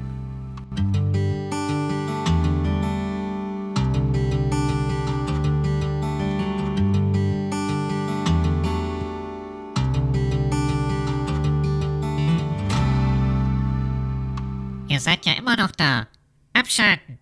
Seid 15.07 15.25
ja 15.25 15.35
immer 15.35 15.57
noch 15.57 15.71
da. 15.71 16.09
Abschalten. 16.53 17.21